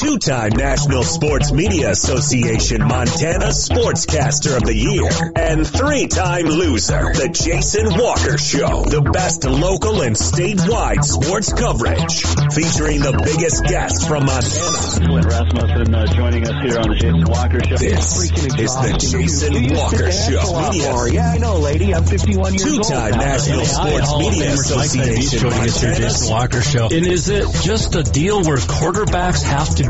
Two-time 0.00 0.52
National 0.56 1.02
Sports 1.02 1.52
Media 1.52 1.90
Association 1.90 2.80
Montana 2.80 3.52
Sportscaster 3.52 4.56
of 4.56 4.64
the 4.64 4.74
Year 4.74 5.04
and 5.36 5.66
three-time 5.66 6.46
loser, 6.46 7.12
the 7.12 7.28
Jason 7.28 7.84
Walker 8.00 8.38
Show. 8.38 8.88
The 8.88 9.02
best 9.12 9.44
local 9.44 10.00
and 10.00 10.16
statewide 10.16 11.04
sports 11.04 11.52
coverage 11.52 12.24
featuring 12.48 13.04
the 13.04 13.12
biggest 13.12 13.64
guests 13.68 14.08
from 14.08 14.24
Montana. 14.24 15.04
Clint 15.04 15.26
Rasmussen 15.28 15.94
uh, 15.94 16.06
joining 16.16 16.48
us 16.48 16.56
here 16.64 16.80
on 16.80 16.88
the 16.88 16.96
Jason 16.96 17.24
Walker 17.28 17.60
Show. 17.60 17.76
This 17.76 18.32
is 18.56 18.72
the 18.80 18.96
Jason 18.96 19.52
Walker 19.76 20.08
Show. 20.08 20.70
Media 20.72 21.12
Yeah, 21.12 21.32
I 21.32 21.36
know, 21.36 21.58
lady. 21.60 21.92
I'm 21.92 22.04
51 22.08 22.54
years 22.54 22.64
old. 22.64 22.88
Two-time 22.88 23.20
now. 23.20 23.36
National 23.36 23.64
Sports 23.68 24.16
Media 24.16 24.52
Association 24.54 25.38
joining 25.44 25.60
us 25.60 25.76
here, 25.76 25.90
Montana 25.90 26.08
Jason 26.08 26.30
Walker 26.32 26.62
Show. 26.62 26.88
And 26.88 27.04
is 27.04 27.28
it 27.28 27.44
just 27.60 27.94
a 27.96 28.02
deal 28.02 28.40
where 28.40 28.56
quarterbacks 28.56 29.42
have 29.44 29.68
to 29.76 29.89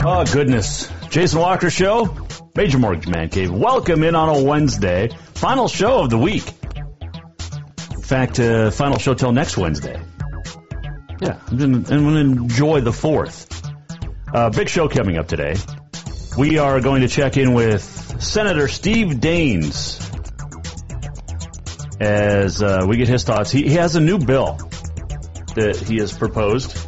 Oh, 0.00 0.24
goodness. 0.24 0.88
Jason 1.10 1.40
Walker 1.40 1.70
Show, 1.70 2.16
Major 2.54 2.78
Mortgage 2.78 3.08
Man 3.08 3.28
Cave. 3.30 3.50
Welcome 3.50 4.04
in 4.04 4.14
on 4.14 4.28
a 4.28 4.44
Wednesday. 4.44 5.08
Final 5.34 5.66
show 5.66 6.04
of 6.04 6.10
the 6.10 6.18
week. 6.18 6.44
In 7.94 8.02
fact, 8.02 8.38
uh, 8.38 8.70
final 8.70 8.98
show 8.98 9.14
till 9.14 9.32
next 9.32 9.56
Wednesday. 9.56 10.00
Yeah, 11.20 11.40
I'm 11.48 11.56
going 11.58 11.84
to 11.84 12.16
enjoy 12.16 12.80
the 12.80 12.92
fourth. 12.92 13.48
Uh, 14.32 14.50
big 14.50 14.68
show 14.68 14.88
coming 14.88 15.18
up 15.18 15.26
today. 15.26 15.56
We 16.36 16.58
are 16.58 16.80
going 16.80 17.00
to 17.00 17.08
check 17.08 17.36
in 17.36 17.52
with 17.52 17.82
Senator 18.22 18.68
Steve 18.68 19.16
Daines 19.16 19.98
as 22.00 22.62
uh, 22.62 22.86
we 22.88 22.98
get 22.98 23.08
his 23.08 23.24
thoughts. 23.24 23.50
He, 23.50 23.64
he 23.64 23.74
has 23.74 23.96
a 23.96 24.00
new 24.00 24.18
bill 24.18 24.58
that 25.56 25.76
he 25.76 25.96
has 25.96 26.16
proposed 26.16 26.87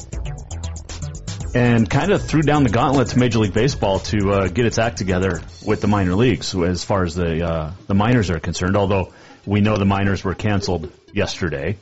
and 1.54 1.88
kind 1.88 2.12
of 2.12 2.26
threw 2.26 2.42
down 2.42 2.62
the 2.62 2.70
gauntlet 2.70 3.08
to 3.08 3.18
Major 3.18 3.40
League 3.40 3.52
Baseball 3.52 3.98
to 4.00 4.30
uh, 4.30 4.48
get 4.48 4.66
its 4.66 4.78
act 4.78 4.98
together 4.98 5.42
with 5.64 5.80
the 5.80 5.88
minor 5.88 6.14
leagues 6.14 6.54
as 6.54 6.84
far 6.84 7.04
as 7.04 7.14
the 7.14 7.44
uh, 7.44 7.72
the 7.86 7.94
minors 7.94 8.30
are 8.30 8.40
concerned. 8.40 8.76
Although 8.76 9.12
we 9.46 9.60
know 9.60 9.76
the 9.76 9.84
minors 9.84 10.22
were 10.22 10.34
canceled 10.34 10.92
yesterday, 11.12 11.76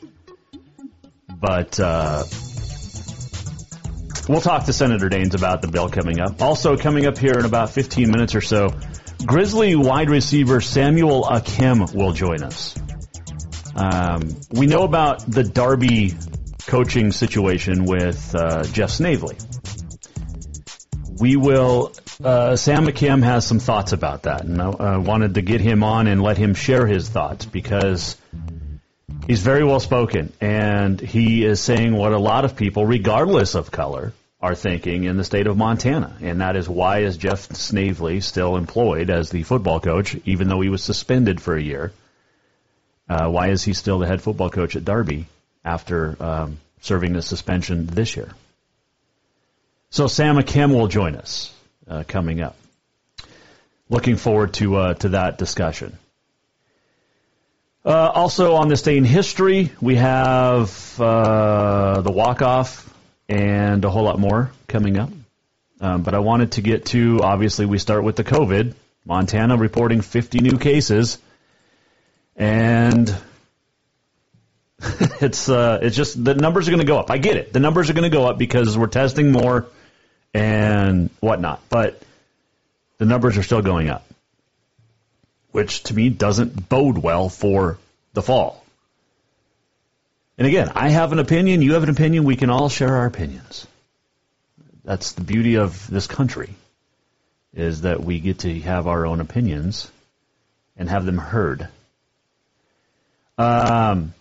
but 1.28 1.78
uh, 1.78 2.24
we'll 4.28 4.40
talk 4.40 4.64
to 4.66 4.72
Senator 4.72 5.08
Daines 5.08 5.34
about 5.34 5.62
the 5.62 5.68
bill 5.68 5.88
coming 5.88 6.20
up. 6.20 6.40
Also 6.40 6.76
coming 6.76 7.06
up 7.06 7.18
here 7.18 7.38
in 7.38 7.44
about 7.44 7.70
15 7.70 8.10
minutes 8.10 8.34
or 8.34 8.40
so, 8.40 8.70
Grizzly 9.24 9.74
wide 9.76 10.10
receiver 10.10 10.60
Samuel 10.60 11.24
Akem 11.24 11.94
will 11.94 12.12
join 12.12 12.42
us. 12.42 12.78
Um, 13.74 14.36
we 14.50 14.66
know 14.66 14.82
about 14.82 15.30
the 15.30 15.44
Darby 15.44 16.14
coaching 16.66 17.12
situation 17.12 17.84
with 17.84 18.34
uh, 18.34 18.62
Jeff 18.64 18.90
Snavely. 18.90 19.36
We 21.20 21.36
will. 21.36 21.92
Uh, 22.22 22.56
Sam 22.56 22.86
Akem 22.86 23.22
has 23.22 23.46
some 23.46 23.58
thoughts 23.58 23.92
about 23.92 24.22
that, 24.22 24.44
and 24.44 24.60
I 24.60 24.66
uh, 24.66 25.00
wanted 25.00 25.34
to 25.34 25.42
get 25.42 25.60
him 25.60 25.82
on 25.82 26.06
and 26.06 26.22
let 26.22 26.36
him 26.36 26.54
share 26.54 26.86
his 26.86 27.08
thoughts 27.08 27.44
because 27.44 28.16
he's 29.26 29.40
very 29.42 29.64
well 29.64 29.80
spoken, 29.80 30.32
and 30.40 31.00
he 31.00 31.44
is 31.44 31.60
saying 31.60 31.94
what 31.94 32.12
a 32.12 32.18
lot 32.18 32.44
of 32.44 32.56
people, 32.56 32.86
regardless 32.86 33.54
of 33.54 33.70
color, 33.70 34.12
are 34.40 34.54
thinking 34.54 35.04
in 35.04 35.16
the 35.16 35.24
state 35.24 35.48
of 35.48 35.56
Montana, 35.56 36.16
and 36.20 36.40
that 36.40 36.54
is 36.54 36.68
why 36.68 36.98
is 36.98 37.16
Jeff 37.16 37.52
Snavely 37.52 38.20
still 38.20 38.56
employed 38.56 39.10
as 39.10 39.30
the 39.30 39.42
football 39.42 39.80
coach, 39.80 40.16
even 40.24 40.48
though 40.48 40.60
he 40.60 40.68
was 40.68 40.82
suspended 40.82 41.40
for 41.40 41.56
a 41.56 41.62
year? 41.62 41.92
Uh, 43.08 43.28
why 43.28 43.48
is 43.48 43.64
he 43.64 43.72
still 43.72 43.98
the 43.98 44.06
head 44.06 44.22
football 44.22 44.50
coach 44.50 44.76
at 44.76 44.84
Darby 44.84 45.26
after 45.64 46.16
um, 46.22 46.58
serving 46.82 47.16
a 47.16 47.22
suspension 47.22 47.86
this 47.86 48.16
year? 48.16 48.30
So 49.90 50.06
Sam 50.06 50.36
Akem 50.36 50.74
will 50.74 50.88
join 50.88 51.16
us 51.16 51.52
uh, 51.88 52.04
coming 52.06 52.42
up. 52.42 52.56
Looking 53.88 54.16
forward 54.16 54.52
to 54.54 54.76
uh, 54.76 54.94
to 54.94 55.08
that 55.10 55.38
discussion. 55.38 55.96
Uh, 57.84 58.10
also 58.14 58.56
on 58.56 58.68
this 58.68 58.82
day 58.82 58.98
in 58.98 59.04
history, 59.04 59.72
we 59.80 59.94
have 59.94 61.00
uh, 61.00 62.02
the 62.02 62.10
walk 62.10 62.42
off 62.42 62.92
and 63.30 63.82
a 63.82 63.88
whole 63.88 64.02
lot 64.04 64.18
more 64.18 64.50
coming 64.66 64.98
up. 64.98 65.08
Um, 65.80 66.02
but 66.02 66.14
I 66.14 66.18
wanted 66.18 66.52
to 66.52 66.60
get 66.60 66.86
to 66.86 67.20
obviously 67.22 67.64
we 67.64 67.78
start 67.78 68.04
with 68.04 68.16
the 68.16 68.24
COVID. 68.24 68.74
Montana 69.06 69.56
reporting 69.56 70.02
50 70.02 70.40
new 70.40 70.58
cases, 70.58 71.16
and 72.36 73.08
it's 75.22 75.48
uh, 75.48 75.78
it's 75.80 75.96
just 75.96 76.22
the 76.22 76.34
numbers 76.34 76.68
are 76.68 76.72
going 76.72 76.86
to 76.86 76.86
go 76.86 76.98
up. 76.98 77.10
I 77.10 77.16
get 77.16 77.38
it. 77.38 77.54
The 77.54 77.60
numbers 77.60 77.88
are 77.88 77.94
going 77.94 78.10
to 78.10 78.14
go 78.14 78.26
up 78.26 78.36
because 78.36 78.76
we're 78.76 78.88
testing 78.88 79.32
more 79.32 79.66
and 80.38 81.10
whatnot. 81.20 81.60
But 81.68 82.00
the 82.98 83.06
numbers 83.06 83.36
are 83.36 83.42
still 83.42 83.62
going 83.62 83.88
up, 83.88 84.06
which 85.50 85.82
to 85.84 85.94
me 85.94 86.08
doesn't 86.10 86.68
bode 86.68 86.98
well 86.98 87.28
for 87.28 87.78
the 88.12 88.22
fall. 88.22 88.64
And 90.36 90.46
again, 90.46 90.70
I 90.74 90.90
have 90.90 91.12
an 91.12 91.18
opinion. 91.18 91.62
You 91.62 91.74
have 91.74 91.82
an 91.82 91.90
opinion. 91.90 92.24
We 92.24 92.36
can 92.36 92.50
all 92.50 92.68
share 92.68 92.96
our 92.96 93.06
opinions. 93.06 93.66
That's 94.84 95.12
the 95.12 95.22
beauty 95.22 95.56
of 95.56 95.88
this 95.88 96.06
country, 96.06 96.54
is 97.52 97.82
that 97.82 98.02
we 98.02 98.20
get 98.20 98.40
to 98.40 98.60
have 98.60 98.86
our 98.86 99.04
own 99.06 99.20
opinions 99.20 99.90
and 100.76 100.88
have 100.88 101.04
them 101.04 101.18
heard. 101.18 101.68
Um, 103.36 104.14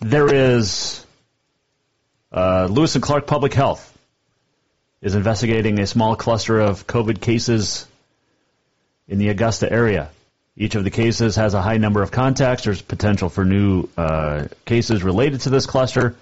there 0.00 0.32
is 0.32 1.04
uh, 2.32 2.68
Lewis 2.70 2.94
and 2.94 3.04
Clark 3.04 3.26
Public 3.26 3.52
Health 3.52 3.89
is 5.02 5.14
investigating 5.14 5.80
a 5.80 5.86
small 5.86 6.16
cluster 6.16 6.60
of 6.60 6.86
COVID 6.86 7.20
cases 7.20 7.86
in 9.08 9.18
the 9.18 9.28
Augusta 9.28 9.70
area. 9.70 10.10
Each 10.56 10.74
of 10.74 10.84
the 10.84 10.90
cases 10.90 11.36
has 11.36 11.54
a 11.54 11.62
high 11.62 11.78
number 11.78 12.02
of 12.02 12.10
contacts. 12.10 12.64
There's 12.64 12.82
potential 12.82 13.28
for 13.30 13.44
new 13.44 13.88
uh, 13.96 14.48
cases 14.66 15.02
related 15.02 15.40
to 15.42 15.50
this 15.50 15.64
cluster. 15.66 16.16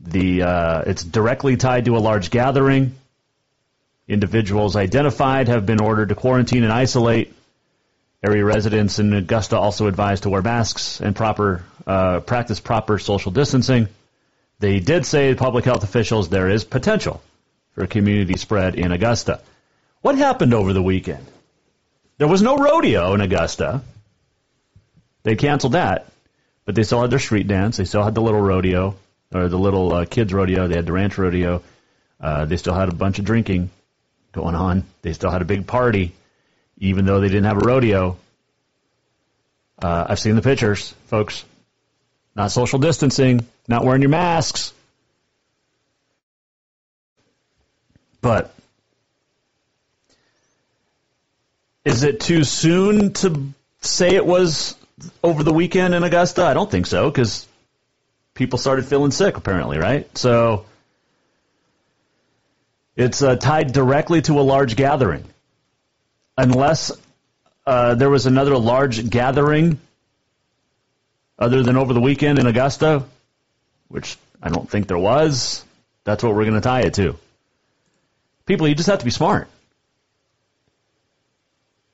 The 0.00 0.42
uh, 0.42 0.82
it's 0.86 1.02
directly 1.02 1.56
tied 1.56 1.86
to 1.86 1.96
a 1.96 2.00
large 2.00 2.30
gathering. 2.30 2.94
Individuals 4.08 4.76
identified 4.76 5.48
have 5.48 5.64
been 5.64 5.80
ordered 5.80 6.10
to 6.10 6.14
quarantine 6.14 6.64
and 6.64 6.72
isolate. 6.72 7.32
Area 8.22 8.44
residents 8.44 8.98
in 8.98 9.12
Augusta 9.14 9.58
also 9.58 9.86
advised 9.86 10.24
to 10.24 10.30
wear 10.30 10.42
masks 10.42 11.00
and 11.00 11.16
proper 11.16 11.64
uh, 11.86 12.20
practice 12.20 12.60
proper 12.60 12.98
social 12.98 13.32
distancing. 13.32 13.88
They 14.62 14.78
did 14.78 15.04
say, 15.04 15.34
public 15.34 15.64
health 15.64 15.82
officials, 15.82 16.28
there 16.28 16.48
is 16.48 16.62
potential 16.62 17.20
for 17.74 17.84
community 17.88 18.36
spread 18.36 18.76
in 18.76 18.92
Augusta. 18.92 19.40
What 20.02 20.16
happened 20.16 20.54
over 20.54 20.72
the 20.72 20.80
weekend? 20.80 21.26
There 22.18 22.28
was 22.28 22.42
no 22.42 22.56
rodeo 22.56 23.12
in 23.14 23.20
Augusta. 23.20 23.82
They 25.24 25.34
canceled 25.34 25.72
that, 25.72 26.06
but 26.64 26.76
they 26.76 26.84
still 26.84 27.00
had 27.00 27.10
their 27.10 27.18
street 27.18 27.48
dance. 27.48 27.76
They 27.76 27.86
still 27.86 28.04
had 28.04 28.14
the 28.14 28.22
little 28.22 28.40
rodeo, 28.40 28.94
or 29.34 29.48
the 29.48 29.58
little 29.58 29.92
uh, 29.92 30.04
kids 30.04 30.32
rodeo. 30.32 30.68
They 30.68 30.76
had 30.76 30.86
the 30.86 30.92
ranch 30.92 31.18
rodeo. 31.18 31.64
Uh, 32.20 32.44
they 32.44 32.56
still 32.56 32.74
had 32.74 32.88
a 32.88 32.94
bunch 32.94 33.18
of 33.18 33.24
drinking 33.24 33.68
going 34.30 34.54
on. 34.54 34.84
They 35.02 35.12
still 35.12 35.32
had 35.32 35.42
a 35.42 35.44
big 35.44 35.66
party, 35.66 36.14
even 36.78 37.04
though 37.04 37.18
they 37.18 37.26
didn't 37.26 37.46
have 37.46 37.60
a 37.60 37.66
rodeo. 37.66 38.16
Uh, 39.82 40.06
I've 40.10 40.20
seen 40.20 40.36
the 40.36 40.40
pictures, 40.42 40.94
folks. 41.06 41.44
Not 42.36 42.52
social 42.52 42.78
distancing, 42.78 43.44
not 43.68 43.84
wearing 43.84 44.02
your 44.02 44.10
masks. 44.10 44.72
But 48.20 48.54
is 51.84 52.04
it 52.04 52.20
too 52.20 52.44
soon 52.44 53.12
to 53.14 53.52
say 53.80 54.14
it 54.14 54.24
was 54.24 54.76
over 55.22 55.42
the 55.42 55.52
weekend 55.52 55.94
in 55.94 56.04
Augusta? 56.04 56.44
I 56.44 56.54
don't 56.54 56.70
think 56.70 56.86
so 56.86 57.10
because 57.10 57.46
people 58.34 58.58
started 58.58 58.86
feeling 58.86 59.10
sick 59.10 59.36
apparently, 59.36 59.78
right? 59.78 60.16
So 60.16 60.66
it's 62.96 63.22
uh, 63.22 63.36
tied 63.36 63.72
directly 63.72 64.22
to 64.22 64.38
a 64.38 64.42
large 64.42 64.76
gathering. 64.76 65.24
Unless 66.38 66.92
uh, 67.66 67.94
there 67.94 68.10
was 68.10 68.26
another 68.26 68.56
large 68.56 69.08
gathering 69.08 69.78
other 71.38 71.62
than 71.62 71.76
over 71.76 71.92
the 71.92 72.00
weekend 72.00 72.38
in 72.38 72.46
Augusta, 72.46 73.04
which 73.92 74.16
I 74.42 74.48
don't 74.48 74.68
think 74.68 74.88
there 74.88 74.98
was, 74.98 75.64
that's 76.04 76.22
what 76.22 76.34
we're 76.34 76.44
going 76.44 76.54
to 76.54 76.60
tie 76.60 76.80
it 76.80 76.94
to. 76.94 77.16
People, 78.46 78.66
you 78.66 78.74
just 78.74 78.88
have 78.88 79.00
to 79.00 79.04
be 79.04 79.10
smart. 79.10 79.48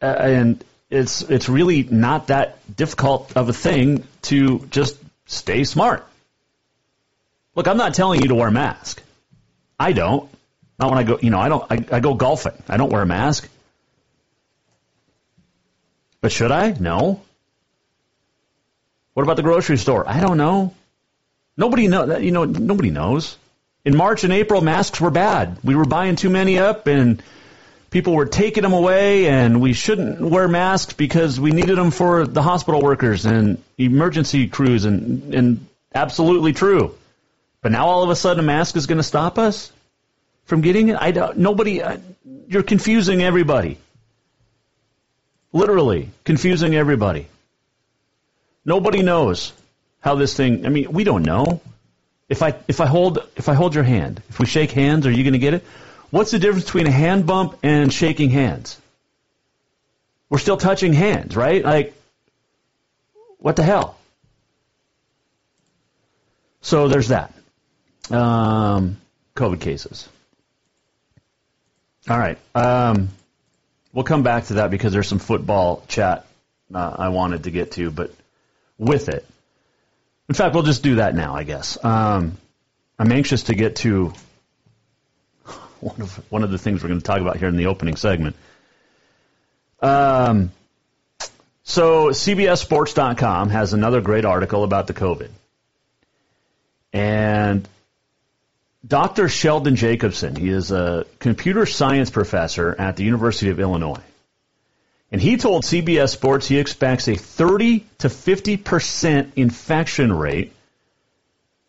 And 0.00 0.64
it's 0.90 1.22
it's 1.22 1.48
really 1.48 1.82
not 1.82 2.28
that 2.28 2.56
difficult 2.74 3.36
of 3.36 3.48
a 3.48 3.52
thing 3.52 4.04
to 4.22 4.60
just 4.70 4.96
stay 5.26 5.64
smart. 5.64 6.06
Look, 7.56 7.66
I'm 7.66 7.76
not 7.76 7.94
telling 7.94 8.22
you 8.22 8.28
to 8.28 8.36
wear 8.36 8.48
a 8.48 8.52
mask. 8.52 9.02
I 9.78 9.92
don't. 9.92 10.30
Not 10.78 10.90
when 10.90 10.98
I 10.98 11.02
go, 11.02 11.18
you 11.20 11.30
know, 11.30 11.40
I 11.40 11.48
don't, 11.48 11.64
I, 11.70 11.96
I 11.96 12.00
go 12.00 12.14
golfing. 12.14 12.54
I 12.68 12.76
don't 12.76 12.90
wear 12.90 13.02
a 13.02 13.06
mask. 13.06 13.48
But 16.20 16.30
should 16.30 16.52
I? 16.52 16.70
No. 16.78 17.20
What 19.14 19.24
about 19.24 19.36
the 19.36 19.42
grocery 19.42 19.78
store? 19.78 20.08
I 20.08 20.20
don't 20.20 20.36
know. 20.36 20.74
Nobody 21.58 21.88
know, 21.88 22.16
you 22.16 22.30
know, 22.30 22.44
nobody 22.44 22.90
knows. 22.90 23.36
In 23.84 23.96
March 23.96 24.22
and 24.22 24.32
April, 24.32 24.60
masks 24.60 25.00
were 25.00 25.10
bad. 25.10 25.58
We 25.64 25.74
were 25.74 25.84
buying 25.84 26.14
too 26.14 26.30
many 26.30 26.56
up 26.58 26.86
and 26.86 27.20
people 27.90 28.14
were 28.14 28.26
taking 28.26 28.62
them 28.62 28.72
away 28.72 29.26
and 29.26 29.60
we 29.60 29.72
shouldn't 29.72 30.20
wear 30.20 30.46
masks 30.46 30.92
because 30.92 31.40
we 31.40 31.50
needed 31.50 31.76
them 31.76 31.90
for 31.90 32.28
the 32.28 32.42
hospital 32.42 32.80
workers 32.80 33.26
and 33.26 33.60
emergency 33.76 34.46
crews 34.46 34.84
and, 34.84 35.34
and 35.34 35.66
absolutely 35.92 36.52
true. 36.52 36.94
But 37.60 37.72
now 37.72 37.86
all 37.86 38.04
of 38.04 38.10
a 38.10 38.16
sudden 38.16 38.44
a 38.44 38.46
mask 38.46 38.76
is 38.76 38.86
going 38.86 38.98
to 38.98 39.02
stop 39.02 39.36
us 39.36 39.72
from 40.44 40.60
getting 40.60 40.90
it? 40.90 40.96
I 41.00 41.10
don't, 41.10 41.38
nobody, 41.38 41.82
uh, 41.82 41.98
you're 42.46 42.62
confusing 42.62 43.20
everybody. 43.22 43.78
Literally 45.52 46.10
confusing 46.22 46.76
everybody. 46.76 47.26
Nobody 48.64 49.02
knows 49.02 49.52
how 50.00 50.14
this 50.14 50.34
thing, 50.34 50.66
I 50.66 50.68
mean, 50.68 50.92
we 50.92 51.04
don't 51.04 51.22
know. 51.22 51.60
If 52.28 52.42
I, 52.42 52.54
if 52.68 52.80
I 52.80 52.86
hold, 52.86 53.26
if 53.36 53.48
I 53.48 53.54
hold 53.54 53.74
your 53.74 53.84
hand, 53.84 54.22
if 54.28 54.38
we 54.38 54.46
shake 54.46 54.70
hands, 54.70 55.06
are 55.06 55.10
you 55.10 55.24
going 55.24 55.32
to 55.32 55.38
get 55.38 55.54
it? 55.54 55.64
What's 56.10 56.30
the 56.30 56.38
difference 56.38 56.64
between 56.64 56.86
a 56.86 56.90
hand 56.90 57.26
bump 57.26 57.58
and 57.62 57.92
shaking 57.92 58.30
hands? 58.30 58.80
We're 60.30 60.38
still 60.38 60.56
touching 60.56 60.92
hands, 60.92 61.36
right? 61.36 61.64
Like, 61.64 61.94
what 63.38 63.56
the 63.56 63.62
hell? 63.62 63.98
So 66.60 66.88
there's 66.88 67.08
that. 67.08 67.32
Um, 68.10 68.98
COVID 69.34 69.60
cases. 69.60 70.08
All 72.08 72.18
right. 72.18 72.38
Um, 72.54 73.08
we'll 73.92 74.04
come 74.04 74.22
back 74.22 74.46
to 74.46 74.54
that 74.54 74.70
because 74.70 74.92
there's 74.92 75.08
some 75.08 75.18
football 75.18 75.82
chat 75.88 76.26
uh, 76.74 76.96
I 76.98 77.08
wanted 77.08 77.44
to 77.44 77.50
get 77.50 77.72
to, 77.72 77.90
but 77.90 78.12
with 78.78 79.08
it. 79.08 79.26
In 80.28 80.34
fact, 80.34 80.54
we'll 80.54 80.62
just 80.62 80.82
do 80.82 80.96
that 80.96 81.14
now, 81.14 81.34
I 81.34 81.44
guess. 81.44 81.82
Um, 81.82 82.36
I'm 82.98 83.12
anxious 83.12 83.44
to 83.44 83.54
get 83.54 83.76
to 83.76 84.12
one 85.80 86.00
of 86.00 86.16
one 86.30 86.42
of 86.42 86.50
the 86.50 86.58
things 86.58 86.82
we're 86.82 86.88
going 86.88 87.00
to 87.00 87.06
talk 87.06 87.20
about 87.20 87.36
here 87.36 87.48
in 87.48 87.56
the 87.56 87.66
opening 87.66 87.96
segment. 87.96 88.36
Um, 89.80 90.50
so 91.62 92.08
CBSSports.com 92.08 93.50
has 93.50 93.72
another 93.72 94.00
great 94.00 94.24
article 94.24 94.64
about 94.64 94.86
the 94.86 94.94
COVID, 94.94 95.30
and 96.92 97.68
Dr. 98.86 99.28
Sheldon 99.28 99.76
Jacobson, 99.76 100.34
he 100.34 100.48
is 100.48 100.72
a 100.72 101.06
computer 101.18 101.66
science 101.66 102.10
professor 102.10 102.74
at 102.78 102.96
the 102.96 103.04
University 103.04 103.50
of 103.50 103.60
Illinois. 103.60 104.00
And 105.10 105.20
he 105.20 105.36
told 105.36 105.62
CBS 105.62 106.10
Sports 106.10 106.46
he 106.46 106.58
expects 106.58 107.08
a 107.08 107.16
30 107.16 107.86
to 107.98 108.08
50% 108.08 109.32
infection 109.36 110.12
rate 110.12 110.52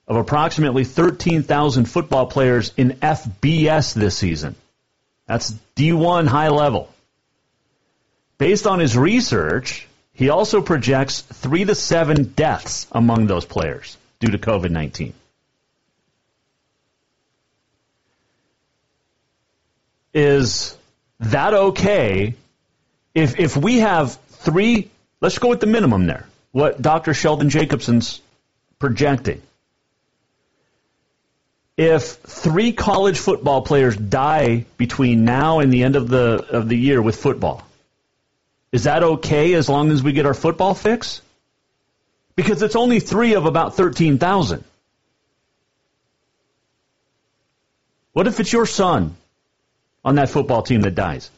of 0.07 0.17
approximately 0.17 0.83
13,000 0.83 1.85
football 1.85 2.25
players 2.25 2.73
in 2.75 2.91
FBS 3.01 3.93
this 3.93 4.17
season. 4.17 4.55
That's 5.25 5.53
D1 5.75 6.27
high 6.27 6.49
level. 6.49 6.93
Based 8.37 8.65
on 8.67 8.79
his 8.79 8.97
research, 8.97 9.87
he 10.13 10.29
also 10.29 10.61
projects 10.61 11.21
three 11.21 11.65
to 11.65 11.75
seven 11.75 12.33
deaths 12.35 12.87
among 12.91 13.27
those 13.27 13.45
players 13.45 13.97
due 14.19 14.31
to 14.31 14.37
COVID 14.37 14.71
19. 14.71 15.13
is 20.13 20.77
that 21.19 21.53
okay 21.53 22.35
if 23.19 23.39
if 23.39 23.57
we 23.57 23.79
have 23.79 24.13
three 24.29 24.89
let's 25.21 25.37
go 25.39 25.49
with 25.49 25.59
the 25.59 25.67
minimum 25.67 26.07
there 26.07 26.27
what 26.51 26.81
dr 26.81 27.13
sheldon 27.13 27.49
jacobson's 27.49 28.21
projecting. 28.79 29.41
If 31.75 32.03
three 32.03 32.73
college 32.73 33.17
football 33.19 33.61
players 33.61 33.95
die 33.95 34.65
between 34.77 35.23
now 35.23 35.59
and 35.59 35.71
the 35.71 35.83
end 35.83 35.95
of 35.95 36.09
the 36.09 36.45
of 36.49 36.67
the 36.67 36.75
year 36.75 37.01
with 37.01 37.15
football 37.15 37.63
is 38.71 38.83
that 38.83 39.03
okay 39.03 39.53
as 39.53 39.69
long 39.69 39.91
as 39.91 40.03
we 40.03 40.11
get 40.13 40.25
our 40.25 40.33
football 40.33 40.73
fix 40.73 41.21
because 42.35 42.61
it's 42.61 42.75
only 42.75 42.99
three 42.99 43.33
of 43.35 43.45
about 43.45 43.75
13,000 43.75 44.63
what 48.13 48.27
if 48.27 48.39
it's 48.39 48.51
your 48.51 48.65
son 48.65 49.15
on 50.03 50.15
that 50.15 50.29
football 50.29 50.61
team 50.61 50.81
that 50.81 50.95
dies? 50.95 51.31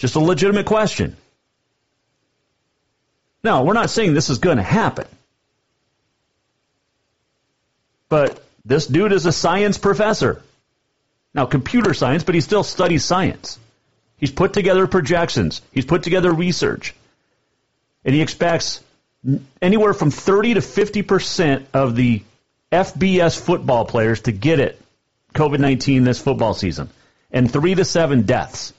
Just 0.00 0.16
a 0.16 0.20
legitimate 0.20 0.64
question. 0.64 1.14
Now, 3.44 3.64
we're 3.64 3.74
not 3.74 3.90
saying 3.90 4.14
this 4.14 4.30
is 4.30 4.38
going 4.38 4.56
to 4.56 4.62
happen. 4.62 5.06
But 8.08 8.42
this 8.64 8.86
dude 8.86 9.12
is 9.12 9.26
a 9.26 9.32
science 9.32 9.76
professor. 9.76 10.42
Now, 11.34 11.44
computer 11.44 11.92
science, 11.92 12.24
but 12.24 12.34
he 12.34 12.40
still 12.40 12.64
studies 12.64 13.04
science. 13.04 13.58
He's 14.16 14.32
put 14.32 14.54
together 14.54 14.86
projections, 14.86 15.62
he's 15.70 15.84
put 15.84 16.02
together 16.02 16.32
research, 16.32 16.94
and 18.04 18.14
he 18.14 18.22
expects 18.22 18.82
anywhere 19.60 19.94
from 19.94 20.10
30 20.10 20.54
to 20.54 20.60
50% 20.60 21.66
of 21.74 21.94
the 21.94 22.22
FBS 22.72 23.38
football 23.38 23.84
players 23.84 24.22
to 24.22 24.32
get 24.32 24.60
it, 24.60 24.80
COVID 25.34 25.60
19, 25.60 26.04
this 26.04 26.20
football 26.20 26.54
season 26.54 26.88
and 27.30 27.50
three 27.50 27.74
to 27.74 27.84
seven 27.84 28.22
deaths. 28.22 28.72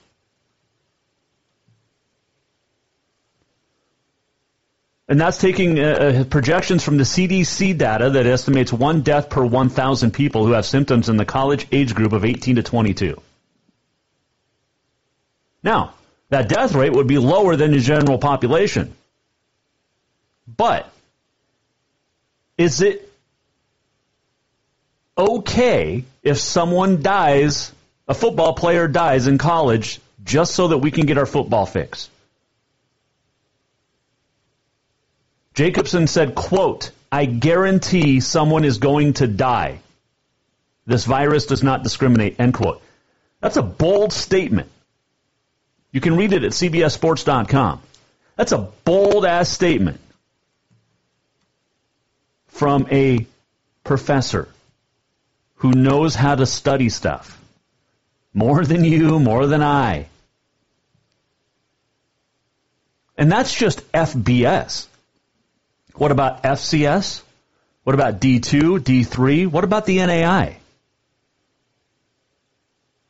And 5.11 5.19
that's 5.19 5.37
taking 5.37 5.77
uh, 5.77 5.83
uh 5.83 6.23
projections 6.23 6.85
from 6.85 6.95
the 6.95 7.03
CDC 7.03 7.77
data 7.77 8.11
that 8.11 8.25
estimates 8.25 8.71
one 8.71 9.01
death 9.01 9.29
per 9.29 9.43
1,000 9.43 10.11
people 10.11 10.45
who 10.45 10.53
have 10.53 10.65
symptoms 10.65 11.09
in 11.09 11.17
the 11.17 11.25
college 11.25 11.67
age 11.69 11.93
group 11.93 12.13
of 12.13 12.23
18 12.23 12.55
to 12.55 12.63
22. 12.63 13.21
Now, 15.63 15.95
that 16.29 16.47
death 16.47 16.73
rate 16.75 16.93
would 16.93 17.07
be 17.07 17.17
lower 17.17 17.57
than 17.57 17.71
the 17.71 17.79
general 17.79 18.19
population. 18.19 18.95
But 20.47 20.89
is 22.57 22.81
it 22.81 23.11
okay 25.17 26.05
if 26.23 26.37
someone 26.37 27.01
dies 27.01 27.73
a 28.07 28.13
football 28.13 28.53
player 28.53 28.87
dies 28.87 29.27
in 29.27 29.37
college 29.37 29.99
just 30.23 30.55
so 30.55 30.69
that 30.69 30.77
we 30.77 30.89
can 30.89 31.05
get 31.05 31.17
our 31.17 31.25
football 31.25 31.65
fix. 31.65 32.09
Jacobson 35.61 36.07
said, 36.07 36.33
quote, 36.33 36.89
I 37.11 37.25
guarantee 37.25 38.19
someone 38.19 38.65
is 38.65 38.79
going 38.79 39.13
to 39.21 39.27
die. 39.27 39.79
This 40.87 41.05
virus 41.05 41.45
does 41.45 41.61
not 41.61 41.83
discriminate, 41.83 42.39
end 42.39 42.55
quote. 42.55 42.81
That's 43.41 43.57
a 43.57 43.61
bold 43.61 44.11
statement. 44.11 44.71
You 45.91 46.01
can 46.01 46.17
read 46.17 46.33
it 46.33 46.43
at 46.43 46.53
cbssports.com. 46.53 47.79
That's 48.37 48.53
a 48.53 48.69
bold 48.85 49.23
ass 49.23 49.49
statement 49.49 49.99
from 52.47 52.87
a 52.89 53.27
professor 53.83 54.47
who 55.57 55.73
knows 55.73 56.15
how 56.15 56.33
to 56.33 56.47
study 56.47 56.89
stuff. 56.89 57.39
More 58.33 58.65
than 58.65 58.83
you, 58.83 59.19
more 59.19 59.45
than 59.45 59.61
I. 59.61 60.07
And 63.15 63.31
that's 63.31 63.53
just 63.53 63.91
FBS. 63.91 64.87
What 66.01 66.09
about 66.09 66.41
FCS? 66.41 67.21
What 67.83 67.93
about 67.93 68.19
D2, 68.19 68.79
D3? 68.79 69.45
What 69.45 69.63
about 69.63 69.85
the 69.85 70.03
NAI? 70.03 70.57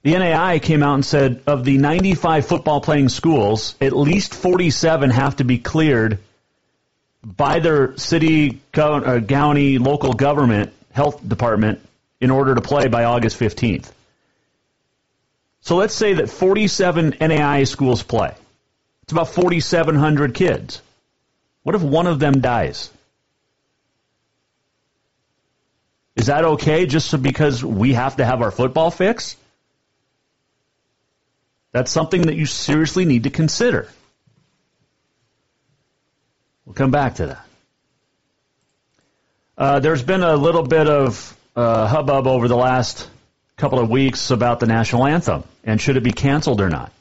The 0.03 0.19
NAI 0.19 0.59
came 0.59 0.83
out 0.83 0.95
and 0.95 1.05
said 1.05 1.41
of 1.47 1.63
the 1.63 1.77
95 1.77 2.45
football 2.45 2.81
playing 2.81 3.07
schools, 3.07 3.75
at 3.79 3.95
least 3.95 4.35
47 4.35 5.09
have 5.09 5.37
to 5.37 5.45
be 5.45 5.57
cleared 5.57 6.19
by 7.23 7.59
their 7.59 7.95
city, 7.95 8.59
uh, 8.73 9.21
county, 9.21 9.77
local 9.77 10.11
government 10.11 10.73
health 10.91 11.25
department 11.25 11.79
in 12.19 12.29
order 12.29 12.55
to 12.55 12.61
play 12.61 12.89
by 12.89 13.05
August 13.05 13.39
15th. 13.39 13.89
So 15.61 15.77
let's 15.77 15.95
say 15.95 16.15
that 16.15 16.29
47 16.29 17.15
NAI 17.21 17.63
schools 17.63 18.03
play. 18.03 18.35
It's 19.03 19.13
about 19.13 19.29
4,700 19.29 20.33
kids. 20.33 20.81
What 21.63 21.75
if 21.75 21.81
one 21.81 22.07
of 22.07 22.19
them 22.19 22.41
dies? 22.41 22.89
Is 26.15 26.27
that 26.27 26.43
okay 26.43 26.85
just 26.85 27.09
so 27.09 27.17
because 27.17 27.63
we 27.63 27.93
have 27.93 28.17
to 28.17 28.25
have 28.25 28.41
our 28.41 28.51
football 28.51 28.91
fix? 28.91 29.35
That's 31.71 31.91
something 31.91 32.23
that 32.23 32.35
you 32.35 32.45
seriously 32.45 33.05
need 33.05 33.23
to 33.23 33.29
consider. 33.29 33.87
We'll 36.65 36.73
come 36.73 36.91
back 36.91 37.15
to 37.15 37.27
that. 37.27 37.45
Uh, 39.57 39.79
there's 39.79 40.03
been 40.03 40.23
a 40.23 40.35
little 40.35 40.63
bit 40.63 40.87
of 40.87 41.37
uh, 41.55 41.87
hubbub 41.87 42.27
over 42.27 42.47
the 42.47 42.57
last 42.57 43.07
couple 43.57 43.79
of 43.79 43.89
weeks 43.89 44.31
about 44.31 44.59
the 44.59 44.65
national 44.65 45.05
anthem 45.05 45.43
and 45.63 45.79
should 45.79 45.97
it 45.97 46.03
be 46.03 46.11
canceled 46.11 46.61
or 46.61 46.69
not. 46.69 46.91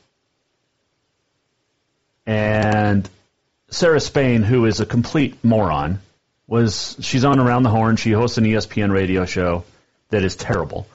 And 2.27 3.09
Sarah 3.71 4.01
Spain, 4.01 4.43
who 4.43 4.67
is 4.67 4.81
a 4.81 4.87
complete 4.87 5.43
moron, 5.45 6.01
was 6.47 6.97
she's 7.01 7.25
on 7.25 7.39
Around 7.39 7.63
the 7.63 7.71
Horn. 7.71 7.97
She 7.97 8.11
hosts 8.11 8.37
an 8.37 8.45
ESPN 8.45 8.91
radio 8.91 9.25
show 9.25 9.65
that 10.11 10.25
is 10.25 10.35
terrible. 10.35 10.87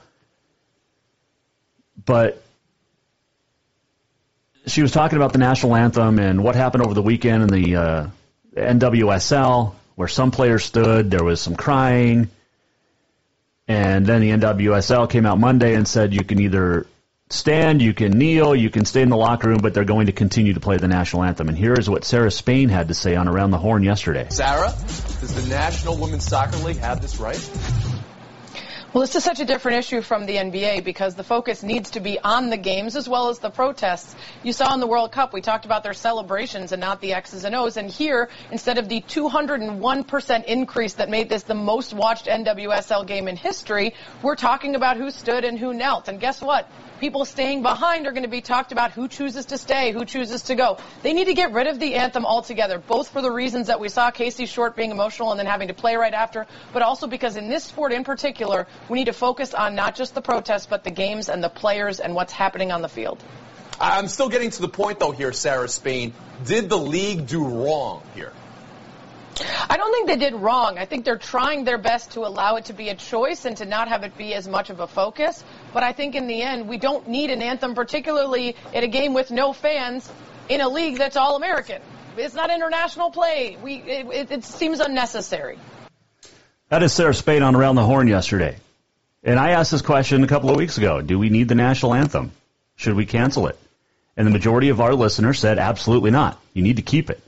But 2.04 2.42
she 4.66 4.82
was 4.82 4.92
talking 4.92 5.16
about 5.16 5.32
the 5.32 5.38
national 5.38 5.74
anthem 5.74 6.18
and 6.18 6.44
what 6.44 6.54
happened 6.54 6.84
over 6.84 6.92
the 6.92 7.02
weekend 7.02 7.44
in 7.44 7.48
the 7.48 7.76
uh, 7.76 8.06
NWSL, 8.54 9.74
where 9.94 10.08
some 10.08 10.30
players 10.30 10.64
stood. 10.64 11.10
There 11.10 11.24
was 11.24 11.40
some 11.40 11.56
crying. 11.56 12.28
And 13.68 14.06
then 14.06 14.20
the 14.20 14.30
NWSL 14.30 15.10
came 15.10 15.26
out 15.26 15.38
Monday 15.38 15.74
and 15.74 15.88
said 15.88 16.12
you 16.12 16.22
can 16.22 16.40
either 16.40 16.86
stand, 17.28 17.82
you 17.82 17.92
can 17.92 18.12
kneel, 18.12 18.54
you 18.54 18.70
can 18.70 18.84
stay 18.84 19.02
in 19.02 19.08
the 19.08 19.16
locker 19.16 19.48
room, 19.48 19.58
but 19.60 19.74
they're 19.74 19.84
going 19.84 20.06
to 20.06 20.12
continue 20.12 20.54
to 20.54 20.60
play 20.60 20.76
the 20.76 20.88
national 20.88 21.24
anthem. 21.24 21.48
And 21.48 21.58
here 21.58 21.74
is 21.74 21.90
what 21.90 22.04
Sarah 22.04 22.30
Spain 22.30 22.68
had 22.68 22.88
to 22.88 22.94
say 22.94 23.16
on 23.16 23.28
Around 23.28 23.50
the 23.50 23.58
Horn 23.58 23.82
yesterday. 23.82 24.26
Sarah, 24.30 24.68
does 24.68 25.34
the 25.34 25.48
National 25.48 25.96
Women's 25.96 26.24
Soccer 26.24 26.58
League 26.58 26.78
have 26.78 27.02
this 27.02 27.18
right? 27.18 27.40
Well, 28.92 29.02
this 29.02 29.14
is 29.14 29.24
such 29.24 29.40
a 29.40 29.44
different 29.44 29.80
issue 29.80 30.00
from 30.00 30.24
the 30.24 30.36
NBA 30.36 30.82
because 30.82 31.16
the 31.16 31.24
focus 31.24 31.62
needs 31.62 31.90
to 31.90 32.00
be 32.00 32.18
on 32.18 32.48
the 32.48 32.56
games 32.56 32.96
as 32.96 33.06
well 33.06 33.28
as 33.28 33.40
the 33.40 33.50
protests. 33.50 34.16
You 34.42 34.54
saw 34.54 34.72
in 34.72 34.80
the 34.80 34.86
World 34.86 35.12
Cup, 35.12 35.34
we 35.34 35.42
talked 35.42 35.66
about 35.66 35.82
their 35.82 35.92
celebrations 35.92 36.72
and 36.72 36.80
not 36.80 37.02
the 37.02 37.12
X's 37.12 37.44
and 37.44 37.54
O's. 37.54 37.76
And 37.76 37.90
here, 37.90 38.30
instead 38.50 38.78
of 38.78 38.88
the 38.88 39.02
201% 39.02 40.44
increase 40.44 40.94
that 40.94 41.10
made 41.10 41.28
this 41.28 41.42
the 41.42 41.54
most 41.54 41.92
watched 41.92 42.24
NWSL 42.24 43.06
game 43.06 43.28
in 43.28 43.36
history, 43.36 43.92
we're 44.22 44.36
talking 44.36 44.76
about 44.76 44.96
who 44.96 45.10
stood 45.10 45.44
and 45.44 45.58
who 45.58 45.74
knelt. 45.74 46.08
And 46.08 46.18
guess 46.18 46.40
what? 46.40 46.66
People 47.00 47.24
staying 47.24 47.62
behind 47.62 48.06
are 48.06 48.12
going 48.12 48.22
to 48.22 48.28
be 48.28 48.40
talked 48.40 48.72
about 48.72 48.92
who 48.92 49.08
chooses 49.08 49.46
to 49.46 49.58
stay, 49.58 49.92
who 49.92 50.04
chooses 50.04 50.42
to 50.42 50.54
go. 50.54 50.78
They 51.02 51.12
need 51.12 51.26
to 51.26 51.34
get 51.34 51.52
rid 51.52 51.66
of 51.66 51.78
the 51.78 51.94
anthem 51.94 52.24
altogether, 52.24 52.78
both 52.78 53.08
for 53.08 53.22
the 53.22 53.30
reasons 53.30 53.68
that 53.68 53.80
we 53.80 53.88
saw 53.88 54.10
Casey 54.10 54.46
Short 54.46 54.76
being 54.76 54.90
emotional 54.90 55.30
and 55.30 55.38
then 55.38 55.46
having 55.46 55.68
to 55.68 55.74
play 55.74 55.96
right 55.96 56.14
after, 56.14 56.46
but 56.72 56.82
also 56.82 57.06
because 57.06 57.36
in 57.36 57.48
this 57.48 57.64
sport 57.64 57.92
in 57.92 58.04
particular, 58.04 58.66
we 58.88 58.98
need 58.98 59.06
to 59.06 59.12
focus 59.12 59.54
on 59.54 59.74
not 59.74 59.94
just 59.94 60.14
the 60.14 60.22
protests, 60.22 60.66
but 60.66 60.84
the 60.84 60.90
games 60.90 61.28
and 61.28 61.42
the 61.42 61.48
players 61.48 62.00
and 62.00 62.14
what's 62.14 62.32
happening 62.32 62.72
on 62.72 62.82
the 62.82 62.88
field. 62.88 63.22
I'm 63.80 64.08
still 64.08 64.28
getting 64.28 64.50
to 64.50 64.62
the 64.62 64.68
point, 64.68 64.98
though, 64.98 65.12
here, 65.12 65.32
Sarah 65.32 65.68
Spain. 65.68 66.14
Did 66.44 66.68
the 66.68 66.78
league 66.78 67.26
do 67.26 67.44
wrong 67.44 68.02
here? 68.14 68.32
I 69.68 69.76
don't 69.76 69.92
think 69.92 70.08
they 70.08 70.16
did 70.16 70.34
wrong. 70.34 70.78
I 70.78 70.86
think 70.86 71.04
they're 71.04 71.18
trying 71.18 71.64
their 71.64 71.76
best 71.76 72.12
to 72.12 72.20
allow 72.20 72.56
it 72.56 72.66
to 72.66 72.72
be 72.72 72.88
a 72.88 72.94
choice 72.94 73.44
and 73.44 73.56
to 73.58 73.66
not 73.66 73.88
have 73.88 74.02
it 74.02 74.16
be 74.16 74.32
as 74.32 74.48
much 74.48 74.70
of 74.70 74.80
a 74.80 74.86
focus. 74.86 75.44
But 75.76 75.82
I 75.82 75.92
think 75.92 76.14
in 76.14 76.26
the 76.26 76.40
end, 76.40 76.70
we 76.70 76.78
don't 76.78 77.06
need 77.06 77.28
an 77.28 77.42
anthem, 77.42 77.74
particularly 77.74 78.56
in 78.72 78.82
a 78.82 78.86
game 78.86 79.12
with 79.12 79.30
no 79.30 79.52
fans 79.52 80.10
in 80.48 80.62
a 80.62 80.68
league 80.70 80.96
that's 80.96 81.18
all 81.18 81.36
American. 81.36 81.82
It's 82.16 82.34
not 82.34 82.48
international 82.48 83.10
play. 83.10 83.58
We, 83.62 83.74
it, 83.82 84.30
it 84.30 84.44
seems 84.44 84.80
unnecessary. 84.80 85.58
That 86.70 86.82
is 86.82 86.94
Sarah 86.94 87.12
Spain 87.12 87.42
on 87.42 87.54
Around 87.54 87.74
the 87.74 87.84
Horn 87.84 88.08
yesterday. 88.08 88.56
And 89.22 89.38
I 89.38 89.50
asked 89.50 89.70
this 89.70 89.82
question 89.82 90.24
a 90.24 90.26
couple 90.26 90.48
of 90.48 90.56
weeks 90.56 90.78
ago. 90.78 91.02
Do 91.02 91.18
we 91.18 91.28
need 91.28 91.46
the 91.46 91.54
national 91.54 91.92
anthem? 91.92 92.32
Should 92.76 92.94
we 92.94 93.04
cancel 93.04 93.46
it? 93.48 93.58
And 94.16 94.26
the 94.26 94.32
majority 94.32 94.70
of 94.70 94.80
our 94.80 94.94
listeners 94.94 95.38
said 95.38 95.58
absolutely 95.58 96.10
not. 96.10 96.40
You 96.54 96.62
need 96.62 96.76
to 96.76 96.82
keep 96.82 97.10
it. 97.10 97.20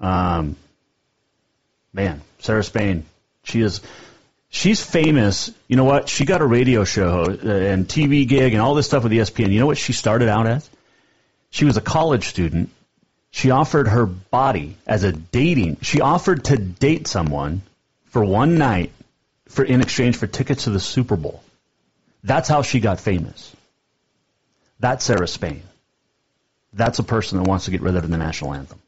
Um, 0.00 0.56
man, 1.92 2.20
Sarah 2.40 2.64
Spain, 2.64 3.04
she 3.44 3.60
is, 3.60 3.80
she's 4.50 4.82
famous. 4.82 5.50
You 5.68 5.76
know 5.76 5.84
what? 5.84 6.08
She 6.08 6.24
got 6.24 6.40
a 6.40 6.46
radio 6.46 6.84
show 6.84 7.24
uh, 7.24 7.48
and 7.48 7.86
TV 7.86 8.26
gig 8.26 8.52
and 8.52 8.62
all 8.62 8.74
this 8.74 8.86
stuff 8.86 9.02
with 9.02 9.12
ESPN. 9.12 9.52
You 9.52 9.60
know 9.60 9.66
what 9.66 9.78
she 9.78 9.92
started 9.92 10.28
out 10.28 10.46
as? 10.46 10.68
She 11.50 11.64
was 11.64 11.76
a 11.76 11.80
college 11.80 12.28
student. 12.28 12.70
She 13.30 13.50
offered 13.50 13.88
her 13.88 14.06
body 14.06 14.76
as 14.86 15.04
a 15.04 15.12
dating. 15.12 15.78
She 15.82 16.00
offered 16.00 16.44
to 16.44 16.56
date 16.56 17.06
someone 17.06 17.62
for 18.06 18.24
one 18.24 18.56
night 18.58 18.92
for 19.48 19.64
in 19.64 19.80
exchange 19.80 20.16
for 20.16 20.26
tickets 20.26 20.64
to 20.64 20.70
the 20.70 20.80
Super 20.80 21.16
Bowl. 21.16 21.42
That's 22.24 22.48
how 22.48 22.62
she 22.62 22.80
got 22.80 23.00
famous. 23.00 23.54
That's 24.80 25.04
Sarah 25.04 25.28
Spain. 25.28 25.62
That's 26.72 26.98
a 26.98 27.02
person 27.02 27.38
that 27.38 27.48
wants 27.48 27.66
to 27.66 27.70
get 27.70 27.80
rid 27.80 27.96
of 27.96 28.08
the 28.08 28.16
national 28.16 28.54
anthem. 28.54 28.80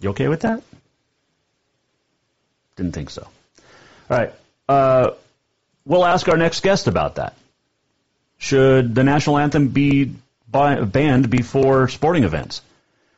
You 0.00 0.10
okay 0.10 0.28
with 0.28 0.40
that? 0.40 0.62
Didn't 2.76 2.92
think 2.92 3.10
so. 3.10 3.28
All 4.10 4.18
right. 4.18 4.34
Uh, 4.68 5.10
we'll 5.84 6.04
ask 6.04 6.28
our 6.28 6.36
next 6.36 6.62
guest 6.62 6.86
about 6.86 7.16
that. 7.16 7.34
Should 8.38 8.94
the 8.94 9.04
national 9.04 9.38
anthem 9.38 9.68
be 9.68 10.14
banned 10.48 11.30
before 11.30 11.88
sporting 11.88 12.24
events? 12.24 12.62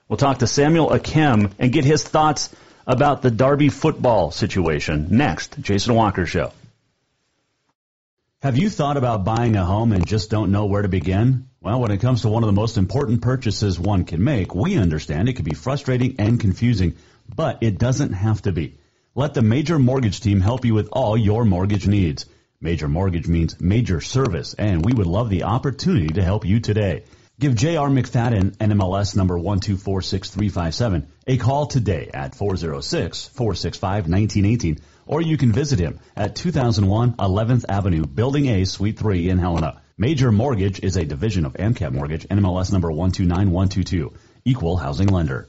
We'll 0.09 0.19
talk 0.19 0.41
to 0.41 0.47
Samuel 0.47 0.91
Akem 0.91 1.50
and 1.59 1.73
get 1.73 1.85
his 1.85 2.03
thoughts 2.03 2.55
about 2.87 3.23
the 3.23 3.31
Darby 3.31 3.71
football 3.71 4.31
situation 4.31 5.09
next. 5.11 5.59
Jason 5.61 5.95
Walker 5.95 6.26
Show. 6.26 6.53
Have 8.43 8.59
you 8.59 8.69
thought 8.69 8.99
about 8.99 9.25
buying 9.25 9.57
a 9.57 9.64
home 9.64 9.93
and 9.93 10.07
just 10.07 10.29
don't 10.29 10.53
know 10.53 10.67
where 10.67 10.83
to 10.83 10.88
begin? 10.88 11.49
Well, 11.62 11.81
when 11.81 11.91
it 11.91 12.03
comes 12.03 12.21
to 12.23 12.29
one 12.29 12.43
of 12.43 12.47
the 12.47 12.53
most 12.53 12.76
important 12.76 13.23
purchases 13.23 13.81
one 13.81 14.05
can 14.05 14.23
make, 14.23 14.55
we 14.55 14.76
understand 14.76 15.31
it 15.31 15.37
can 15.37 15.47
be 15.47 15.55
frustrating 15.55 16.17
and 16.19 16.38
confusing, 16.38 16.97
but 17.35 17.62
it 17.62 17.79
doesn't 17.79 18.12
have 18.12 18.43
to 18.43 18.53
be. 18.53 18.75
Let 19.16 19.33
the 19.33 19.42
Major 19.42 19.78
Mortgage 19.78 20.21
team 20.21 20.40
help 20.40 20.64
you 20.64 20.75
with 20.75 20.88
all 20.90 21.16
your 21.16 21.44
mortgage 21.44 21.87
needs. 21.87 22.26
Major 22.61 22.88
Mortgage 22.88 23.28
means 23.28 23.61
major 23.61 24.00
service, 24.00 24.54
and 24.54 24.85
we 24.85 24.92
would 24.92 25.06
love 25.06 25.30
the 25.30 25.44
opportunity 25.44 26.14
to 26.14 26.25
help 26.25 26.44
you 26.44 26.59
today. 26.59 27.04
Give 27.38 27.54
J.R. 27.54 27.88
McFadden, 27.90 28.56
NMLS 28.56 29.16
number 29.16 29.38
1246357, 29.38 31.06
a 31.28 31.37
call 31.37 31.66
today 31.66 32.11
at 32.12 32.35
406-465-1918, 32.35 34.80
or 35.06 35.23
you 35.23 35.37
can 35.37 35.52
visit 35.52 35.78
him 35.78 36.00
at 36.16 36.35
2001 36.35 37.12
11th 37.12 37.66
Avenue, 37.68 38.06
Building 38.06 38.47
A, 38.47 38.64
Suite 38.64 38.99
3 38.99 39.28
in 39.28 39.38
Helena. 39.38 39.80
Major 39.97 40.33
Mortgage 40.33 40.80
is 40.80 40.97
a 40.97 41.04
division 41.04 41.47
of 41.47 41.52
AMCAP 41.52 41.92
Mortgage, 41.92 42.26
NMLS 42.26 42.73
number 42.73 42.90
129122, 42.90 44.12
equal 44.44 44.76
housing 44.76 45.06
lender. 45.06 45.49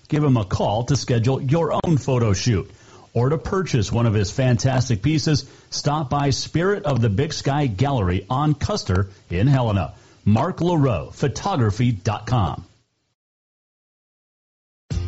give 0.11 0.23
him 0.23 0.37
a 0.37 0.45
call 0.45 0.83
to 0.83 0.95
schedule 0.97 1.41
your 1.41 1.73
own 1.73 1.97
photo 1.97 2.33
shoot 2.33 2.69
or 3.13 3.29
to 3.29 3.37
purchase 3.37 3.91
one 3.91 4.05
of 4.05 4.13
his 4.13 4.29
fantastic 4.29 5.01
pieces, 5.01 5.49
stop 5.69 6.09
by 6.09 6.29
Spirit 6.29 6.83
of 6.83 7.01
the 7.01 7.09
Big 7.09 7.33
Sky 7.33 7.67
Gallery 7.67 8.25
on 8.29 8.53
Custer 8.53 9.09
in 9.29 9.47
Helena. 9.47 9.93
Mark 10.23 10.59
LaRoe, 10.59 11.13
photography.com. 11.13 12.65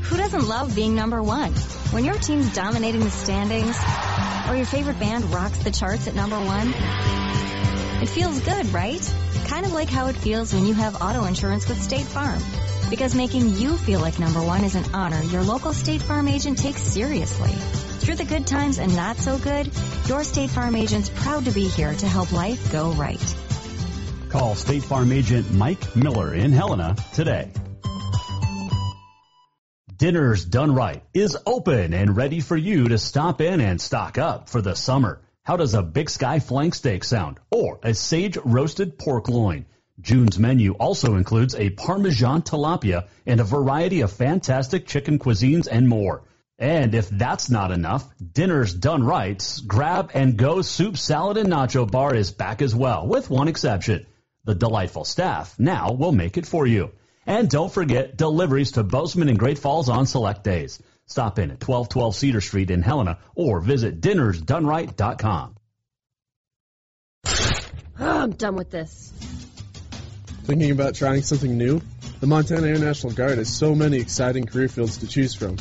Who 0.03 0.17
doesn't 0.17 0.47
love 0.47 0.75
being 0.75 0.95
number 0.95 1.21
one? 1.21 1.51
When 1.91 2.03
your 2.03 2.15
team's 2.15 2.53
dominating 2.53 3.01
the 3.01 3.09
standings, 3.09 3.77
or 4.49 4.55
your 4.55 4.65
favorite 4.65 4.99
band 4.99 5.25
rocks 5.33 5.57
the 5.63 5.71
charts 5.71 6.07
at 6.07 6.15
number 6.15 6.37
one, 6.37 6.73
it 8.01 8.09
feels 8.09 8.39
good, 8.41 8.73
right? 8.73 9.15
Kind 9.45 9.65
of 9.65 9.73
like 9.73 9.89
how 9.89 10.07
it 10.07 10.13
feels 10.13 10.53
when 10.53 10.65
you 10.65 10.73
have 10.73 11.01
auto 11.01 11.25
insurance 11.25 11.67
with 11.67 11.81
State 11.81 12.05
Farm. 12.05 12.41
Because 12.93 13.15
making 13.15 13.55
you 13.55 13.75
feel 13.75 13.99
like 13.99 14.19
number 14.19 14.39
one 14.39 14.63
is 14.63 14.75
an 14.75 14.85
honor 14.93 15.19
your 15.23 15.41
local 15.41 15.73
State 15.73 16.03
Farm 16.03 16.27
agent 16.27 16.59
takes 16.59 16.79
seriously. 16.79 17.49
Through 17.49 18.17
the 18.17 18.23
good 18.23 18.45
times 18.45 18.77
and 18.77 18.95
not 18.95 19.17
so 19.17 19.39
good, 19.39 19.71
your 20.05 20.23
State 20.23 20.51
Farm 20.51 20.75
agent's 20.75 21.09
proud 21.09 21.45
to 21.45 21.51
be 21.51 21.67
here 21.67 21.91
to 21.91 22.07
help 22.07 22.31
life 22.31 22.71
go 22.71 22.91
right. 22.91 23.35
Call 24.29 24.53
State 24.53 24.83
Farm 24.83 25.11
agent 25.11 25.51
Mike 25.51 25.95
Miller 25.95 26.35
in 26.35 26.51
Helena 26.51 26.95
today. 27.15 27.51
Dinner's 29.97 30.45
Done 30.45 30.75
Right 30.75 31.01
is 31.15 31.35
open 31.47 31.95
and 31.95 32.15
ready 32.15 32.41
for 32.41 32.55
you 32.55 32.89
to 32.89 32.99
stop 32.99 33.41
in 33.41 33.59
and 33.59 33.81
stock 33.81 34.19
up 34.19 34.49
for 34.49 34.61
the 34.61 34.75
summer. 34.75 35.19
How 35.41 35.57
does 35.57 35.73
a 35.73 35.81
Big 35.81 36.11
Sky 36.11 36.39
flank 36.39 36.75
steak 36.75 37.03
sound? 37.03 37.39
Or 37.49 37.79
a 37.81 37.95
sage 37.95 38.37
roasted 38.37 38.99
pork 38.99 39.29
loin? 39.29 39.65
June's 40.01 40.39
menu 40.39 40.73
also 40.73 41.15
includes 41.15 41.55
a 41.55 41.69
Parmesan 41.69 42.41
tilapia 42.41 43.07
and 43.25 43.39
a 43.39 43.43
variety 43.43 44.01
of 44.01 44.11
fantastic 44.11 44.87
chicken 44.87 45.19
cuisines 45.19 45.67
and 45.71 45.87
more. 45.87 46.23
And 46.57 46.95
if 46.95 47.09
that's 47.09 47.49
not 47.49 47.71
enough, 47.71 48.07
Dinner's 48.19 48.73
Done 48.73 49.03
Right's 49.03 49.59
Grab 49.59 50.11
and 50.13 50.37
Go 50.37 50.61
Soup, 50.61 50.97
Salad, 50.97 51.37
and 51.37 51.49
Nacho 51.49 51.89
Bar 51.89 52.15
is 52.15 52.31
back 52.31 52.61
as 52.61 52.75
well, 52.75 53.07
with 53.07 53.29
one 53.29 53.47
exception. 53.47 54.05
The 54.45 54.55
delightful 54.55 55.05
staff 55.05 55.57
now 55.57 55.93
will 55.93 56.11
make 56.11 56.37
it 56.37 56.45
for 56.45 56.67
you. 56.67 56.91
And 57.25 57.49
don't 57.49 57.71
forget 57.71 58.17
deliveries 58.17 58.73
to 58.73 58.83
Bozeman 58.83 59.29
and 59.29 59.39
Great 59.39 59.57
Falls 59.57 59.89
on 59.89 60.05
select 60.05 60.43
days. 60.43 60.81
Stop 61.05 61.39
in 61.39 61.51
at 61.51 61.65
1212 61.65 62.15
Cedar 62.15 62.41
Street 62.41 62.71
in 62.71 62.81
Helena 62.81 63.19
or 63.35 63.59
visit 63.59 64.01
dinnersdoneright.com. 64.01 65.55
I'm 67.99 68.31
done 68.31 68.55
with 68.55 68.71
this. 68.71 69.11
Thinking 70.43 70.71
about 70.71 70.95
trying 70.95 71.21
something 71.21 71.57
new? 71.57 71.81
The 72.19 72.27
Montana 72.27 72.67
Air 72.67 72.77
National 72.77 73.13
Guard 73.13 73.37
has 73.37 73.47
so 73.47 73.73
many 73.73 73.95
exciting 73.97 74.45
career 74.45 74.67
fields 74.67 74.97
to 74.97 75.07
choose 75.07 75.33
from, 75.33 75.55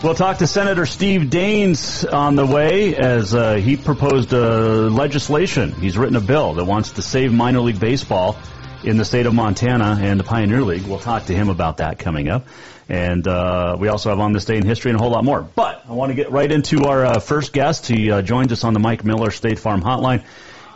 We'll 0.03 0.17
talk 0.17 0.38
to 0.38 0.49
Senator 0.49 0.85
Steve 0.85 1.31
Daines 1.31 2.05
on 2.12 2.35
the 2.35 2.45
way 2.45 2.97
as 2.97 3.37
uh, 3.37 3.55
he 3.55 3.77
proposed 3.77 4.35
uh, 4.35 4.88
legislation. 4.88 5.71
He's 5.71 5.97
written 5.97 6.17
a 6.17 6.21
bill 6.21 6.55
that 6.55 6.65
wants 6.65 6.91
to 6.93 7.03
save 7.03 7.33
minor 7.33 7.61
league 7.61 7.79
baseball 7.79 8.37
in 8.83 8.97
the 8.97 9.05
state 9.05 9.27
of 9.27 9.35
Montana 9.35 9.97
and 10.01 10.19
the 10.19 10.25
Pioneer 10.25 10.62
League. 10.62 10.83
We'll 10.88 10.99
talk 10.99 11.27
to 11.27 11.35
him 11.35 11.51
about 11.51 11.77
that 11.77 12.01
coming 12.01 12.29
up. 12.29 12.49
And 12.88 13.29
uh, 13.29 13.77
we 13.79 13.87
also 13.87 14.09
have 14.09 14.19
on 14.19 14.33
this 14.33 14.45
day 14.45 14.57
in 14.57 14.67
history 14.67 14.91
and 14.91 14.99
a 14.99 15.01
whole 15.01 15.12
lot 15.12 15.25
more. 15.25 15.41
But 15.41 15.85
I 15.88 15.93
want 15.93 16.11
to 16.11 16.17
get 16.17 16.33
right 16.33 16.51
into 16.51 16.87
our 16.87 17.07
uh, 17.07 17.21
first 17.21 17.53
guest. 17.53 17.87
He 17.87 18.11
uh, 18.11 18.23
joins 18.23 18.51
us 18.51 18.65
on 18.65 18.75
the 18.75 18.81
Mike 18.81 19.05
Miller 19.05 19.31
State 19.31 19.61
Farm 19.61 19.83
Hotline. 19.83 20.25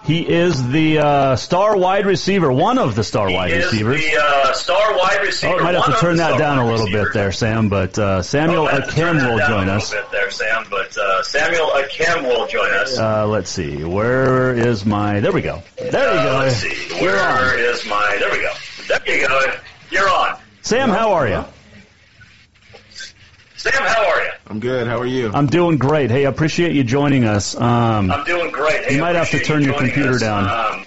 He 0.06 0.20
is 0.28 0.68
the 0.70 0.98
uh, 1.00 1.36
star 1.36 1.76
wide 1.76 2.06
receiver, 2.06 2.52
one 2.52 2.78
of 2.78 2.94
the 2.94 3.02
star 3.02 3.28
wide 3.30 3.52
receivers. 3.52 4.00
The 4.00 4.16
uh, 4.22 4.52
star 4.52 4.96
wide 4.96 5.20
receiver. 5.22 5.56
Oh, 5.58 5.64
might 5.64 5.74
have 5.74 5.86
to 5.86 6.00
turn 6.00 6.18
that 6.18 6.38
down 6.38 6.58
a 6.58 6.64
little 6.64 6.86
receivers. 6.86 7.06
bit 7.06 7.14
there, 7.14 7.32
Sam. 7.32 7.68
But 7.68 7.98
uh, 7.98 8.22
Samuel 8.22 8.62
Oh, 8.62 8.64
might 8.66 8.74
have 8.74 8.88
to 8.90 8.94
turn 8.94 9.16
Akem 9.16 9.20
that 9.20 9.30
will 9.30 9.38
down 9.38 9.48
join 9.50 9.68
a 9.68 9.72
us. 9.72 9.90
little 9.90 10.04
bit 10.04 10.12
there, 10.12 10.30
Sam. 10.30 10.64
But 10.70 10.96
uh, 10.96 11.22
Samuel 11.24 11.70
Akem 11.70 12.22
will 12.22 12.46
join 12.46 12.70
us. 12.70 12.96
Uh, 12.96 13.26
let's 13.26 13.50
see. 13.50 13.82
Where 13.82 14.54
is 14.54 14.86
my? 14.86 15.18
There 15.18 15.32
we 15.32 15.42
go. 15.42 15.62
There 15.76 15.90
you 15.90 15.98
Uh, 16.20 16.32
go. 16.32 16.38
Let's 16.38 16.56
see. 16.56 16.94
Where 17.02 17.58
is 17.58 17.84
my? 17.86 18.16
There 18.20 18.30
we 18.30 18.40
go. 18.42 18.52
There 18.88 19.16
you 19.20 19.26
go. 19.26 19.40
You're 19.90 20.08
on. 20.08 20.38
Sam, 20.62 20.88
how 20.90 21.14
are 21.14 21.26
you? 21.28 21.44
Sam, 23.56 23.72
how 23.74 24.06
are 24.08 24.22
you? 24.22 24.30
I'm 24.48 24.60
good. 24.60 24.86
How 24.86 24.98
are 25.00 25.06
you? 25.06 25.30
I'm 25.32 25.46
doing 25.46 25.78
great. 25.78 26.10
Hey, 26.10 26.26
I 26.26 26.28
appreciate 26.28 26.72
you 26.72 26.84
joining 26.84 27.24
us. 27.24 27.54
Um, 27.56 28.10
I'm 28.10 28.24
doing 28.24 28.50
great. 28.52 28.84
Hey, 28.84 28.94
you 28.96 29.00
might 29.00 29.16
have 29.16 29.30
to 29.30 29.40
turn 29.40 29.62
you 29.62 29.70
your 29.70 29.78
computer 29.78 30.12
us. 30.12 30.20
down. 30.20 30.48
Um, 30.48 30.86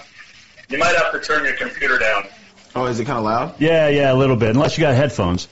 you 0.70 0.78
might 0.78 0.96
have 0.96 1.12
to 1.12 1.20
turn 1.20 1.44
your 1.46 1.56
computer 1.56 1.98
down. 1.98 2.28
Oh, 2.76 2.86
is 2.86 3.00
it 3.00 3.06
kind 3.06 3.18
of 3.18 3.24
loud? 3.26 3.60
yeah, 3.60 3.90
yeah, 3.90 4.14
a 4.14 4.16
little 4.16 4.36
bit. 4.36 4.50
Unless 4.52 4.78
you 4.78 4.84
got 4.84 4.96
headphones. 4.96 5.48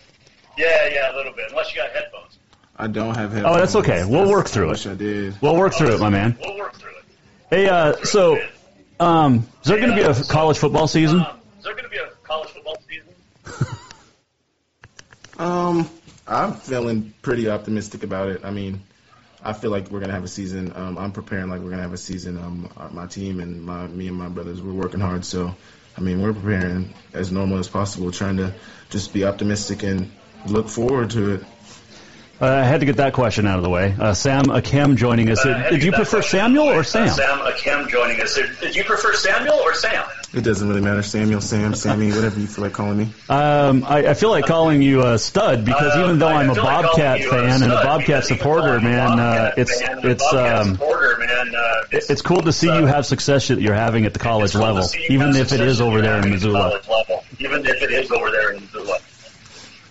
Yeah, 0.58 0.88
yeah, 0.90 1.14
a 1.14 1.16
little 1.16 1.34
bit. 1.34 1.46
Unless 1.50 1.74
you 1.76 1.82
got 1.82 1.90
headphones. 1.92 2.38
I 2.78 2.88
don't 2.88 3.16
have 3.16 3.32
headphones. 3.34 3.56
Oh, 3.56 3.60
that's 3.60 3.76
okay. 3.78 4.06
We'll 4.06 4.30
work 4.30 4.48
through 4.48 4.66
I 4.66 4.68
it. 4.68 4.72
wish 4.72 4.88
I 4.88 4.94
did. 4.94 5.42
We'll 5.42 5.56
work 5.58 5.74
through 5.74 5.96
it, 5.96 6.00
my 6.00 6.10
man. 6.10 6.38
We'll 6.40 6.58
work 6.58 6.76
through 6.76 6.92
it. 6.92 7.04
Hey, 7.50 7.68
uh, 7.68 7.96
so, 8.04 8.40
um, 9.00 9.48
is 9.64 9.68
there 9.70 9.78
going 9.80 9.90
to 9.90 9.96
be 9.96 10.04
a 10.04 10.14
college 10.26 10.58
football 10.58 10.88
season? 10.88 11.26
Um, 11.38 11.40
is 11.58 11.64
there 11.64 11.74
going 11.74 11.84
to 11.86 11.90
be 11.90 11.98
a 11.98 12.08
college 12.24 12.50
football 12.50 12.78
season? 12.88 13.78
Um, 15.40 15.90
I'm 16.28 16.54
feeling 16.54 17.14
pretty 17.22 17.50
optimistic 17.50 18.04
about 18.04 18.30
it. 18.30 18.42
I 18.44 18.52
mean, 18.52 18.82
I 19.42 19.54
feel 19.54 19.72
like 19.72 19.90
we're 19.90 20.02
gonna 20.02 20.14
have 20.14 20.26
a 20.26 20.28
season. 20.28 20.74
Um, 20.76 20.98
I'm 20.98 21.14
preparing 21.14 21.50
like 21.50 21.62
we're 21.62 21.70
gonna 21.70 21.84
have 21.84 21.94
a 21.94 21.98
season. 21.98 22.38
Um, 22.38 22.70
uh, 22.76 22.90
my 22.92 23.06
team 23.06 23.40
and 23.40 23.64
my 23.64 23.88
me 23.88 24.08
and 24.08 24.18
my 24.18 24.28
brothers, 24.28 24.62
we're 24.62 24.74
working 24.74 25.00
hard. 25.00 25.24
So, 25.24 25.56
I 25.98 26.02
mean, 26.02 26.22
we're 26.22 26.34
preparing 26.34 26.94
as 27.14 27.32
normal 27.32 27.60
as 27.60 27.70
possible, 27.70 28.12
trying 28.12 28.38
to 28.38 28.54
just 28.90 29.14
be 29.14 29.24
optimistic 29.24 29.84
and 29.84 30.12
look 30.46 30.68
forward 30.68 31.12
to 31.12 31.36
it. 31.36 31.46
Uh, 32.40 32.46
I 32.46 32.64
had 32.64 32.82
to 32.82 32.86
get 32.86 32.98
that 32.98 33.14
question 33.14 33.48
out 33.48 33.58
of 33.58 33.64
the 33.64 33.70
way. 33.70 33.96
Uh, 34.00 34.14
Sam 34.14 34.46
Akem 34.46 34.96
joining 34.96 35.30
us. 35.32 35.44
Uh, 35.44 35.64
I 35.66 35.70
Did 35.72 35.84
you 35.84 35.92
prefer 35.92 36.22
Samuel 36.22 36.66
or 36.66 36.82
of. 36.82 36.86
Sam? 36.86 37.08
Uh, 37.08 37.14
Sam 37.14 37.40
Akem 37.40 37.90
joining 37.90 38.22
us. 38.22 38.36
Did 38.36 38.76
you 38.76 38.84
prefer 38.84 39.14
Samuel 39.16 39.56
or 39.56 39.74
Sam? 39.74 40.06
It 40.34 40.42
doesn't 40.42 40.68
really 40.68 40.82
matter, 40.82 41.02
Samuel, 41.02 41.42
Sam, 41.42 41.74
Sammy, 41.74 42.12
whatever 42.12 42.40
you 42.40 42.46
feel 42.48 42.66
like 42.66 42.74
calling 42.74 42.98
me. 42.98 43.04
Um, 43.30 43.84
I, 43.86 44.10
I 44.10 44.14
feel 44.14 44.30
like 44.30 44.46
calling 44.46 44.82
you 44.82 45.04
a 45.06 45.18
stud 45.18 45.64
because 45.66 45.96
Um, 45.96 46.04
even 46.04 46.20
though 46.20 46.28
I 46.28 46.44
I'm 46.44 46.50
a 46.50 46.54
feel 46.54 46.64
like 46.66 46.86
Bobcat 46.86 47.22
a 47.22 47.30
fan 47.30 47.64
and 47.64 47.64
a 47.64 47.78
stud 47.78 47.84
Bobcat 47.86 48.26
supporter, 48.26 48.68
though 48.68 48.74
I'm 48.74 48.86
a 48.86 48.90
man, 48.90 49.08
uh, 49.08 49.16
Bobcat 49.16 49.58
it's 49.58 49.82
fan 49.82 49.98
and 49.98 50.06
a 50.06 50.10
it's 50.10 50.24
Bobcat 50.24 50.56
um, 50.58 50.72
supporter, 50.76 51.18
man, 51.18 51.56
uh, 51.56 51.84
it's, 51.92 52.10
it's 52.10 52.22
cool 52.22 52.42
to 52.42 52.52
see 52.52 52.68
you 52.68 52.86
have 52.86 53.06
success 53.06 53.48
that 53.48 53.62
you're 53.62 53.74
having 53.74 54.06
at 54.06 54.14
the 54.14 54.20
college 54.20 54.52
cool 54.52 54.62
level, 54.62 54.84
even 55.10 55.30
if 55.30 55.36
it 55.38 55.48
success 55.48 55.62
is 55.62 55.78
that 55.80 55.84
over 55.86 56.02
there 56.02 56.16
in 56.18 56.22
the 56.24 56.28
Missoula. 56.28 56.82
college 56.82 56.88
level, 56.90 57.24
even 57.40 57.66
if 57.66 57.82
it 57.82 57.92
is 57.92 58.12
over 58.12 58.30
there 58.30 58.52
in 58.52 58.60
Missoula. 58.62 59.00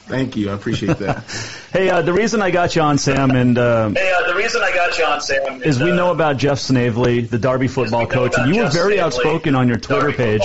Thank 0.06 0.36
you. 0.36 0.50
I 0.50 0.54
appreciate 0.54 0.98
that. 0.98 1.24
Hey, 1.76 1.90
uh, 1.90 2.00
the 2.00 2.12
reason 2.12 2.40
I 2.40 2.50
got 2.50 2.74
you 2.74 2.80
on, 2.80 2.96
Sam, 2.96 3.32
and 3.32 3.58
um, 3.58 3.94
Hey, 3.94 4.10
uh, 4.10 4.26
the 4.26 4.34
reason 4.34 4.62
I 4.62 4.72
got 4.72 4.96
you 4.96 5.04
on, 5.04 5.20
Sam, 5.20 5.62
is 5.62 5.78
we 5.78 5.90
uh, 5.90 5.94
know 5.94 6.10
about 6.10 6.38
Jeff 6.38 6.58
Snavely, 6.58 7.20
the 7.20 7.38
Darby 7.38 7.68
football 7.68 8.06
coach, 8.06 8.32
and 8.38 8.54
you 8.54 8.62
were 8.62 8.70
very 8.70 8.94
Snavely, 8.94 9.00
outspoken 9.00 9.54
on 9.54 9.68
your 9.68 9.76
Twitter 9.76 10.10
page. 10.10 10.40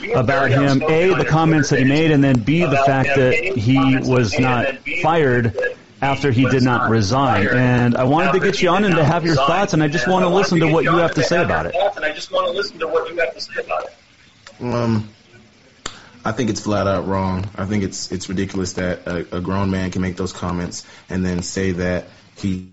You 0.00 0.14
about 0.14 0.50
him. 0.50 0.80
A, 0.82 1.12
the 1.12 1.16
your 1.16 1.24
comments 1.24 1.68
that 1.68 1.80
he 1.80 1.84
made, 1.84 2.12
and 2.12 2.24
then 2.24 2.38
B, 2.40 2.64
the 2.64 2.78
fact 2.78 3.10
that 3.16 3.34
he 3.34 3.98
was 3.98 4.38
not 4.38 4.82
B, 4.82 5.02
fired 5.02 5.54
after 6.00 6.30
he 6.30 6.48
did 6.48 6.62
not 6.62 6.80
not 6.82 6.90
resign. 6.90 7.48
And 7.48 7.96
I 7.96 8.04
wanted 8.04 8.32
to 8.32 8.40
get 8.40 8.62
you 8.62 8.70
on 8.70 8.84
and 8.84 8.94
to 8.94 9.04
have 9.04 9.26
your 9.26 9.34
thoughts, 9.34 9.74
and 9.74 9.82
I 9.82 9.88
just 9.88 10.08
want 10.08 10.22
to 10.22 10.28
listen 10.28 10.60
to 10.60 10.66
to 10.66 10.72
what 10.72 10.84
you 10.84 10.92
you 10.92 10.96
have 10.98 11.14
to 11.14 11.20
to 11.20 11.26
say 11.26 11.42
about 11.42 11.66
it. 11.66 11.74
And 11.96 12.04
I 12.04 12.12
just 12.12 12.32
want 12.32 12.46
to 12.46 12.52
listen 12.52 12.78
to 12.78 12.88
what 12.88 13.10
you 13.10 13.18
have 13.18 13.34
to 13.34 13.40
say 13.40 13.60
about 13.60 13.84
it. 13.84 13.92
Um, 14.62 15.08
I 16.24 16.32
think 16.32 16.50
it's 16.50 16.60
flat 16.60 16.86
out 16.86 17.06
wrong. 17.06 17.48
I 17.56 17.64
think 17.64 17.82
it's 17.82 18.12
it's 18.12 18.28
ridiculous 18.28 18.74
that 18.74 19.06
a, 19.06 19.36
a 19.36 19.40
grown 19.40 19.70
man 19.70 19.90
can 19.90 20.02
make 20.02 20.16
those 20.16 20.32
comments 20.32 20.86
and 21.08 21.24
then 21.24 21.42
say 21.42 21.72
that 21.72 22.08
he 22.36 22.72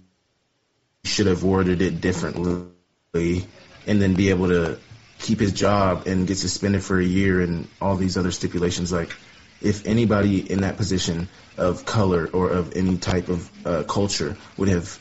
should 1.04 1.28
have 1.28 1.44
worded 1.44 1.82
it 1.82 2.02
differently, 2.02 2.68
and 3.14 4.02
then 4.02 4.16
be 4.16 4.30
able 4.30 4.50
to 4.50 4.80
keep 5.20 5.40
his 5.40 5.54
job 5.54 6.08
and 6.08 6.28
get 6.28 6.38
suspended 6.38 6.84
for 6.84 7.00
a 7.00 7.06
year 7.06 7.42
and 7.42 7.68
all 7.82 7.96
these 7.96 8.18
other 8.18 8.32
stipulations. 8.32 8.92
Like, 8.92 9.16
if 9.62 9.88
anybody 9.88 10.40
in 10.40 10.62
that 10.62 10.78
position 10.78 11.30
of 11.58 11.86
color 11.86 12.28
or 12.28 12.50
of 12.50 12.76
any 12.76 12.98
type 12.98 13.30
of 13.30 13.50
uh, 13.66 13.84
culture 13.84 14.36
would 14.58 14.68
have 14.70 15.00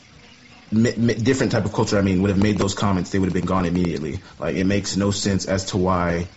different 0.71 1.51
type 1.51 1.65
of 1.65 1.73
culture, 1.73 1.97
I 1.97 2.01
mean, 2.01 2.21
would 2.21 2.29
have 2.29 2.41
made 2.41 2.57
those 2.57 2.73
comments, 2.73 3.11
they 3.11 3.19
would 3.19 3.27
have 3.27 3.33
been 3.33 3.45
gone 3.45 3.65
immediately. 3.65 4.19
Like, 4.39 4.55
it 4.55 4.65
makes 4.65 4.97
no 4.97 5.11
sense 5.11 5.45
as 5.45 5.65
to 5.65 5.77
why 5.77 6.27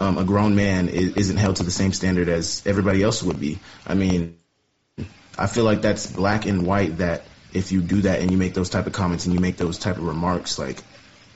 um, 0.00 0.18
a 0.18 0.24
grown 0.24 0.56
man 0.56 0.88
is, 0.88 1.30
not 1.32 1.40
held 1.40 1.56
to 1.56 1.62
the 1.62 1.70
same 1.70 1.92
standard 1.92 2.28
as 2.28 2.62
everybody 2.66 3.02
else 3.02 3.22
would 3.22 3.40
be. 3.40 3.58
I 3.86 3.94
mean, 3.94 4.38
I 5.38 5.46
feel 5.46 5.64
like 5.64 5.82
that's 5.82 6.06
black 6.06 6.46
and 6.46 6.66
white 6.66 6.98
that 6.98 7.24
if 7.52 7.72
you 7.72 7.80
do 7.80 8.02
that 8.02 8.20
and 8.20 8.30
you 8.30 8.36
make 8.36 8.54
those 8.54 8.70
type 8.70 8.86
of 8.86 8.92
comments 8.92 9.26
and 9.26 9.34
you 9.34 9.40
make 9.40 9.56
those 9.56 9.78
type 9.78 9.96
of 9.96 10.04
remarks, 10.04 10.58
like 10.58 10.82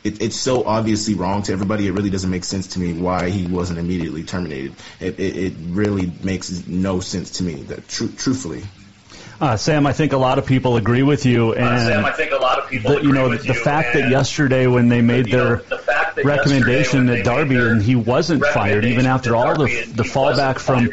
it, 0.05 0.23
it's 0.23 0.37
so 0.37 0.65
obviously 0.65 1.15
wrong 1.15 1.43
to 1.45 1.53
everybody. 1.53 1.87
It 1.87 1.93
really 1.93 2.11
doesn't 2.11 2.31
make 2.31 2.45
sense 2.45 2.69
to 2.69 2.81
me 2.81 2.93
why 2.93 3.31
he 3.31 3.47
wasn't 3.47 3.79
immediately 3.79 4.25
terminated. 4.25 4.75
It, 5.01 5.19
it, 5.19 5.37
it 5.37 5.53
really 5.69 6.13
makes 6.23 6.67
no 6.67 7.01
sense 7.01 7.33
to 7.33 7.45
me. 7.45 7.55
That 7.63 7.89
tr- 7.89 8.07
truthfully. 8.17 8.65
Uh, 9.41 9.57
Sam, 9.57 9.87
I 9.87 9.93
think 9.93 10.13
a 10.13 10.17
lot 10.17 10.39
of 10.39 10.47
people 10.47 10.77
agree 10.77 11.05
with 11.05 11.25
you, 11.25 11.53
and 11.53 11.65
uh, 11.65 11.87
Sam, 11.87 12.05
I 12.05 12.11
think 12.11 12.33
a 12.33 12.37
lot 12.37 12.59
of 12.59 12.69
people 12.69 12.97
the, 12.97 13.03
you 13.03 13.13
know 13.13 13.29
the 13.37 13.45
you, 13.45 13.55
fact 13.55 13.95
that 13.95 14.11
yesterday 14.11 14.67
when 14.67 14.89
they 14.89 15.01
made 15.01 15.27
their 15.27 15.59
know, 15.59 15.63
the 15.63 15.79
recommendation 16.25 17.09
at 17.09 17.25
Darby 17.25 17.57
and 17.57 17.83
he 17.83 17.95
wasn't 17.95 18.45
fired 18.47 18.85
even 18.85 19.07
after 19.07 19.35
all 19.35 19.55
the 19.55 19.67
the 19.95 20.03
fallback 20.03 20.59
from 20.59 20.87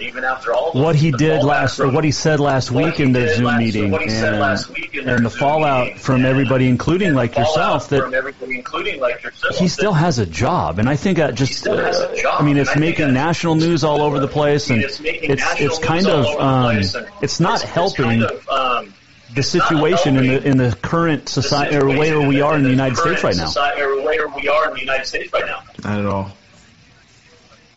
what 0.80 0.96
he 0.96 1.12
did 1.12 1.44
last 1.44 1.80
or 1.80 1.90
what 1.90 2.04
he 2.04 2.12
said 2.12 2.40
last 2.40 2.72
week 2.72 3.00
in 3.00 3.12
their 3.12 3.36
Zoom 3.36 3.58
meeting 3.58 3.94
and 3.94 4.66
and 5.08 5.26
the 5.26 5.30
fallout 5.30 5.98
from 6.00 6.26
everybody, 6.26 6.68
including 6.68 7.14
like 7.14 7.38
yourself, 7.38 7.90
that 7.90 9.56
he 9.58 9.68
still 9.68 9.94
has 9.94 10.20
a 10.20 10.26
job, 10.26 10.80
and 10.80 10.90
I 10.90 10.96
think 10.96 11.18
that 11.18 11.36
just 11.36 11.68
uh, 11.68 12.16
I 12.32 12.44
mean 12.44 12.58
it's 12.58 12.76
making 12.76 13.14
national 13.14 13.56
news 13.56 13.84
all 13.84 14.02
over 14.02 14.20
the 14.20 14.28
place, 14.28 14.70
and 14.70 14.82
it's 14.82 15.00
it's 15.04 15.80
kind 15.80 16.08
of 16.08 16.26
um, 16.40 16.78
it's 17.22 17.40
not 17.40 17.62
helping 17.62 18.24
um, 18.50 18.94
the 19.36 19.44
situation 19.44 20.18
in 20.18 20.28
the 20.28 20.48
in 20.48 20.58
the 20.58 20.78
current 20.82 21.30
society 21.30 21.76
or 21.76 21.86
where 21.86 22.22
we 22.22 22.42
are 22.42 22.56
in 22.56 22.64
the 22.64 22.70
United 22.70 22.98
States 22.98 23.24
right 23.24 23.36
now. 23.36 23.52
Or 23.78 24.02
where 24.02 24.28
we 24.30 24.48
are 24.48 24.68
in 24.70 24.74
the 24.74 24.80
United 24.80 25.06
States 25.06 25.32
right 25.34 25.46
now. 25.46 25.62
Not 25.84 26.00
at 26.00 26.06
all. 26.06 26.32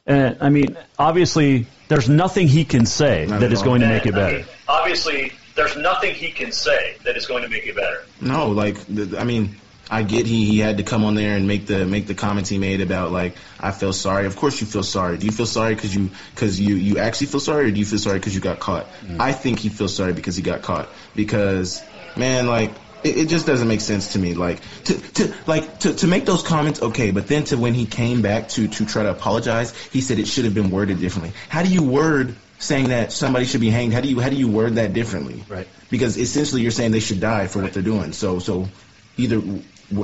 And 0.06 0.38
I 0.40 0.48
mean, 0.48 0.76
obviously, 0.98 1.66
there's 1.88 2.08
nothing 2.08 2.48
he 2.48 2.64
can 2.64 2.86
say 2.86 3.26
Not 3.26 3.40
that 3.40 3.52
is 3.52 3.62
going 3.62 3.82
to 3.82 3.88
make 3.88 4.06
it 4.06 4.14
better. 4.14 4.44
Obviously, 4.66 5.32
there's 5.54 5.76
nothing 5.76 6.14
he 6.14 6.30
can 6.30 6.52
say 6.52 6.96
that 7.04 7.16
is 7.16 7.26
going 7.26 7.42
to 7.42 7.48
make 7.48 7.66
it 7.66 7.76
better. 7.76 8.04
No, 8.20 8.48
like 8.48 8.76
I 9.18 9.24
mean, 9.24 9.56
I 9.90 10.02
get 10.02 10.26
he, 10.26 10.44
he 10.44 10.58
had 10.58 10.78
to 10.78 10.82
come 10.82 11.04
on 11.04 11.14
there 11.14 11.36
and 11.36 11.48
make 11.48 11.66
the 11.66 11.86
make 11.86 12.06
the 12.06 12.14
comments 12.14 12.50
he 12.50 12.58
made 12.58 12.80
about 12.80 13.10
like 13.10 13.36
I 13.58 13.70
feel 13.70 13.92
sorry. 13.92 14.26
Of 14.26 14.36
course 14.36 14.60
you 14.60 14.66
feel 14.66 14.82
sorry. 14.82 15.16
Do 15.16 15.26
you 15.26 15.32
feel 15.32 15.46
sorry 15.46 15.74
because 15.74 15.94
you 15.94 16.10
because 16.34 16.60
you 16.60 16.74
you 16.74 16.98
actually 16.98 17.28
feel 17.28 17.40
sorry, 17.40 17.66
or 17.66 17.70
do 17.70 17.78
you 17.78 17.86
feel 17.86 17.98
sorry 17.98 18.18
because 18.18 18.34
you 18.34 18.40
got 18.40 18.60
caught? 18.60 18.86
Mm. 19.02 19.20
I 19.20 19.32
think 19.32 19.58
he 19.58 19.68
feels 19.68 19.94
sorry 19.94 20.12
because 20.12 20.36
he 20.36 20.42
got 20.42 20.62
caught. 20.62 20.88
Because 21.14 21.82
man, 22.16 22.46
like 22.46 22.72
it, 23.02 23.16
it, 23.16 23.28
just 23.28 23.46
doesn't 23.46 23.68
make 23.68 23.80
sense 23.80 24.12
to 24.12 24.18
me. 24.18 24.34
Like 24.34 24.60
to 24.84 24.98
to 25.12 25.34
like 25.46 25.78
to 25.80 25.94
to 25.94 26.06
make 26.06 26.26
those 26.26 26.42
comments 26.42 26.82
okay, 26.82 27.10
but 27.10 27.26
then 27.26 27.44
to 27.44 27.56
when 27.56 27.74
he 27.74 27.86
came 27.86 28.20
back 28.20 28.48
to 28.50 28.68
to 28.68 28.86
try 28.86 29.04
to 29.04 29.10
apologize, 29.10 29.74
he 29.86 30.00
said 30.00 30.18
it 30.18 30.26
should 30.26 30.44
have 30.44 30.54
been 30.54 30.70
worded 30.70 31.00
differently. 31.00 31.32
How 31.48 31.62
do 31.62 31.70
you 31.70 31.82
word 31.82 32.36
saying 32.58 32.88
that 32.88 33.12
somebody 33.12 33.46
should 33.46 33.60
be 33.60 33.70
hanged? 33.70 33.92
How 33.94 34.00
do 34.00 34.08
you 34.08 34.20
how 34.20 34.28
do 34.28 34.36
you 34.36 34.48
word 34.48 34.74
that 34.74 34.92
differently? 34.92 35.44
Right. 35.48 35.68
Because 35.90 36.18
essentially 36.18 36.62
you're 36.62 36.72
saying 36.72 36.90
they 36.92 37.00
should 37.00 37.20
die 37.20 37.46
for 37.46 37.60
right. 37.60 37.66
what 37.66 37.72
they're 37.72 37.82
doing. 37.82 38.12
So 38.12 38.38
so 38.38 38.68
either 39.16 39.40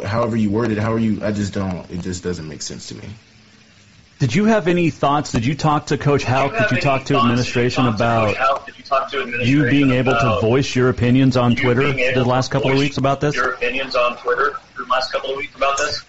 however 0.05 0.37
you 0.37 0.51
word 0.51 0.71
it, 0.71 0.79
however 0.79 0.99
you, 0.99 1.25
I 1.25 1.33
just 1.33 1.53
don't. 1.55 1.91
It 1.91 2.01
just 2.01 2.23
doesn't 2.23 2.49
make 2.49 2.63
sense 2.63 2.89
to 2.89 2.95
me. 2.95 3.09
Did 4.19 4.35
you 4.35 4.45
have 4.47 4.69
any 4.69 4.91
thoughts? 4.91 5.33
Did 5.33 5.45
you 5.45 5.55
talk 5.55 5.87
to 5.87 5.99
Coach 5.99 6.23
Hauck? 6.23 6.57
Did 6.57 6.71
you 6.71 6.81
talk 6.81 7.05
to 7.07 7.17
administration 7.17 7.87
about 7.87 8.37
you 9.43 9.69
being 9.69 9.91
able 9.91 10.13
to 10.13 10.39
voice 10.41 10.75
your 10.75 10.89
opinions 10.89 11.37
on 11.37 11.57
Twitter 11.57 11.93
the 11.93 12.25
last 12.25 12.51
couple 12.51 12.71
of 12.71 12.79
weeks 12.79 12.97
about 12.97 13.21
this? 13.21 13.35
Your 13.35 13.53
opinions 13.53 13.97
on 13.97 14.17
Twitter 14.19 14.57
the 14.77 14.85
last 14.85 15.13
couple 15.13 15.31
of 15.31 15.37
weeks 15.37 15.55
about 15.57 15.77
this? 15.79 16.05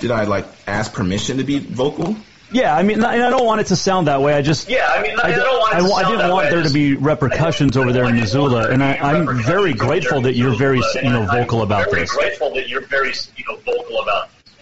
Did 0.00 0.10
I 0.10 0.24
like 0.24 0.46
ask 0.66 0.92
permission 0.92 1.36
to 1.36 1.44
be 1.44 1.58
vocal? 1.58 2.16
Yeah, 2.52 2.74
I 2.74 2.82
mean, 2.82 3.04
I 3.04 3.16
don't 3.30 3.46
want 3.46 3.60
it 3.60 3.68
to 3.68 3.76
sound 3.76 4.08
that 4.08 4.22
way. 4.22 4.34
I 4.34 4.42
just 4.42 4.68
yeah, 4.68 4.88
I 4.90 5.02
mean, 5.02 5.18
I, 5.18 5.32
I 5.32 5.36
don't 5.36 5.58
want. 5.58 5.74
I, 5.74 5.78
I, 5.78 6.06
I 6.06 6.10
didn't 6.10 6.30
want 6.30 6.50
there 6.50 6.62
to 6.62 6.70
be 6.70 6.94
repercussions 6.94 7.76
over 7.76 7.92
there 7.92 8.04
in 8.04 8.16
Missoula, 8.16 8.70
and 8.70 8.82
I, 8.82 8.94
I'm 8.96 9.42
very 9.42 9.72
grateful 9.72 10.22
that 10.22 10.34
you're 10.34 10.56
very 10.56 10.80
you 11.02 11.10
know 11.10 11.26
vocal 11.26 11.62
about 11.62 11.90
very 11.90 12.02
this. 12.02 12.14
Very 12.14 12.28
grateful 12.28 12.54
that 12.54 12.68
you're 12.68 12.86
very 12.86 13.12
you 13.36 13.44
know 13.48 13.56
vocal 13.56 14.00
about. 14.00 14.28
This. 14.28 14.54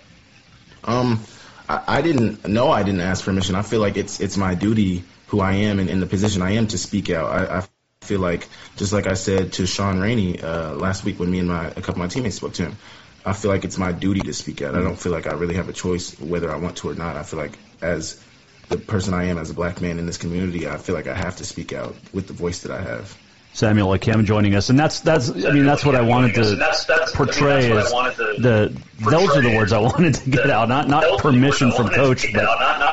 Um, 0.84 1.20
I, 1.68 1.82
I 1.86 2.02
didn't 2.02 2.46
know 2.46 2.70
I 2.70 2.82
didn't 2.82 3.00
ask 3.00 3.24
permission. 3.24 3.54
I 3.54 3.62
feel 3.62 3.80
like 3.80 3.96
it's 3.96 4.20
it's 4.20 4.36
my 4.36 4.54
duty, 4.54 5.04
who 5.28 5.40
I 5.40 5.52
am, 5.52 5.78
and 5.78 5.88
in 5.88 6.00
the 6.00 6.06
position 6.06 6.42
I 6.42 6.52
am, 6.52 6.66
to 6.68 6.78
speak 6.78 7.08
out. 7.10 7.30
I, 7.30 7.58
I 7.58 7.68
feel 8.04 8.20
like 8.20 8.48
just 8.76 8.92
like 8.92 9.06
I 9.06 9.14
said 9.14 9.54
to 9.54 9.66
Sean 9.66 9.98
Rainey 9.98 10.40
uh, 10.40 10.74
last 10.74 11.04
week 11.04 11.18
when 11.18 11.30
me 11.30 11.38
and 11.38 11.48
my 11.48 11.68
a 11.68 11.80
couple 11.80 11.92
of 11.92 11.98
my 11.98 12.08
teammates 12.08 12.36
spoke 12.36 12.52
to 12.54 12.64
him. 12.64 12.76
I 13.24 13.32
feel 13.32 13.50
like 13.50 13.64
it's 13.64 13.76
my 13.76 13.92
duty 13.92 14.20
to 14.20 14.32
speak 14.32 14.62
out. 14.62 14.74
I 14.74 14.80
don't 14.80 14.98
feel 14.98 15.12
like 15.12 15.26
I 15.26 15.32
really 15.32 15.56
have 15.56 15.68
a 15.68 15.72
choice 15.72 16.18
whether 16.18 16.50
I 16.50 16.56
want 16.56 16.78
to 16.78 16.90
or 16.90 16.94
not. 16.94 17.16
I 17.16 17.22
feel 17.24 17.38
like 17.38 17.58
as 17.80 18.22
the 18.68 18.76
person 18.76 19.14
I 19.14 19.24
am 19.24 19.38
as 19.38 19.50
a 19.50 19.54
black 19.54 19.80
man 19.80 19.98
in 19.98 20.06
this 20.06 20.18
community, 20.18 20.68
I 20.68 20.76
feel 20.76 20.94
like 20.94 21.06
I 21.06 21.14
have 21.14 21.36
to 21.36 21.44
speak 21.44 21.72
out 21.72 21.94
with 22.12 22.26
the 22.26 22.32
voice 22.32 22.62
that 22.62 22.72
I 22.72 22.80
have. 22.80 23.16
Samuel 23.58 23.88
Akem 23.88 24.24
joining 24.24 24.54
us, 24.54 24.70
and 24.70 24.78
that's 24.78 25.00
that's 25.00 25.30
I 25.30 25.50
mean 25.50 25.66
that's 25.66 25.84
what 25.84 25.96
I 25.96 26.00
wanted 26.00 26.34
to 26.36 26.54
that's, 26.54 26.84
that's, 26.84 27.10
portray. 27.10 27.66
I 27.66 27.70
mean, 27.70 27.78
is 27.78 27.90
the 27.90 28.80
those 29.00 29.36
are 29.36 29.42
the 29.42 29.56
words 29.56 29.72
I 29.72 29.80
wanted 29.80 30.14
to 30.14 30.30
get 30.30 30.48
out, 30.48 30.68
not 30.68 30.88
not 30.88 31.18
permission 31.18 31.72
from 31.72 31.88
coach, 31.88 32.32
but 32.32 32.44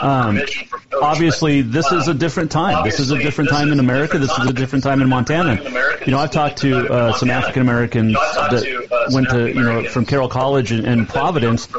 um, 0.04 0.42
obviously 1.04 1.62
this 1.62 1.92
is 1.92 2.08
a 2.08 2.16
different 2.16 2.52
time. 2.52 2.84
This 2.84 3.00
is 3.00 3.12
a 3.12 3.20
different 3.20 3.52
time 3.52 3.72
in 3.72 3.80
America. 3.80 4.18
This 4.18 4.36
is 4.40 4.50
a 4.50 4.54
different 4.54 4.84
time 4.84 5.04
in 5.04 5.08
Montana. 5.08 5.62
You 6.04 6.12
know, 6.12 6.18
I've 6.18 6.32
talked 6.32 6.58
to 6.58 6.92
uh, 6.92 7.14
some 7.14 7.30
African 7.30 7.62
Americans 7.62 8.14
that 8.14 9.10
went 9.12 9.30
to 9.30 9.48
you 9.48 9.62
know 9.62 9.84
from 9.84 10.08
Carroll 10.08 10.30
College 10.30 10.72
and 10.72 11.08
Providence, 11.08 11.70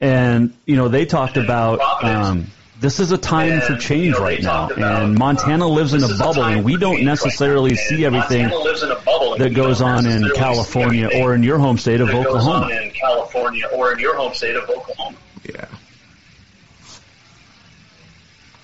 and 0.00 0.54
you 0.66 0.76
know 0.76 0.86
they 0.86 1.04
talked 1.04 1.36
about. 1.36 1.80
Um, 2.04 2.46
this 2.80 3.00
is 3.00 3.10
a 3.10 3.18
time 3.18 3.52
and, 3.52 3.62
for 3.62 3.76
change 3.76 4.06
you 4.06 4.12
know, 4.12 4.20
right 4.20 4.42
now, 4.42 4.70
about, 4.70 5.02
and 5.02 5.18
Montana 5.18 5.66
lives 5.66 5.94
in 5.94 6.02
a 6.04 6.16
bubble, 6.16 6.44
and 6.44 6.64
we 6.64 6.76
don't 6.76 7.04
necessarily 7.04 7.70
right 7.70 7.78
see 7.78 8.04
everything 8.04 8.48
that 8.48 9.52
goes 9.54 9.80
on 9.80 10.06
in 10.06 10.30
California 10.34 11.10
or 11.16 11.34
in 11.34 11.42
your 11.42 11.58
home 11.58 11.78
state 11.78 12.00
of 12.00 12.08
Oklahoma. 12.08 12.68
in 12.68 12.90
California 12.90 13.66
or 13.74 13.92
in 13.92 13.98
your 13.98 14.14
home 14.16 14.32
state 14.32 14.54
of 14.54 14.68
Oklahoma. 14.68 15.16
Yeah. 15.44 15.66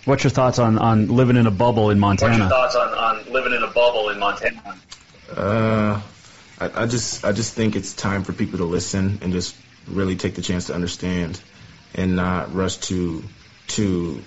What's 0.04 0.22
your 0.22 0.30
thoughts 0.30 0.58
on, 0.58 0.78
on 0.78 1.08
living 1.08 1.36
in 1.36 1.46
a 1.46 1.50
bubble 1.50 1.90
in 1.90 1.98
Montana? 1.98 2.30
What's 2.30 2.40
your 2.40 2.48
thoughts 2.48 2.76
on, 2.76 2.94
on 2.94 3.32
living 3.32 3.54
in 3.54 3.62
a 3.62 3.68
bubble 3.68 4.10
in 4.10 4.18
Montana? 4.18 4.76
Uh, 5.34 6.00
I, 6.60 6.82
I 6.82 6.86
just 6.86 7.24
I 7.24 7.32
just 7.32 7.54
think 7.54 7.74
it's 7.74 7.94
time 7.94 8.22
for 8.22 8.32
people 8.32 8.58
to 8.58 8.64
listen 8.64 9.18
and 9.22 9.32
just 9.32 9.56
really 9.88 10.16
take 10.16 10.34
the 10.34 10.42
chance 10.42 10.66
to 10.66 10.74
understand 10.74 11.40
and 11.94 12.16
not 12.16 12.54
rush 12.54 12.76
to 12.76 13.24
to 13.68 14.22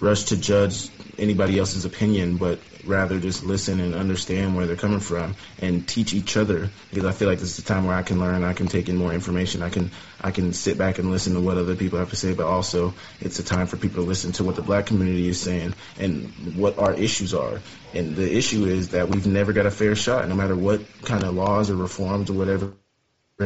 rush 0.00 0.24
to 0.24 0.36
judge 0.36 0.88
anybody 1.18 1.58
else's 1.58 1.84
opinion, 1.84 2.36
but 2.36 2.58
rather 2.84 3.20
just 3.20 3.44
listen 3.44 3.80
and 3.80 3.94
understand 3.94 4.56
where 4.56 4.66
they're 4.66 4.76
coming 4.76 5.00
from 5.00 5.34
and 5.60 5.86
teach 5.86 6.14
each 6.14 6.36
other. 6.36 6.70
Because 6.88 7.04
I 7.04 7.12
feel 7.12 7.28
like 7.28 7.38
this 7.38 7.58
is 7.58 7.58
a 7.58 7.66
time 7.66 7.86
where 7.86 7.96
I 7.96 8.02
can 8.02 8.18
learn, 8.18 8.42
I 8.42 8.54
can 8.54 8.68
take 8.68 8.88
in 8.88 8.96
more 8.96 9.12
information, 9.12 9.62
I 9.62 9.68
can 9.68 9.90
I 10.22 10.30
can 10.30 10.52
sit 10.52 10.78
back 10.78 10.98
and 10.98 11.10
listen 11.10 11.34
to 11.34 11.40
what 11.40 11.58
other 11.58 11.76
people 11.76 11.98
have 11.98 12.10
to 12.10 12.16
say, 12.16 12.34
but 12.34 12.46
also 12.46 12.94
it's 13.20 13.38
a 13.38 13.44
time 13.44 13.66
for 13.66 13.76
people 13.76 14.02
to 14.02 14.08
listen 14.08 14.32
to 14.32 14.44
what 14.44 14.56
the 14.56 14.62
black 14.62 14.86
community 14.86 15.28
is 15.28 15.40
saying 15.40 15.74
and 15.98 16.56
what 16.56 16.78
our 16.78 16.94
issues 16.94 17.34
are. 17.34 17.60
And 17.94 18.16
the 18.16 18.34
issue 18.34 18.64
is 18.64 18.90
that 18.90 19.08
we've 19.08 19.26
never 19.26 19.52
got 19.52 19.66
a 19.66 19.70
fair 19.70 19.94
shot, 19.94 20.28
no 20.28 20.34
matter 20.34 20.56
what 20.56 20.80
kind 21.02 21.24
of 21.24 21.34
laws 21.34 21.70
or 21.70 21.76
reforms 21.76 22.30
or 22.30 22.34
whatever 22.34 22.72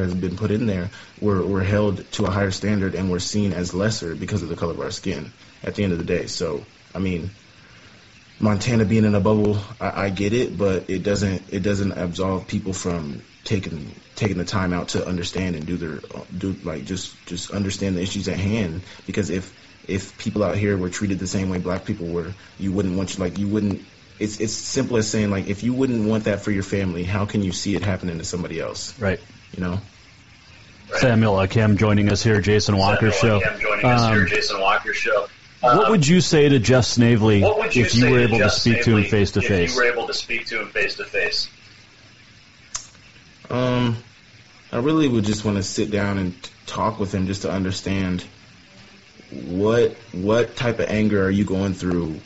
has 0.01 0.15
been 0.15 0.37
put 0.37 0.51
in 0.51 0.67
there, 0.67 0.91
we're, 1.21 1.45
we're 1.45 1.63
held 1.63 2.11
to 2.13 2.25
a 2.25 2.31
higher 2.31 2.51
standard 2.51 2.95
and 2.95 3.11
we're 3.11 3.19
seen 3.21 3.53
as 3.53 3.75
lesser 3.75 4.15
because 4.15 4.43
of 4.43 4.49
the 4.49 4.57
color 4.57 4.73
of 4.73 4.81
our 4.81 4.91
skin 4.91 5.33
at 5.63 5.75
the 5.75 5.85
end 5.85 5.93
of 5.93 5.99
the 5.99 6.05
day. 6.05 6.27
So, 6.27 6.65
I 6.95 6.99
mean, 6.99 7.31
Montana 8.41 8.85
being 8.85 9.05
in 9.05 9.15
a 9.15 9.21
bubble, 9.21 9.59
I, 9.81 10.07
I 10.07 10.11
get 10.11 10.33
it, 10.33 10.59
but 10.59 10.91
it 10.91 11.03
doesn't 11.03 11.53
it 11.53 11.63
doesn't 11.63 11.93
absolve 11.93 12.49
people 12.49 12.73
from 12.73 13.23
taking 13.45 13.95
taking 14.17 14.39
the 14.39 14.45
time 14.45 14.73
out 14.73 14.89
to 14.89 15.07
understand 15.07 15.55
and 15.55 15.67
do 15.67 15.77
their 15.77 16.01
do 16.37 16.57
like 16.65 16.85
just 16.85 17.15
just 17.27 17.53
understand 17.53 17.97
the 17.97 18.03
issues 18.03 18.27
at 18.29 18.39
hand. 18.39 18.83
Because 19.07 19.31
if 19.31 19.53
if 19.87 20.19
people 20.19 20.43
out 20.43 20.57
here 20.57 20.77
were 20.77 20.91
treated 20.91 21.21
the 21.21 21.27
same 21.27 21.51
way 21.51 21.59
black 21.59 21.85
people 21.85 22.07
were, 22.07 22.33
you 22.59 22.73
wouldn't 22.73 22.97
want 22.97 23.17
you 23.17 23.23
like 23.23 23.39
you 23.39 23.49
wouldn't. 23.49 23.83
It's 24.19 24.41
it's 24.41 24.53
simple 24.53 24.97
as 24.97 25.09
saying 25.09 25.31
like 25.31 25.47
if 25.47 25.63
you 25.63 25.73
wouldn't 25.73 26.09
want 26.09 26.25
that 26.25 26.41
for 26.43 26.51
your 26.51 26.63
family, 26.65 27.05
how 27.05 27.27
can 27.27 27.43
you 27.43 27.53
see 27.53 27.77
it 27.77 27.83
happening 27.83 28.19
to 28.19 28.25
somebody 28.25 28.59
else? 28.61 28.99
Right 28.99 29.21
you 29.57 29.63
know. 29.63 29.81
Samuel 30.93 31.35
Akem 31.35 31.77
joining 31.77 32.11
us 32.11 32.23
here, 32.23 32.41
Jason 32.41 32.77
Walker 32.77 33.11
Samuel 33.11 33.41
show. 33.41 33.47
Akem 33.47 33.61
joining 33.61 33.87
us 33.87 34.03
um, 34.03 34.13
here, 34.13 34.25
Jason 34.27 34.61
Walker 34.61 34.93
show. 34.93 35.27
what 35.61 35.91
would 35.91 36.07
you 36.07 36.21
say 36.21 36.49
to 36.49 36.59
Jeff 36.59 36.85
Snavely 36.85 37.41
you 37.41 37.63
if 37.75 37.95
you 37.95 38.11
were 38.11 38.21
able 38.21 38.39
Jeff 38.39 38.53
to 38.53 38.61
speak 38.61 38.85
to 38.85 38.97
him 38.97 39.05
face 39.05 39.33
to 39.33 39.41
face? 39.41 39.51
If 39.51 39.57
face? 39.57 39.75
you 39.75 39.81
were 39.81 39.93
able 39.93 40.07
to 40.07 40.15
speak 40.15 40.47
to 40.47 40.61
him 40.61 40.69
face 40.69 40.97
to 40.97 41.05
face. 41.05 41.49
Um, 43.51 43.97
I 44.73 44.79
really 44.79 45.09
would 45.09 45.25
just 45.25 45.45
want 45.45 45.57
to 45.57 45.63
sit 45.63 45.91
down 45.91 46.19
and 46.19 46.51
talk 46.67 46.99
with 46.99 47.13
him 47.13 47.27
just 47.27 47.43
to 47.43 47.51
understand 47.51 48.25
what 49.31 49.97
what 50.13 50.55
type 50.57 50.79
of 50.79 50.89
anger 50.89 51.25
are 51.25 51.31
you 51.31 51.45
going 51.45 51.75
through 51.75 52.21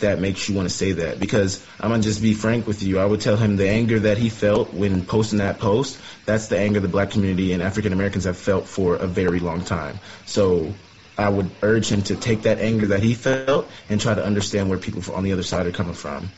that 0.00 0.20
makes 0.20 0.48
you 0.48 0.54
want 0.54 0.68
to 0.68 0.74
say 0.74 0.92
that. 0.92 1.18
Because 1.18 1.64
I'm 1.80 1.90
gonna 1.90 2.02
just 2.02 2.22
be 2.22 2.34
frank 2.34 2.66
with 2.66 2.82
you. 2.82 2.98
I 2.98 3.04
would 3.04 3.20
tell 3.20 3.36
him 3.36 3.56
the 3.56 3.68
anger 3.68 4.00
that 4.00 4.18
he 4.18 4.28
felt 4.28 4.72
when 4.72 5.04
posting 5.04 5.38
that 5.38 5.58
post. 5.58 5.98
That's 6.26 6.48
the 6.48 6.58
anger 6.58 6.80
the 6.80 6.88
black 6.88 7.10
community 7.10 7.52
and 7.52 7.62
African 7.62 7.92
Americans 7.92 8.24
have 8.24 8.36
felt 8.36 8.66
for 8.66 8.96
a 8.96 9.06
very 9.06 9.40
long 9.40 9.64
time. 9.64 9.98
So. 10.26 10.72
I 11.20 11.28
would 11.28 11.50
urge 11.62 11.88
him 11.88 12.02
to 12.02 12.14
take 12.14 12.42
that 12.42 12.60
anger 12.60 12.86
that 12.86 13.02
he 13.02 13.14
felt 13.14 13.68
and 13.88 14.00
try 14.00 14.14
to 14.14 14.24
understand 14.24 14.70
where 14.70 14.78
people 14.78 15.02
on 15.12 15.24
the 15.24 15.32
other 15.32 15.42
side 15.42 15.66
are 15.66 15.72
coming 15.72 15.94
from. 15.94 16.30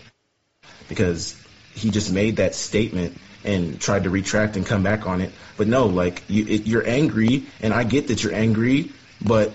Because 0.89 1.37
he 1.75 1.91
just 1.91 2.11
made 2.11 2.37
that 2.37 2.55
statement 2.55 3.19
and 3.45 3.81
tried 3.81 4.05
to 4.05 4.11
retract 4.11 4.57
and 4.57 4.67
come 4.67 4.83
back 4.83 5.07
on 5.07 5.21
it. 5.21 5.33
But 5.57 5.69
no, 5.69 5.87
like 5.87 6.23
you, 6.29 6.47
it, 6.47 6.67
you're 6.67 6.87
angry, 6.87 7.45
and 7.61 7.73
I 7.73 7.85
get 7.85 8.09
that 8.09 8.23
you're 8.23 8.35
angry, 8.35 8.93
but 9.21 9.53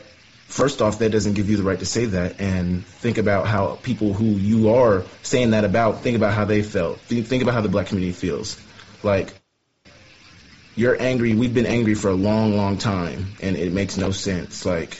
first 0.56 0.82
off, 0.82 1.00
that 1.00 1.12
doesn't 1.12 1.34
give 1.34 1.50
you 1.50 1.58
the 1.58 1.64
right 1.64 1.80
to 1.80 1.86
say 1.86 2.06
that. 2.06 2.40
And 2.40 2.86
think 2.86 3.18
about 3.18 3.46
how 3.46 3.76
people 3.84 4.14
who 4.14 4.26
you 4.26 4.74
are 4.74 5.04
saying 5.22 5.52
that 5.52 5.66
about, 5.66 6.02
think 6.02 6.16
about 6.16 6.34
how 6.34 6.46
they 6.46 6.64
felt. 6.64 7.00
Think, 7.02 7.42
about 7.42 7.54
how 7.54 7.62
the 7.62 7.70
black 7.70 7.88
community 7.88 8.14
feels. 8.14 8.58
Like 9.04 9.34
you're 10.76 11.00
angry. 11.00 11.34
We've 11.34 11.54
been 11.54 11.66
angry 11.66 11.94
for 11.94 12.08
a 12.08 12.14
long, 12.14 12.56
long 12.56 12.78
time, 12.78 13.34
and 13.42 13.58
it 13.58 13.74
makes 13.74 13.98
no 13.98 14.12
sense. 14.12 14.66
Like 14.66 14.98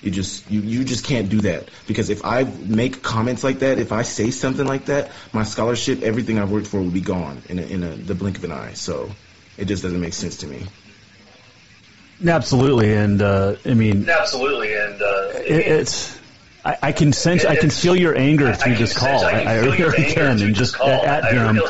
you 0.00 0.10
just 0.10 0.50
you, 0.50 0.60
you 0.62 0.84
just 0.84 1.04
can't 1.04 1.28
do 1.28 1.42
that 1.42 1.68
because 1.86 2.08
if 2.08 2.24
I 2.24 2.44
make 2.44 3.02
comments 3.02 3.44
like 3.44 3.58
that, 3.58 3.78
if 3.78 3.92
I 3.92 4.02
say 4.02 4.30
something 4.30 4.66
like 4.66 4.86
that, 4.86 5.10
my 5.32 5.44
scholarship, 5.44 6.02
everything 6.02 6.38
I've 6.38 6.50
worked 6.50 6.66
for, 6.66 6.80
will 6.80 6.90
be 6.90 7.02
gone 7.02 7.42
in 7.48 7.58
a, 7.58 7.62
in 7.62 7.82
a, 7.82 7.94
the 7.94 8.14
blink 8.14 8.38
of 8.38 8.44
an 8.44 8.52
eye. 8.52 8.72
So 8.72 9.10
it 9.58 9.66
just 9.66 9.82
doesn't 9.82 10.00
make 10.00 10.14
sense 10.14 10.38
to 10.38 10.46
me. 10.46 10.66
Absolutely, 12.26 12.92
and 12.94 13.20
uh, 13.20 13.56
I 13.64 13.74
mean, 13.74 14.08
Absolutely, 14.08 14.74
and 14.74 15.00
uh, 15.02 15.28
it, 15.34 15.66
it's. 15.66 16.18
I, 16.66 16.78
I 16.82 16.92
can 16.92 17.12
sense, 17.12 17.44
I 17.44 17.56
can 17.56 17.68
feel 17.68 17.94
your 17.94 18.16
anger 18.16 18.54
through 18.54 18.76
this 18.76 18.96
call. 18.96 19.22
I, 19.22 19.42
I 19.42 19.58
really 19.58 20.10
can, 20.12 20.40
and 20.40 20.54
just 20.54 20.80
at, 20.80 21.04
at 21.04 21.32
him 21.32 21.60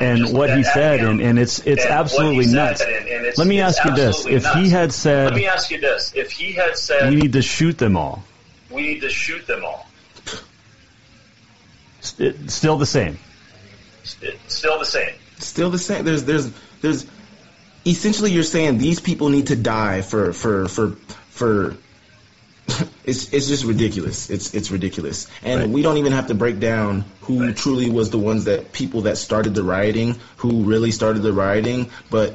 and 0.00 0.32
what 0.32 0.56
he 0.56 0.62
said, 0.64 1.00
and, 1.04 1.20
and 1.20 1.38
it's 1.38 1.58
it's 1.66 1.84
and 1.84 1.92
absolutely 1.92 2.44
he 2.46 2.50
said, 2.50 2.54
nuts. 2.54 2.80
and- 2.80 2.90
and 2.94 3.06
it's- 3.26 3.36
Let 3.36 3.46
me 3.46 3.60
ask 3.60 3.84
you 3.84 3.94
this: 3.94 4.16
absolutely 4.26 4.36
if 4.36 4.46
he 4.54 4.70
had 4.70 4.92
said, 4.92 5.24
Let 5.32 5.34
me 5.34 5.46
ask 5.46 5.70
you 5.70 5.80
this: 5.80 6.12
If 6.14 6.30
he 6.32 6.52
had 6.52 6.78
said, 6.78 7.10
"We 7.10 7.16
need 7.16 7.34
to 7.34 7.42
shoot 7.42 7.76
them 7.76 7.96
all," 7.98 8.24
"We 8.70 8.80
need 8.82 9.00
to 9.02 9.10
shoot 9.10 9.46
them 9.46 9.62
all," 9.64 9.86
it's 12.18 12.54
still 12.54 12.78
the 12.78 12.86
same. 12.86 13.18
it's 14.22 14.54
still 14.54 14.78
the 14.78 14.86
same. 14.86 15.12
Still 15.38 15.70
the 15.70 15.78
same. 15.78 16.04
There's 16.06 16.24
there's 16.24 16.50
there's 16.80 17.06
essentially 17.88 18.32
you're 18.32 18.42
saying 18.42 18.78
these 18.78 19.00
people 19.00 19.28
need 19.28 19.48
to 19.48 19.56
die 19.56 20.02
for 20.02 20.32
for 20.32 20.68
for 20.68 20.90
for 21.30 21.76
it's 23.04 23.32
it's 23.32 23.48
just 23.48 23.64
ridiculous. 23.64 24.30
It's 24.30 24.54
it's 24.54 24.70
ridiculous. 24.70 25.26
And 25.42 25.72
we 25.72 25.82
don't 25.82 25.96
even 25.96 26.12
have 26.12 26.28
to 26.28 26.34
break 26.34 26.60
down 26.60 27.04
who 27.22 27.52
truly 27.52 27.90
was 27.90 28.10
the 28.10 28.18
ones 28.18 28.44
that 28.44 28.72
people 28.72 29.02
that 29.02 29.16
started 29.18 29.54
the 29.54 29.62
rioting, 29.62 30.16
who 30.36 30.64
really 30.64 30.90
started 30.90 31.20
the 31.20 31.32
rioting, 31.32 31.90
but 32.10 32.34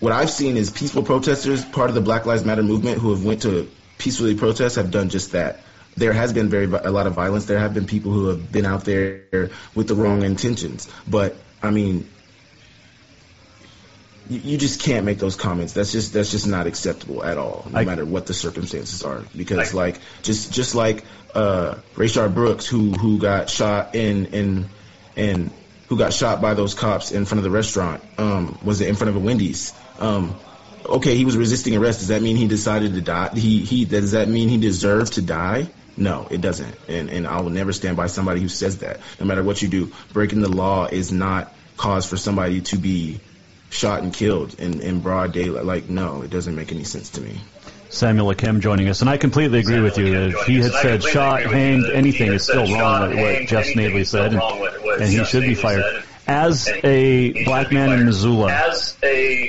what 0.00 0.12
I've 0.12 0.30
seen 0.30 0.56
is 0.56 0.70
peaceful 0.70 1.02
protesters, 1.02 1.64
part 1.64 1.88
of 1.88 1.94
the 1.94 2.02
Black 2.02 2.26
Lives 2.26 2.44
Matter 2.44 2.62
movement 2.62 2.98
who 2.98 3.10
have 3.10 3.24
went 3.24 3.42
to 3.42 3.70
peacefully 3.98 4.34
protest 4.34 4.76
have 4.76 4.90
done 4.90 5.08
just 5.08 5.32
that. 5.32 5.60
There 5.96 6.12
has 6.12 6.34
been 6.34 6.50
very 6.50 6.66
a 6.66 6.90
lot 6.90 7.06
of 7.06 7.14
violence. 7.14 7.46
There 7.46 7.58
have 7.58 7.72
been 7.72 7.86
people 7.86 8.12
who 8.12 8.26
have 8.26 8.52
been 8.52 8.66
out 8.66 8.84
there 8.84 9.50
with 9.74 9.88
the 9.88 9.94
wrong 9.94 10.22
intentions. 10.22 10.88
But 11.08 11.36
I 11.62 11.70
mean, 11.70 12.08
you, 14.28 14.40
you 14.40 14.58
just 14.58 14.80
can't 14.80 15.04
make 15.04 15.18
those 15.18 15.36
comments. 15.36 15.72
That's 15.72 15.92
just 15.92 16.12
that's 16.12 16.30
just 16.30 16.46
not 16.46 16.66
acceptable 16.66 17.24
at 17.24 17.38
all, 17.38 17.66
no 17.70 17.78
I- 17.80 17.84
matter 17.84 18.04
what 18.04 18.26
the 18.26 18.34
circumstances 18.34 19.02
are. 19.02 19.22
Because 19.36 19.74
like 19.74 19.98
just 20.22 20.52
just 20.52 20.74
like 20.74 21.04
uh, 21.34 21.76
Rayshard 21.94 22.34
Brooks, 22.34 22.66
who 22.66 22.92
who 22.92 23.18
got 23.18 23.50
shot 23.50 23.94
in 23.94 24.26
in 24.26 24.68
in 25.16 25.50
who 25.88 25.96
got 25.96 26.12
shot 26.12 26.40
by 26.40 26.54
those 26.54 26.74
cops 26.74 27.12
in 27.12 27.24
front 27.24 27.38
of 27.38 27.44
the 27.44 27.50
restaurant. 27.50 28.02
Um, 28.18 28.58
was 28.64 28.80
it 28.80 28.88
in 28.88 28.96
front 28.96 29.10
of 29.10 29.16
a 29.16 29.20
Wendy's? 29.20 29.72
Um, 30.00 30.34
okay, 30.84 31.14
he 31.16 31.24
was 31.24 31.36
resisting 31.36 31.76
arrest. 31.76 32.00
Does 32.00 32.08
that 32.08 32.22
mean 32.22 32.36
he 32.36 32.48
decided 32.48 32.94
to 32.94 33.00
die? 33.00 33.30
He 33.34 33.60
he 33.60 33.84
does 33.84 34.12
that 34.12 34.28
mean 34.28 34.48
he 34.48 34.58
deserved 34.58 35.14
to 35.14 35.22
die? 35.22 35.68
No, 35.96 36.26
it 36.30 36.40
doesn't. 36.40 36.74
And 36.88 37.08
and 37.10 37.26
I 37.26 37.40
will 37.40 37.50
never 37.50 37.72
stand 37.72 37.96
by 37.96 38.08
somebody 38.08 38.40
who 38.40 38.48
says 38.48 38.78
that. 38.78 39.00
No 39.20 39.26
matter 39.26 39.42
what 39.42 39.62
you 39.62 39.68
do, 39.68 39.92
breaking 40.12 40.40
the 40.40 40.48
law 40.50 40.86
is 40.86 41.12
not 41.12 41.52
cause 41.76 42.06
for 42.06 42.16
somebody 42.16 42.62
to 42.62 42.76
be 42.76 43.20
shot 43.70 44.02
and 44.02 44.12
killed 44.12 44.58
in, 44.58 44.80
in 44.80 45.00
broad 45.00 45.32
daylight. 45.32 45.64
Like, 45.64 45.88
no, 45.88 46.22
it 46.22 46.30
doesn't 46.30 46.54
make 46.54 46.72
any 46.72 46.84
sense 46.84 47.10
to 47.10 47.20
me. 47.20 47.40
Samuel 47.88 48.34
Akem 48.34 48.60
joining 48.60 48.88
us, 48.88 49.00
and 49.00 49.08
I 49.08 49.16
completely 49.16 49.60
agree 49.60 49.80
with 49.80 49.96
you. 49.96 50.12
If 50.14 50.46
he 50.46 50.60
had 50.60 50.72
said 50.72 51.02
shot, 51.02 51.42
hanged, 51.42 51.86
anything 51.86 52.32
is 52.32 52.44
still 52.44 52.66
wrong 52.72 53.10
with 53.10 53.18
what 53.18 53.48
Jeff 53.48 53.66
Snavely 53.66 54.04
said, 54.04 54.34
and, 54.34 54.42
and 54.42 55.08
he 55.10 55.24
should 55.24 55.42
be 55.42 55.54
fired. 55.54 56.02
As 56.26 56.68
a 56.82 57.44
black 57.44 57.70
man 57.70 57.92
in 57.92 58.04
Missoula, 58.04 58.50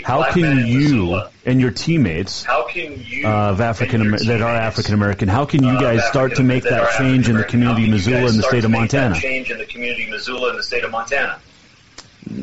how 0.06 0.32
can 0.32 0.68
you 0.68 1.24
and 1.44 1.60
your 1.60 1.72
teammates 1.72 2.44
how 2.44 2.68
can 2.68 3.02
you 3.04 3.26
uh, 3.28 3.50
of 3.50 3.62
African 3.62 4.12
that 4.12 4.42
are 4.44 4.56
African 4.56 4.94
American, 4.94 5.28
how 5.28 5.46
can 5.46 5.64
you 5.64 5.72
uh, 5.72 5.82
guys 5.82 6.06
start 6.06 6.36
to 6.36 6.44
make 6.44 6.64
that 6.64 6.96
change 7.00 7.30
in 7.30 7.38
the 7.38 7.44
community 7.44 7.82
how 7.82 7.86
can 7.86 7.86
you 7.86 7.92
Missoula 7.92 8.22
guys 8.22 8.30
and 8.32 8.44
the 8.44 8.48
state 8.48 8.64
of 8.64 8.70
Montana? 8.70 9.16
Change 9.16 9.50
in 9.50 9.58
the 9.58 9.66
community 9.66 10.08
Missoula 10.08 10.50
and 10.50 10.60
the 10.60 10.64
state 10.64 10.84
of 10.84 10.92
Montana. 10.92 11.40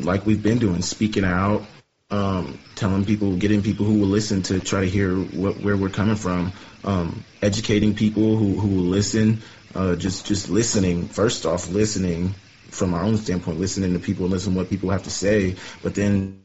Like 0.03 0.25
we've 0.25 0.43
been 0.43 0.59
doing, 0.59 0.81
speaking 0.81 1.23
out, 1.23 1.63
um, 2.11 2.59
telling 2.75 3.05
people, 3.05 3.35
getting 3.37 3.61
people 3.61 3.85
who 3.85 3.99
will 3.99 4.07
listen 4.07 4.43
to 4.43 4.59
try 4.59 4.81
to 4.81 4.89
hear 4.89 5.15
what, 5.15 5.59
where 5.61 5.75
we're 5.77 5.89
coming 5.89 6.15
from, 6.15 6.53
um, 6.83 7.23
educating 7.41 7.95
people 7.95 8.37
who, 8.37 8.59
who 8.59 8.67
will 8.67 8.89
listen, 8.89 9.41
uh, 9.73 9.95
just 9.95 10.25
just 10.25 10.49
listening. 10.49 11.07
First 11.07 11.45
off, 11.45 11.69
listening 11.69 12.35
from 12.69 12.93
our 12.93 13.03
own 13.03 13.17
standpoint, 13.17 13.59
listening 13.59 13.93
to 13.93 13.99
people, 13.99 14.27
listen 14.27 14.55
what 14.55 14.69
people 14.69 14.89
have 14.89 15.03
to 15.03 15.09
say, 15.11 15.55
but 15.81 15.95
then 15.95 16.41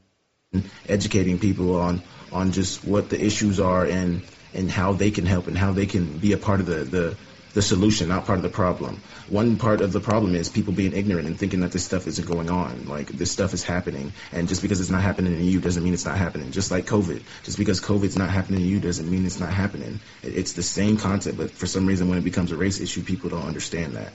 educating 0.88 1.38
people 1.38 1.76
on 1.76 2.02
on 2.32 2.52
just 2.52 2.84
what 2.84 3.08
the 3.08 3.22
issues 3.24 3.60
are 3.60 3.86
and 3.86 4.22
and 4.54 4.70
how 4.70 4.92
they 4.92 5.10
can 5.10 5.26
help 5.26 5.46
and 5.46 5.56
how 5.56 5.72
they 5.72 5.86
can 5.86 6.18
be 6.18 6.32
a 6.32 6.38
part 6.38 6.60
of 6.60 6.66
the 6.66 6.84
the 6.84 7.16
the 7.52 7.62
solution, 7.62 8.08
not 8.08 8.26
part 8.26 8.38
of 8.38 8.42
the 8.42 8.48
problem. 8.48 9.02
One 9.28 9.56
part 9.56 9.80
of 9.80 9.92
the 9.92 10.00
problem 10.00 10.34
is 10.34 10.48
people 10.48 10.72
being 10.72 10.92
ignorant 10.92 11.26
and 11.26 11.38
thinking 11.38 11.60
that 11.60 11.72
this 11.72 11.84
stuff 11.84 12.06
isn't 12.06 12.26
going 12.26 12.50
on. 12.50 12.86
Like 12.86 13.08
this 13.08 13.30
stuff 13.30 13.54
is 13.54 13.64
happening, 13.64 14.12
and 14.32 14.48
just 14.48 14.62
because 14.62 14.80
it's 14.80 14.90
not 14.90 15.02
happening 15.02 15.36
to 15.36 15.42
you 15.42 15.60
doesn't 15.60 15.82
mean 15.82 15.94
it's 15.94 16.04
not 16.04 16.16
happening. 16.16 16.52
Just 16.52 16.70
like 16.70 16.86
COVID, 16.86 17.22
just 17.42 17.58
because 17.58 17.80
COVID's 17.80 18.16
not 18.16 18.30
happening 18.30 18.60
to 18.60 18.66
you 18.66 18.80
doesn't 18.80 19.10
mean 19.10 19.26
it's 19.26 19.40
not 19.40 19.52
happening. 19.52 20.00
It's 20.22 20.52
the 20.52 20.62
same 20.62 20.96
concept, 20.96 21.38
but 21.38 21.50
for 21.50 21.66
some 21.66 21.86
reason, 21.86 22.08
when 22.08 22.18
it 22.18 22.24
becomes 22.24 22.52
a 22.52 22.56
race 22.56 22.80
issue, 22.80 23.02
people 23.02 23.30
don't 23.30 23.46
understand 23.46 23.94
that. 23.94 24.12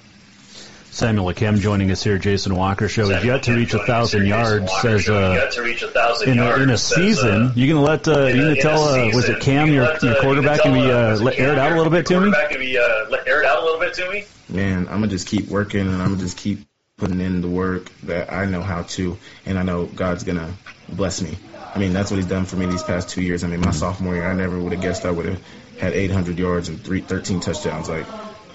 Samuel 0.96 1.26
Akem 1.26 1.60
joining 1.60 1.92
us 1.92 2.02
here, 2.02 2.18
Jason 2.18 2.56
Walker 2.56 2.88
show. 2.88 3.10
He's 3.10 3.26
yet 3.26 3.44
to 3.44 3.54
reach 3.54 3.74
a 3.74 3.80
thousand 3.80 4.28
yards. 4.28 4.72
Says 4.80 5.10
uh, 5.10 5.34
Yet 5.38 5.52
to 5.52 5.62
reach 5.62 5.82
a 5.82 5.90
thousand 5.90 6.30
in 6.30 6.40
a, 6.40 6.56
in 6.56 6.70
a 6.70 6.78
season, 6.78 7.48
uh, 7.48 7.54
you 7.54 7.68
gonna 7.68 7.86
let 7.86 8.08
uh, 8.08 8.28
you 8.28 8.28
in 8.28 8.38
gonna 8.38 8.62
tell 8.62 8.82
uh, 8.82 9.08
was 9.14 9.28
it 9.28 9.42
Cam 9.42 9.68
your 9.68 9.84
let, 9.84 10.02
uh, 10.02 10.08
your 10.08 10.22
quarterback 10.22 10.64
gonna 10.64 10.82
be 10.82 10.90
uh, 10.90 11.18
let, 11.18 11.38
air 11.38 11.52
it 11.52 11.60
out 11.60 11.74
a 11.74 11.76
little 11.76 11.92
bit 11.92 12.06
to 12.06 12.14
me? 12.14 12.32
Quarterback 12.32 12.58
be 12.58 12.78
uh, 12.78 13.18
air 13.28 13.42
it 13.42 13.46
out 13.46 13.62
a 13.62 13.66
little 13.66 13.80
bit 13.80 13.94
to 13.96 14.10
me. 14.10 14.24
man, 14.48 14.88
I'm 14.88 15.02
gonna 15.02 15.10
just 15.10 15.28
keep 15.28 15.50
working 15.50 15.82
and 15.82 16.02
I'm 16.02 16.12
gonna 16.12 16.22
just 16.22 16.38
keep 16.38 16.60
putting 16.96 17.20
in 17.20 17.42
the 17.42 17.50
work 17.50 17.92
that 18.04 18.32
I 18.32 18.46
know 18.46 18.62
how 18.62 18.84
to, 18.84 19.18
and 19.46 19.60
I 19.60 19.64
know 19.64 19.88
God's 19.88 20.24
gonna 20.24 20.54
bless 20.88 21.22
me. 21.22 21.38
I 21.76 21.78
mean, 21.78 21.92
that's 21.92 22.10
what 22.10 22.18
He's 22.18 22.26
done 22.26 22.46
for 22.46 22.56
me 22.56 22.68
these 22.68 22.84
past 22.84 23.10
two 23.10 23.22
years. 23.22 23.44
I 23.44 23.48
mean, 23.48 23.60
my 23.60 23.72
sophomore 23.72 24.16
year, 24.16 24.26
I 24.26 24.34
never 24.34 24.58
would 24.58 24.72
have 24.72 24.82
guessed 24.82 25.04
I 25.04 25.12
would 25.12 25.26
have 25.26 25.42
had 25.78 25.92
800 25.92 26.40
yards 26.40 26.70
and 26.70 26.82
three, 26.82 27.02
13 27.02 27.42
touchdowns. 27.42 27.90
Like, 27.90 28.06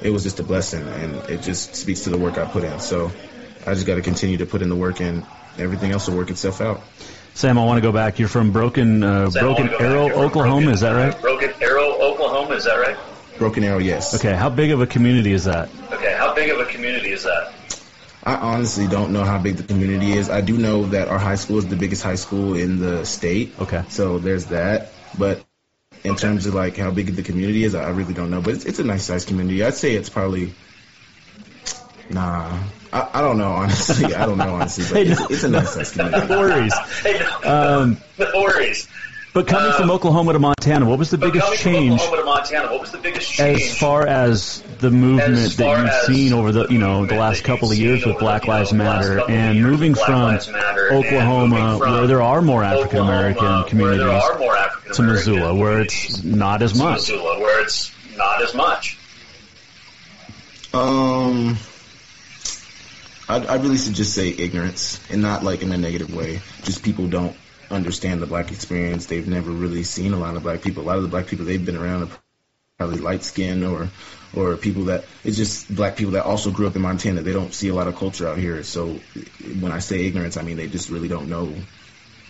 it 0.02 0.10
was 0.10 0.22
just 0.22 0.40
a 0.40 0.42
blessing, 0.42 0.86
and 0.86 1.16
it 1.30 1.42
just 1.42 1.74
speaks 1.74 2.02
to 2.02 2.10
the 2.10 2.18
work 2.18 2.38
I 2.38 2.46
put 2.46 2.64
in. 2.64 2.80
So, 2.80 3.10
I 3.66 3.74
just 3.74 3.86
got 3.86 3.96
to 3.96 4.02
continue 4.02 4.38
to 4.38 4.46
put 4.46 4.62
in 4.62 4.68
the 4.68 4.76
work, 4.76 5.00
and 5.00 5.24
everything 5.58 5.90
else 5.92 6.08
will 6.08 6.16
work 6.16 6.30
itself 6.30 6.60
out. 6.60 6.82
Sam, 7.34 7.58
I 7.58 7.64
want 7.64 7.78
to 7.78 7.82
go 7.82 7.92
back. 7.92 8.18
You're 8.18 8.28
from 8.28 8.52
Broken 8.52 9.02
uh, 9.02 9.30
Sam, 9.30 9.44
Broken 9.44 9.66
wanna 9.66 9.70
go 9.70 9.78
back. 9.78 9.90
Arrow, 9.90 10.06
You're 10.06 10.14
from 10.14 10.22
Oklahoma. 10.22 10.70
Is 10.72 10.80
that 10.80 10.92
right? 10.92 11.20
Broken 11.20 11.52
Arrow, 11.60 11.92
Oklahoma. 12.00 12.54
Is 12.54 12.64
that 12.64 12.76
right? 12.76 12.96
Broken 13.38 13.64
Arrow, 13.64 13.78
yes. 13.78 14.14
Okay. 14.14 14.34
How 14.34 14.50
big 14.50 14.70
of 14.70 14.80
a 14.82 14.86
community 14.86 15.32
is 15.32 15.44
that? 15.44 15.70
Okay. 15.92 16.14
How 16.14 16.34
big 16.34 16.50
of 16.50 16.58
a 16.60 16.66
community 16.66 17.12
is 17.12 17.22
that? 17.22 17.52
I 18.22 18.34
honestly 18.34 18.86
don't 18.86 19.12
know 19.12 19.24
how 19.24 19.38
big 19.38 19.56
the 19.56 19.62
community 19.62 20.12
is. 20.12 20.28
I 20.28 20.42
do 20.42 20.58
know 20.58 20.84
that 20.86 21.08
our 21.08 21.18
high 21.18 21.36
school 21.36 21.56
is 21.56 21.66
the 21.66 21.76
biggest 21.76 22.02
high 22.02 22.16
school 22.16 22.54
in 22.54 22.78
the 22.78 23.06
state. 23.06 23.58
Okay. 23.58 23.82
So 23.88 24.18
there's 24.18 24.46
that. 24.46 24.92
But 25.16 25.42
in 26.04 26.16
terms 26.16 26.46
of 26.46 26.54
like 26.54 26.76
how 26.76 26.90
big 26.90 27.14
the 27.14 27.22
community 27.22 27.64
is, 27.64 27.74
I 27.74 27.90
really 27.90 28.14
don't 28.14 28.30
know. 28.30 28.40
But 28.40 28.54
it's, 28.54 28.64
it's 28.64 28.78
a 28.78 28.84
nice 28.84 29.04
sized 29.04 29.28
community. 29.28 29.64
I'd 29.64 29.74
say 29.74 29.94
it's 29.94 30.08
probably. 30.08 30.52
Nah, 32.08 32.58
I, 32.92 33.08
I 33.14 33.20
don't 33.20 33.38
know 33.38 33.52
honestly. 33.52 34.14
I 34.14 34.26
don't 34.26 34.38
know 34.38 34.54
honestly, 34.56 34.84
but 34.84 35.06
Hey, 35.06 35.12
it's, 35.12 35.20
no- 35.20 35.26
it's 35.30 35.44
a 35.44 35.48
nice 35.48 35.74
sized 35.74 35.92
community. 35.98 36.28
No 36.28 36.38
worries. 36.40 36.74
Hey, 37.02 37.18
no, 37.20 37.80
Um, 37.82 37.96
no 38.18 38.30
worries. 38.34 38.88
But 39.32 39.46
coming 39.46 39.72
from 39.72 39.90
Oklahoma 39.90 40.32
to 40.32 40.40
Montana, 40.40 40.86
what 40.86 40.98
was 40.98 41.10
the 41.10 41.18
biggest 41.18 41.44
coming 41.44 41.58
from 41.58 41.72
change 41.72 42.00
Oklahoma 42.00 42.16
to 42.16 42.24
Montana, 42.24 42.72
what 42.72 42.80
was 42.80 42.90
the 42.90 42.98
biggest 42.98 43.30
change? 43.30 43.60
as 43.60 43.78
far 43.78 44.04
as 44.06 44.60
the 44.80 44.90
movement 44.90 45.34
As 45.34 45.56
that 45.56 45.78
you've 45.78 46.16
seen 46.16 46.32
over 46.32 46.50
the 46.50 46.66
you 46.68 46.78
know 46.78 47.06
the 47.06 47.14
last 47.14 47.44
couple 47.44 47.70
of 47.70 47.78
years 47.78 48.04
with 48.04 48.18
Black 48.18 48.42
the, 48.42 48.46
you 48.46 48.52
know, 48.52 48.58
Lives 48.58 48.72
Matter 48.72 49.30
and 49.30 49.62
moving 49.62 49.94
from 49.94 50.14
Lives 50.14 50.48
Matter 50.48 50.88
and 50.88 51.04
Oklahoma, 51.04 51.78
where 51.78 52.06
there 52.08 52.22
are 52.22 52.42
more 52.42 52.64
African 52.64 52.98
American 52.98 53.64
communities, 53.64 54.00
there 54.00 54.10
are 54.10 54.38
more 54.38 54.56
African 54.56 54.94
to 54.94 55.02
Missoula, 55.02 55.54
where 55.54 55.80
it's 55.80 56.24
not 56.24 56.62
as 56.62 56.74
much. 56.76 56.96
Missoula, 56.96 57.38
where 57.38 57.62
it's 57.62 57.92
not 58.16 58.42
as 58.42 58.52
much. 58.52 58.98
Um, 60.74 61.56
I, 63.28 63.44
I 63.46 63.56
really 63.56 63.78
should 63.78 63.94
just 63.94 64.12
say 64.12 64.30
ignorance, 64.30 65.00
and 65.08 65.22
not 65.22 65.44
like 65.44 65.62
in 65.62 65.70
a 65.70 65.78
negative 65.78 66.12
way. 66.14 66.40
Just 66.62 66.82
people 66.82 67.06
don't 67.06 67.36
understand 67.70 68.20
the 68.20 68.26
black 68.26 68.50
experience. 68.50 69.06
They've 69.06 69.26
never 69.26 69.50
really 69.50 69.82
seen 69.82 70.12
a 70.12 70.18
lot 70.18 70.36
of 70.36 70.42
black 70.42 70.62
people. 70.62 70.82
A 70.82 70.86
lot 70.86 70.96
of 70.96 71.02
the 71.02 71.08
black 71.08 71.26
people 71.26 71.44
they've 71.44 71.64
been 71.64 71.76
around 71.76 72.04
are 72.04 72.08
probably 72.78 72.98
light 72.98 73.22
skinned 73.22 73.64
or 73.64 73.88
or 74.34 74.56
people 74.56 74.84
that 74.84 75.04
it's 75.24 75.36
just 75.36 75.74
black 75.74 75.96
people 75.96 76.12
that 76.12 76.24
also 76.24 76.50
grew 76.50 76.66
up 76.66 76.76
in 76.76 76.82
Montana. 76.82 77.22
They 77.22 77.32
don't 77.32 77.52
see 77.52 77.68
a 77.68 77.74
lot 77.74 77.88
of 77.88 77.96
culture 77.96 78.26
out 78.28 78.38
here. 78.38 78.62
So 78.62 79.00
when 79.60 79.72
I 79.72 79.80
say 79.80 80.06
ignorance, 80.06 80.36
I 80.36 80.42
mean 80.42 80.56
they 80.56 80.68
just 80.68 80.88
really 80.88 81.08
don't 81.08 81.28
know 81.28 81.52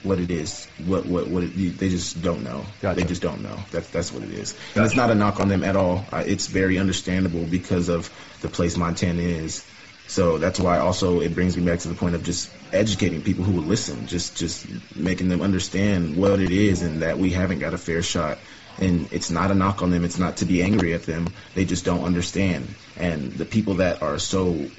what 0.03 0.19
it 0.19 0.31
is. 0.31 0.67
What 0.85 1.07
what 1.07 1.29
what 1.29 1.45
it, 1.45 1.79
they 1.79 1.89
just 1.89 2.23
don't 2.23 2.43
know. 2.43 2.65
They 2.81 3.05
just 3.05 3.23
don't 3.23 3.43
know. 3.43 3.59
That's 3.71 3.89
that's 3.91 4.13
what 4.13 4.23
it 4.23 4.31
is. 4.31 4.57
And 4.75 4.85
it's 4.85 4.97
not 4.97 5.11
a 5.11 5.15
knock 5.15 5.41
on 5.41 5.49
them 5.49 5.63
at 5.63 5.77
all. 5.77 6.05
Uh, 6.13 6.25
it's 6.27 6.47
very 6.47 6.79
understandable 6.79 7.45
because 7.45 7.89
of 7.89 8.11
the 8.41 8.49
place 8.49 8.77
Montana 8.77 9.23
is. 9.23 9.65
So 10.11 10.39
that's 10.39 10.59
why 10.59 10.79
also 10.79 11.21
it 11.21 11.37
brings 11.37 11.57
me 11.57 11.65
back 11.65 11.79
to 11.81 11.89
the 11.89 11.95
point 11.95 12.17
of 12.17 12.25
just 12.25 12.51
educating 12.73 13.23
people 13.23 13.45
who 13.45 13.53
will 13.53 13.63
listen, 13.63 14.09
just 14.09 14.37
just 14.37 14.67
making 14.97 15.29
them 15.29 15.41
understand 15.41 16.17
what 16.17 16.41
it 16.41 16.51
is 16.51 16.83
and 16.83 17.03
that 17.03 17.17
we 17.17 17.31
haven't 17.31 17.61
got 17.61 17.75
a 17.75 17.79
fair 17.79 18.03
shot. 18.03 18.39
And 18.81 19.07
it's 19.13 19.31
not 19.31 19.53
a 19.53 19.55
knock 19.55 19.83
on 19.83 19.91
them. 19.91 20.05
It's 20.05 20.19
not 20.19 20.39
to 20.39 20.47
be 20.47 20.65
angry 20.65 20.95
at 20.95 21.05
them. 21.05 21.29
They 21.55 21.65
just 21.65 21.85
don't 21.85 22.03
understand. 22.03 22.75
And 22.97 23.35
the 23.35 23.45
people 23.45 23.75
that 23.75 24.03
are 24.03 24.19
so 24.19 24.73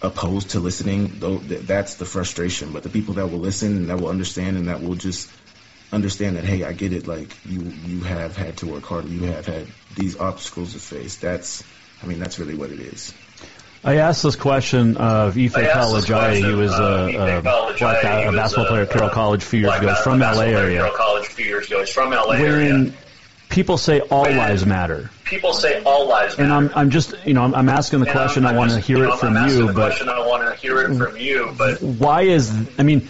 opposed 0.00 0.50
to 0.52 0.60
listening, 0.60 1.18
though, 1.18 1.36
that's 1.36 1.96
the 1.96 2.06
frustration. 2.06 2.72
But 2.72 2.84
the 2.84 2.88
people 2.88 3.14
that 3.14 3.26
will 3.26 3.40
listen 3.40 3.76
and 3.76 3.90
that 3.90 4.00
will 4.00 4.08
understand 4.08 4.56
and 4.56 4.68
that 4.68 4.82
will 4.82 4.94
just 4.94 5.30
understand 5.92 6.36
that, 6.36 6.44
hey, 6.44 6.64
I 6.64 6.72
get 6.72 6.94
it. 6.94 7.06
Like 7.06 7.36
you, 7.44 7.74
you 7.84 8.00
have 8.00 8.36
had 8.38 8.56
to 8.58 8.66
work 8.66 8.86
harder. 8.86 9.08
You 9.08 9.24
have 9.24 9.44
had 9.44 9.66
these 9.94 10.16
obstacles 10.16 10.72
to 10.72 10.78
face. 10.78 11.16
That's, 11.16 11.62
I 12.02 12.06
mean, 12.06 12.20
that's 12.20 12.38
really 12.38 12.54
what 12.54 12.70
it 12.70 12.80
is. 12.80 13.12
I 13.84 13.96
asked 13.96 14.22
this 14.22 14.36
question 14.36 14.96
of 14.96 15.36
Ife 15.36 15.54
Kalajai. 15.54 16.36
He 16.36 16.54
was 16.54 16.72
a, 16.78 17.38
a 17.38 17.42
black 17.42 18.04
a 18.04 18.32
basketball 18.32 18.66
player 18.66 18.82
at 18.82 18.90
Carroll 18.90 19.10
College 19.10 19.42
a 19.42 19.46
few 19.46 19.60
years 19.60 19.74
ago. 19.76 19.94
From 19.96 20.20
LA 20.20 20.26
basketball 20.26 20.34
player 20.44 20.56
at 20.56 20.64
area. 20.64 20.90
College 20.94 21.26
a 21.26 21.30
few 21.30 21.44
years 21.44 21.66
ago. 21.66 21.80
He's 21.80 21.90
from 21.92 22.10
LA 22.10 22.32
area. 22.34 22.92
People 23.48 23.76
say 23.76 24.00
all 24.00 24.22
lives 24.22 24.64
matter, 24.64 25.10
People 25.24 25.52
say 25.52 25.82
all 25.82 26.08
lives 26.08 26.38
matter. 26.38 26.44
and 26.44 26.52
I'm 26.52 26.70
I'm 26.74 26.90
just 26.90 27.14
you 27.26 27.34
know 27.34 27.42
I'm, 27.42 27.54
I'm 27.54 27.68
asking 27.68 28.00
the 28.00 28.06
And 28.06 28.12
question. 28.16 28.46
I'm- 28.46 28.54
I 28.54 28.58
want 28.58 28.70
to 28.70 28.80
hear 28.80 28.98
you 28.98 29.02
know, 29.08 29.12
it 29.14 29.18
from 29.18 29.36
I'm 29.36 29.48
you, 29.50 29.66
but 29.66 29.74
question, 29.74 30.08
I 30.08 30.26
want 30.26 30.42
to 30.48 30.54
hear 30.58 30.80
it 30.80 30.96
from 30.96 31.16
you, 31.18 31.52
but 31.58 31.82
why 31.82 32.22
is 32.22 32.50
I 32.78 32.82
mean. 32.82 33.08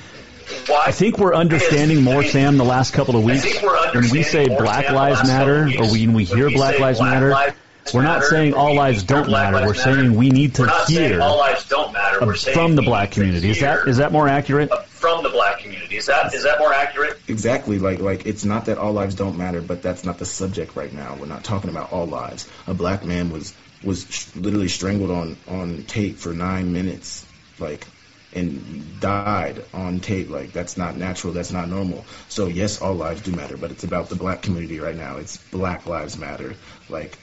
why? 0.66 0.84
I 0.86 0.90
think 0.90 1.18
we're 1.18 1.34
understanding 1.34 2.02
more, 2.02 2.24
Sam, 2.24 2.56
the 2.56 2.64
last 2.64 2.92
couple 2.92 3.14
of 3.16 3.22
I 3.22 3.26
weeks. 3.26 3.42
think 3.44 3.62
we're 3.62 3.92
When 3.94 4.10
we 4.10 4.22
say 4.24 4.48
Black 4.48 4.90
Lives 4.90 5.22
Matter, 5.28 5.66
or 5.78 5.86
when 5.92 6.12
we 6.14 6.24
hear 6.24 6.50
Black 6.50 6.80
Lives 6.80 7.00
Matter, 7.00 7.54
we're 7.92 8.02
not 8.02 8.22
saying 8.24 8.54
all 8.54 8.74
lives 8.74 9.02
don't 9.02 9.30
matter. 9.30 9.66
We're 9.66 9.74
saying 9.74 10.14
we 10.14 10.30
need 10.30 10.54
to 10.56 10.62
We're 10.62 10.66
not 10.66 10.86
saying 10.86 11.10
hear 11.10 11.20
all 11.20 11.38
lives 11.38 11.68
don't 11.68 11.92
matter. 11.92 12.24
We're 12.24 12.36
saying 12.36 12.56
from 12.56 12.76
the 12.76 12.82
black 12.82 13.10
community. 13.10 13.50
Is 13.50 13.60
that 13.60 13.80
hear 13.80 13.88
is 13.88 13.96
that 13.98 14.12
more 14.12 14.28
accurate? 14.28 14.70
Uh, 14.70 14.82
from 14.82 15.22
the 15.22 15.30
black 15.30 15.58
community? 15.58 15.96
Is 15.96 16.06
that 16.06 16.32
is 16.32 16.44
that 16.44 16.58
more 16.58 16.72
accurate? 16.72 17.18
Exactly. 17.28 17.78
Like 17.78 17.98
like 17.98 18.26
it's 18.26 18.44
not 18.44 18.66
that 18.66 18.78
all 18.78 18.92
lives 18.92 19.14
don't 19.14 19.36
matter, 19.36 19.60
but 19.60 19.82
that's 19.82 20.04
not 20.04 20.18
the 20.18 20.24
subject 20.24 20.76
right 20.76 20.92
now. 20.92 21.16
We're 21.18 21.26
not 21.26 21.44
talking 21.44 21.70
about 21.70 21.92
all 21.92 22.06
lives. 22.06 22.48
A 22.66 22.74
black 22.74 23.04
man 23.04 23.30
was 23.30 23.54
was 23.82 24.34
literally 24.36 24.68
strangled 24.68 25.10
on 25.10 25.36
on 25.48 25.82
tape 25.84 26.18
for 26.18 26.32
nine 26.32 26.72
minutes, 26.72 27.26
like, 27.58 27.86
and 28.32 29.00
died 29.00 29.64
on 29.74 30.00
tape. 30.00 30.30
Like 30.30 30.52
that's 30.52 30.76
not 30.76 30.96
natural. 30.96 31.32
That's 31.32 31.52
not 31.52 31.68
normal. 31.68 32.04
So 32.28 32.46
yes, 32.46 32.80
all 32.80 32.94
lives 32.94 33.22
do 33.22 33.32
matter, 33.32 33.56
but 33.56 33.70
it's 33.70 33.84
about 33.84 34.08
the 34.08 34.16
black 34.16 34.42
community 34.42 34.78
right 34.78 34.96
now. 34.96 35.16
It's 35.18 35.36
Black 35.36 35.86
Lives 35.86 36.16
Matter. 36.16 36.54
Like 36.88 37.18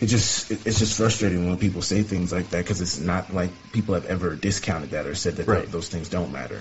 it 0.00 0.06
just 0.06 0.50
it's 0.50 0.78
just 0.78 0.96
frustrating 0.96 1.48
when 1.48 1.56
people 1.58 1.80
say 1.82 2.02
things 2.02 2.32
like 2.32 2.50
that 2.50 2.58
because 2.64 2.80
it's 2.80 2.98
not 2.98 3.32
like 3.32 3.50
people 3.72 3.94
have 3.94 4.06
ever 4.06 4.34
discounted 4.34 4.90
that 4.90 5.06
or 5.06 5.14
said 5.14 5.36
that 5.36 5.46
Right. 5.46 5.60
th- 5.60 5.70
those 5.70 5.88
things 5.88 6.08
don't 6.08 6.32
matter. 6.32 6.60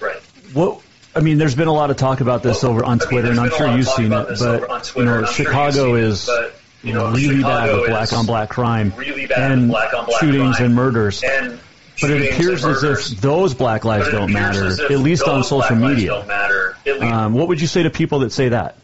Right. 0.00 0.20
What 0.52 0.80
I 1.16 1.20
mean, 1.20 1.38
there's 1.38 1.54
been 1.54 1.68
a 1.68 1.72
lot 1.72 1.90
of 1.90 1.96
talk 1.96 2.20
about 2.20 2.42
this 2.42 2.64
over 2.64 2.84
on 2.84 2.98
Twitter, 2.98 3.30
and 3.30 3.38
I'm 3.40 3.48
there's 3.48 3.58
been 3.58 3.68
a 3.68 3.70
sure 3.70 3.76
you've 3.76 3.88
seen 3.88 4.12
it. 4.12 4.28
this 4.28 4.42
over 4.42 4.68
on 4.68 4.80
But 4.80 4.86
you 4.86 4.92
Twitter, 4.92 5.10
know, 5.12 5.18
and 5.18 5.28
sure 5.28 5.44
you've 5.44 5.52
Chicago 5.54 5.84
seen 5.84 5.96
it, 5.96 6.00
is 6.00 6.26
but, 6.26 6.54
you 6.82 6.92
know, 6.92 7.12
really 7.12 7.42
bad 7.42 7.72
with 7.72 7.86
black 7.88 8.12
on 8.12 8.26
black 8.26 8.48
crime 8.50 8.92
really 8.96 9.26
bad 9.26 9.52
and 9.52 9.62
with 9.62 9.70
black 9.70 9.94
on 9.94 10.06
black 10.06 10.20
shootings 10.20 10.56
crime 10.56 10.66
and 10.66 10.74
murders. 10.74 11.22
and 11.22 11.60
but 12.00 12.10
it 12.10 12.32
appears 12.32 12.64
as 12.64 12.82
if 12.82 13.20
those 13.20 13.54
black 13.54 13.84
lives 13.84 14.10
don't 14.10 14.32
matter, 14.32 14.66
at 14.66 14.98
least 14.98 15.22
on 15.28 15.44
social 15.44 15.76
media. 15.76 16.08
Don't 16.08 16.26
matter. 16.26 16.76
Um, 17.00 17.34
what 17.34 17.46
would 17.46 17.60
you 17.60 17.68
say 17.68 17.84
to 17.84 17.90
people 17.90 18.18
that 18.20 18.32
say 18.32 18.48
that? 18.48 18.76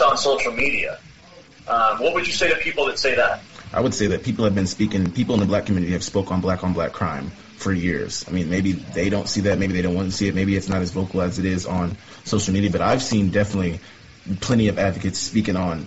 on 0.00 0.16
social 0.16 0.52
media. 0.52 0.98
Um, 1.68 1.98
what 1.98 2.14
would 2.14 2.26
you 2.26 2.32
say 2.32 2.48
to 2.48 2.56
people 2.56 2.86
that 2.86 2.98
say 2.98 3.14
that? 3.16 3.40
I 3.72 3.80
would 3.80 3.94
say 3.94 4.06
that 4.08 4.24
people 4.24 4.44
have 4.44 4.54
been 4.54 4.66
speaking, 4.66 5.12
people 5.12 5.34
in 5.34 5.40
the 5.40 5.46
black 5.46 5.66
community 5.66 5.92
have 5.92 6.02
spoke 6.02 6.32
on 6.32 6.40
black 6.40 6.64
on 6.64 6.72
black 6.72 6.92
crime 6.92 7.30
for 7.56 7.72
years. 7.72 8.24
I 8.26 8.30
mean, 8.30 8.48
maybe 8.48 8.72
they 8.72 9.10
don't 9.10 9.28
see 9.28 9.42
that, 9.42 9.58
maybe 9.58 9.74
they 9.74 9.82
don't 9.82 9.94
want 9.94 10.10
to 10.10 10.16
see 10.16 10.28
it, 10.28 10.34
maybe 10.34 10.56
it's 10.56 10.68
not 10.68 10.80
as 10.80 10.92
vocal 10.92 11.20
as 11.20 11.38
it 11.38 11.44
is 11.44 11.66
on 11.66 11.96
social 12.24 12.54
media, 12.54 12.70
but 12.70 12.80
I've 12.80 13.02
seen 13.02 13.30
definitely 13.30 13.80
plenty 14.40 14.68
of 14.68 14.78
advocates 14.78 15.18
speaking 15.18 15.56
on 15.56 15.86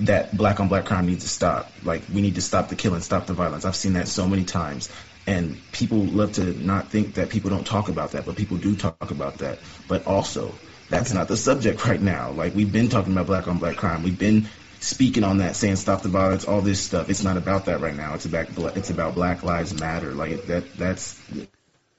that 0.00 0.36
black 0.36 0.60
on 0.60 0.68
black 0.68 0.84
crime 0.84 1.06
needs 1.06 1.24
to 1.24 1.30
stop. 1.30 1.72
Like, 1.82 2.02
we 2.12 2.20
need 2.20 2.34
to 2.34 2.42
stop 2.42 2.68
the 2.68 2.76
killing, 2.76 3.00
stop 3.00 3.26
the 3.26 3.32
violence. 3.32 3.64
I've 3.64 3.76
seen 3.76 3.94
that 3.94 4.08
so 4.08 4.28
many 4.28 4.44
times. 4.44 4.90
And 5.26 5.56
people 5.72 5.98
love 5.98 6.32
to 6.32 6.44
not 6.44 6.90
think 6.90 7.14
that 7.14 7.30
people 7.30 7.50
don't 7.50 7.66
talk 7.66 7.88
about 7.88 8.12
that, 8.12 8.26
but 8.26 8.36
people 8.36 8.58
do 8.58 8.76
talk 8.76 9.10
about 9.10 9.38
that. 9.38 9.58
But 9.88 10.06
also, 10.06 10.54
that's 10.88 11.12
not 11.12 11.28
the 11.28 11.36
subject 11.36 11.84
right 11.86 12.00
now. 12.00 12.30
Like, 12.32 12.54
we've 12.54 12.70
been 12.70 12.88
talking 12.88 13.12
about 13.12 13.26
black 13.26 13.48
on 13.48 13.58
black 13.58 13.76
crime. 13.76 14.02
We've 14.02 14.18
been 14.18 14.46
speaking 14.80 15.24
on 15.24 15.38
that, 15.38 15.56
saying 15.56 15.76
stop 15.76 16.02
the 16.02 16.08
violence, 16.08 16.44
all 16.44 16.60
this 16.60 16.80
stuff. 16.80 17.10
It's 17.10 17.24
not 17.24 17.36
about 17.36 17.66
that 17.66 17.80
right 17.80 17.96
now. 17.96 18.14
It's 18.14 18.26
about 18.26 18.48
it's 18.76 18.90
about 18.90 19.14
Black 19.14 19.42
Lives 19.42 19.78
Matter. 19.78 20.12
Like 20.12 20.46
that 20.46 20.76
that's 20.76 21.20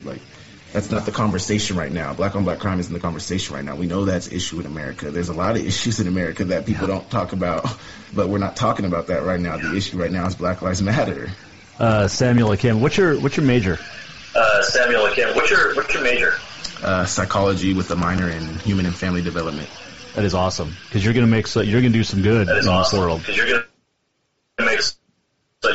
like 0.04 0.22
that's 0.74 0.92
not 0.92 1.06
the 1.06 1.12
conversation 1.12 1.78
right 1.78 1.92
now. 1.92 2.14
Black 2.14 2.36
on 2.36 2.44
black 2.44 2.60
crime 2.60 2.80
isn't 2.80 2.94
the 2.94 3.00
conversation 3.00 3.56
right 3.56 3.64
now. 3.64 3.76
We 3.76 3.88
know 3.88 4.06
that's 4.06 4.32
issue 4.32 4.60
in 4.60 4.66
America. 4.66 5.12
There's 5.12 5.30
a 5.30 5.34
lot 5.34 5.56
of 5.56 5.66
issues 5.66 6.00
in 6.00 6.08
America 6.08 6.46
that 6.46 6.66
people 6.66 6.88
don't 6.88 7.10
talk 7.10 7.34
about, 7.34 7.66
but 8.14 8.30
we're 8.30 8.38
not 8.38 8.56
talking 8.56 8.86
about 8.86 9.08
that 9.08 9.24
right 9.24 9.40
now. 9.40 9.58
The 9.58 9.76
issue 9.76 9.98
right 9.98 10.12
now 10.12 10.28
is 10.28 10.36
Black 10.36 10.62
Lives 10.62 10.82
Matter. 10.82 11.30
Uh, 11.80 12.08
Samuel 12.08 12.50
Akem, 12.50 12.82
what's 12.82 12.98
your 12.98 13.20
what's 13.22 13.38
your 13.38 13.46
major? 13.46 13.80
Uh, 14.36 14.62
Samuel 14.62 15.08
Akem, 15.08 15.36
what's 15.36 15.50
your 15.50 15.76
what's 15.76 15.94
your 15.94 16.04
major? 16.04 16.34
Uh, 16.84 17.06
psychology 17.06 17.74
with 17.74 17.90
a 17.92 17.96
minor 17.96 18.30
in 18.30 18.44
human 18.60 18.86
and 18.86 18.96
family 18.96 19.22
development. 19.22 19.70
That 20.18 20.26
is 20.26 20.34
awesome 20.34 20.74
because 20.88 21.06
you're 21.06 21.14
gonna 21.14 21.28
make 21.28 21.46
so, 21.46 21.62
you're 21.62 21.80
gonna 21.80 21.94
do 21.94 22.04
some 22.04 22.24
good 22.24 22.48
That 22.48 22.54
in 22.54 22.58
is 22.58 22.66
this 22.66 22.94
world. 22.94 23.20
because 23.20 23.38
you're 23.38 23.46
gonna 23.46 24.72
make 24.72 24.82
so 24.82 24.96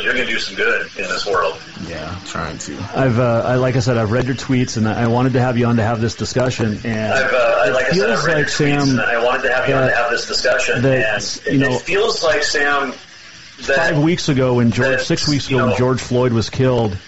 you're 0.00 0.14
gonna 0.14 0.26
do 0.26 0.40
some 0.40 0.56
good 0.56 0.82
in 0.96 1.04
this 1.04 1.24
world. 1.24 1.56
Yeah, 1.88 2.18
trying 2.26 2.58
to. 2.58 2.76
I've 2.92 3.20
uh, 3.20 3.44
I, 3.46 3.54
like 3.54 3.76
I 3.76 3.78
said, 3.78 3.98
I've 3.98 4.10
read 4.10 4.24
your 4.26 4.34
tweets 4.34 4.76
and 4.78 4.88
I 4.88 5.06
wanted 5.06 5.34
to 5.34 5.40
have 5.40 5.56
you 5.58 5.66
on 5.66 5.76
to 5.76 5.84
have 5.84 6.00
this 6.00 6.16
discussion. 6.16 6.76
And 6.84 7.12
I've, 7.12 7.32
uh, 7.32 7.36
I- 7.66 7.68
like 7.70 7.86
it 7.86 7.94
feels 7.94 8.10
I've 8.18 8.24
read 8.24 8.34
like 8.34 8.40
your 8.46 8.48
Sam 8.48 8.88
and 8.90 9.00
I 9.00 9.24
wanted 9.24 9.42
to 9.44 9.54
have 9.54 9.68
you 9.68 9.76
on 9.76 9.88
to 9.88 9.94
have 9.94 10.10
this 10.10 10.26
discussion, 10.26 10.82
that, 10.82 11.46
and 11.46 11.54
you 11.54 11.60
know, 11.60 11.76
it 11.76 11.82
feels 11.82 12.24
like 12.24 12.42
Sam 12.42 12.90
that 12.90 13.76
five 13.76 13.98
weeks 14.02 14.28
ago 14.28 14.54
when 14.54 14.72
George, 14.72 14.88
that, 14.88 15.00
six 15.06 15.28
weeks 15.28 15.48
you 15.48 15.58
ago 15.58 15.68
when 15.68 15.76
George 15.76 16.00
Floyd 16.00 16.32
was 16.32 16.50
killed, 16.50 16.98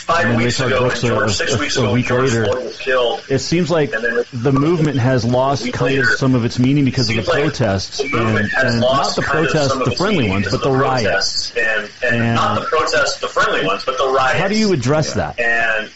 five 0.00 0.24
and 0.26 0.34
then 0.34 0.42
weeks 0.44 0.60
ago, 0.60 0.80
Brooks 0.80 1.02
when 1.02 1.12
a- 1.12 1.14
George, 1.16 1.30
a- 1.30 1.34
six 1.34 1.58
weeks 1.58 1.76
a 1.76 1.80
ago, 1.80 1.86
when 1.88 1.94
week 1.94 2.06
George 2.06 2.30
later. 2.32 2.46
Floyd 2.46 2.64
was 2.64 2.78
killed. 2.78 3.24
it 3.28 3.38
seems 3.40 3.70
like 3.70 3.92
And 3.92 4.04
then 4.04 4.24
the 4.32 4.52
movement 4.52 4.98
has 4.98 5.24
lost 5.24 5.64
week 5.64 5.74
kind 5.74 5.98
of 5.98 6.06
some 6.18 6.34
of 6.34 6.44
its 6.44 6.58
meaning 6.58 6.84
because 6.84 7.08
of 7.10 7.16
the 7.16 7.22
seems 7.22 7.28
like 7.28 7.42
protests 7.44 7.98
the 7.98 8.04
and, 8.04 8.50
and 8.56 8.80
not 8.80 9.14
the 9.16 9.22
protests, 9.22 9.74
the 9.84 9.90
friendly 9.92 10.28
ones, 10.28 10.50
but 10.50 10.62
the 10.62 10.70
the 10.70 10.76
riots. 10.76 11.56
and, 11.56 11.90
and, 12.04 12.16
And- 12.16 12.34
not 12.36 12.60
the 12.60 12.66
protests, 12.66 13.20
the 13.20 13.28
friendly 13.28 13.66
ones, 13.66 13.84
but 13.84 13.98
the 13.98 14.08
riots. 14.08 14.38
How 14.40 14.48
do 14.48 14.56
you 14.58 14.72
address 14.72 15.14
that? 15.14 15.38
And 15.40 15.90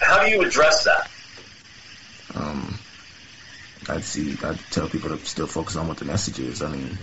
how 0.00 0.24
do 0.24 0.30
you 0.30 0.42
address 0.42 0.84
that? 0.84 1.10
Um, 2.34 2.78
I'd 3.88 4.04
see. 4.04 4.36
I'd 4.44 4.58
tell 4.70 4.88
people 4.88 5.10
to 5.16 5.24
still 5.26 5.46
focus 5.46 5.76
on 5.76 5.88
what 5.88 5.96
the 5.96 6.04
message 6.04 6.38
is. 6.38 6.62
I 6.62 6.68
mean, 6.68 6.98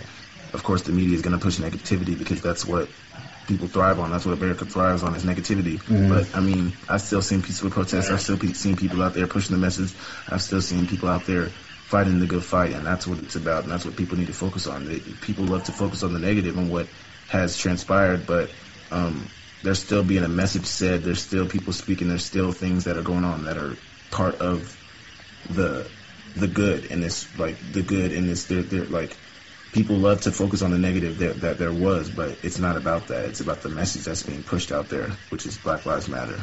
of 0.52 0.62
course, 0.62 0.82
the 0.82 0.92
media 0.92 1.14
is 1.16 1.22
going 1.22 1.36
to 1.38 1.42
push 1.42 1.56
negativity 1.58 2.16
because 2.16 2.40
that's 2.40 2.64
what 2.64 2.88
people 3.46 3.68
thrive 3.68 3.98
on. 3.98 4.10
That's 4.10 4.24
what 4.26 4.32
America 4.36 4.64
thrives 4.64 5.02
on 5.02 5.14
is 5.14 5.24
negativity. 5.24 5.78
Mhm. 5.82 6.08
But 6.08 6.36
I 6.36 6.40
mean, 6.40 6.72
I've 6.88 7.02
still 7.02 7.22
seen 7.22 7.42
peaceful 7.42 7.70
protests. 7.70 8.10
I've 8.10 8.20
still 8.20 8.38
pe- 8.38 8.52
seen 8.52 8.76
people 8.76 9.02
out 9.02 9.14
there 9.14 9.26
pushing 9.26 9.54
the 9.54 9.60
message. 9.60 9.92
I've 10.28 10.42
still 10.42 10.60
seen 10.62 10.86
people 10.86 11.08
out 11.08 11.26
there 11.26 11.50
fighting 11.88 12.18
the 12.18 12.26
good 12.26 12.44
fight, 12.44 12.72
and 12.72 12.84
that's 12.86 13.06
what 13.06 13.18
it's 13.20 13.36
about. 13.36 13.62
And 13.62 13.72
that's 13.72 13.84
what 13.84 13.96
people 13.96 14.18
need 14.18 14.26
to 14.26 14.32
focus 14.32 14.66
on. 14.66 14.86
They, 14.86 14.98
people 14.98 15.44
love 15.44 15.64
to 15.64 15.72
focus 15.72 16.02
on 16.02 16.12
the 16.12 16.18
negative 16.18 16.56
and 16.58 16.68
what 16.70 16.88
has 17.28 17.56
transpired, 17.56 18.26
but 18.26 18.50
um, 18.90 19.28
there's 19.62 19.78
still 19.80 20.02
being 20.04 20.24
a 20.24 20.28
message 20.28 20.66
said. 20.66 21.02
There's 21.02 21.22
still 21.22 21.46
people 21.46 21.72
speaking. 21.72 22.08
There's 22.08 22.24
still 22.24 22.52
things 22.52 22.84
that 22.84 22.96
are 22.96 23.02
going 23.02 23.24
on 23.24 23.44
that 23.44 23.56
are 23.56 23.76
part 24.10 24.36
of 24.36 24.76
the 25.50 25.88
the 26.34 26.46
good 26.48 26.84
in 26.86 27.00
this, 27.00 27.26
like 27.38 27.56
the 27.72 27.82
good 27.82 28.12
in 28.12 28.26
this. 28.26 28.44
They're, 28.44 28.62
they're 28.62 28.84
like 28.84 29.16
people 29.76 29.96
love 29.96 30.22
to 30.22 30.32
focus 30.32 30.62
on 30.62 30.70
the 30.70 30.78
negative 30.78 31.18
that, 31.18 31.40
that 31.42 31.58
there 31.58 31.72
was, 31.72 32.08
but 32.10 32.38
it's 32.42 32.58
not 32.58 32.76
about 32.76 33.08
that. 33.08 33.26
It's 33.26 33.40
about 33.40 33.60
the 33.62 33.68
message 33.68 34.04
that's 34.04 34.22
being 34.22 34.42
pushed 34.42 34.72
out 34.72 34.88
there, 34.88 35.10
which 35.28 35.44
is 35.44 35.58
Black 35.58 35.84
Lives 35.84 36.08
Matter. 36.08 36.40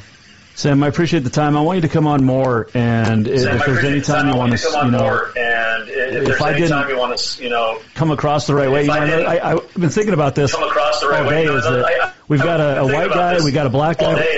Sam, 0.56 0.84
I 0.84 0.88
appreciate 0.88 1.22
the 1.24 1.32
time. 1.32 1.58
I 1.58 1.62
want 1.62 1.78
you 1.78 1.82
to 1.82 1.88
come 1.88 2.06
on 2.06 2.24
more, 2.24 2.68
and 2.76 3.28
if, 3.28 3.42
Sam, 3.42 3.56
if 3.58 3.66
there's 3.66 3.84
any 3.84 4.02
time 4.02 4.28
you 4.30 4.36
want 4.36 4.56
to, 4.56 4.68
you 4.86 4.92
know, 4.92 5.00
more, 5.00 5.32
and 5.36 5.90
if, 5.90 6.14
if 6.14 6.26
there's 6.26 6.42
I 6.42 6.50
any 6.52 6.60
didn't- 6.60 6.70
time 6.72 6.90
you 6.90 6.98
want 7.00 7.18
to, 7.18 7.44
you 7.44 7.50
know, 7.50 7.80
come 7.96 8.12
across 8.12 8.46
the 8.46 8.54
right 8.54 8.70
way. 8.70 8.86
You 8.86 8.92
I 8.92 9.08
know, 9.08 9.22
I, 9.24 9.36
I, 9.38 9.52
I've 9.54 9.74
been 9.74 9.90
thinking 9.90 10.14
about 10.14 10.36
this 10.36 10.54
come 10.54 10.62
across 10.70 11.02
the 11.02 11.10
right 11.10 11.24
all 11.24 11.28
way. 11.30 11.48
day. 11.48 11.54
Is 11.56 11.64
that 11.64 11.84
I- 11.84 12.06
I- 12.08 12.12
we've 12.28 12.40
got 12.44 12.60
a, 12.60 12.64
a 12.64 12.82
I've 12.84 12.88
been 12.88 12.94
white 12.96 13.10
guy, 13.10 13.14
about 13.16 13.34
this 13.38 13.44
we 13.46 13.52
got 13.52 13.66
a 13.66 13.70
black 13.72 14.00
all 14.04 14.16
guy, 14.16 14.28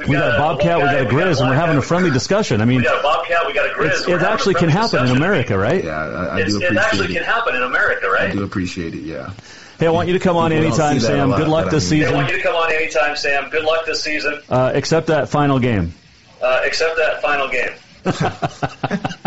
day 0.00 0.04
is 0.04 0.08
that 0.08 0.08
we've 0.08 0.18
got 0.18 0.34
a 0.34 0.38
bobcat, 0.38 0.78
we 0.78 0.84
got 0.84 1.00
a 1.02 1.04
grizz, 1.06 1.40
and 1.40 1.48
we're 1.50 1.56
having 1.56 1.76
a 1.76 1.82
friendly 1.82 2.10
discussion. 2.10 2.60
I 2.60 2.64
mean, 2.64 2.78
we 2.78 2.84
got 2.84 2.98
a 2.98 3.02
bobcat, 3.02 3.46
we 3.46 3.52
got 3.52 3.66
a 3.70 3.74
grizz. 3.74 4.08
it 4.08 4.22
actually 4.22 4.54
can 4.54 4.68
happen 4.68 5.06
in. 5.06 5.16
America, 5.16 5.56
right? 5.58 5.84
Yeah, 5.84 5.90
I, 5.98 6.24
I 6.24 6.40
It's, 6.40 6.52
do 6.54 6.60
it 6.60 6.64
appreciate 6.64 6.84
actually 6.86 7.06
it. 7.06 7.18
can 7.18 7.24
happen 7.24 7.54
in 7.56 7.62
America, 7.62 8.08
right? 8.10 8.30
I 8.30 8.32
do 8.32 8.42
appreciate 8.42 8.94
it. 8.94 9.02
Yeah. 9.02 9.30
Hey, 9.78 9.86
I 9.86 9.90
want 9.90 10.08
you 10.08 10.14
to 10.14 10.20
come 10.20 10.36
on 10.36 10.52
anytime, 10.52 10.98
see 11.00 11.06
that 11.06 11.12
a 11.14 11.16
Sam. 11.16 11.30
lot, 11.30 11.38
Good 11.38 11.48
luck 11.48 11.70
this 11.70 11.90
I 11.90 11.94
mean- 11.96 12.04
I 12.06 12.12
want 12.12 12.26
season, 12.28 12.36
you 12.38 12.42
to 12.42 12.48
come 12.48 12.56
on 12.56 12.72
anytime, 12.72 13.16
Sam. 13.16 13.48
Good 13.50 13.64
luck 13.64 13.86
this 13.86 14.02
season, 14.02 14.40
uh, 14.50 14.72
except 14.74 15.06
that 15.08 15.28
final 15.30 15.58
game. 15.58 15.94
uh, 16.42 16.60
except 16.64 16.96
that 16.98 17.22
final 17.22 17.48
game. 17.48 17.70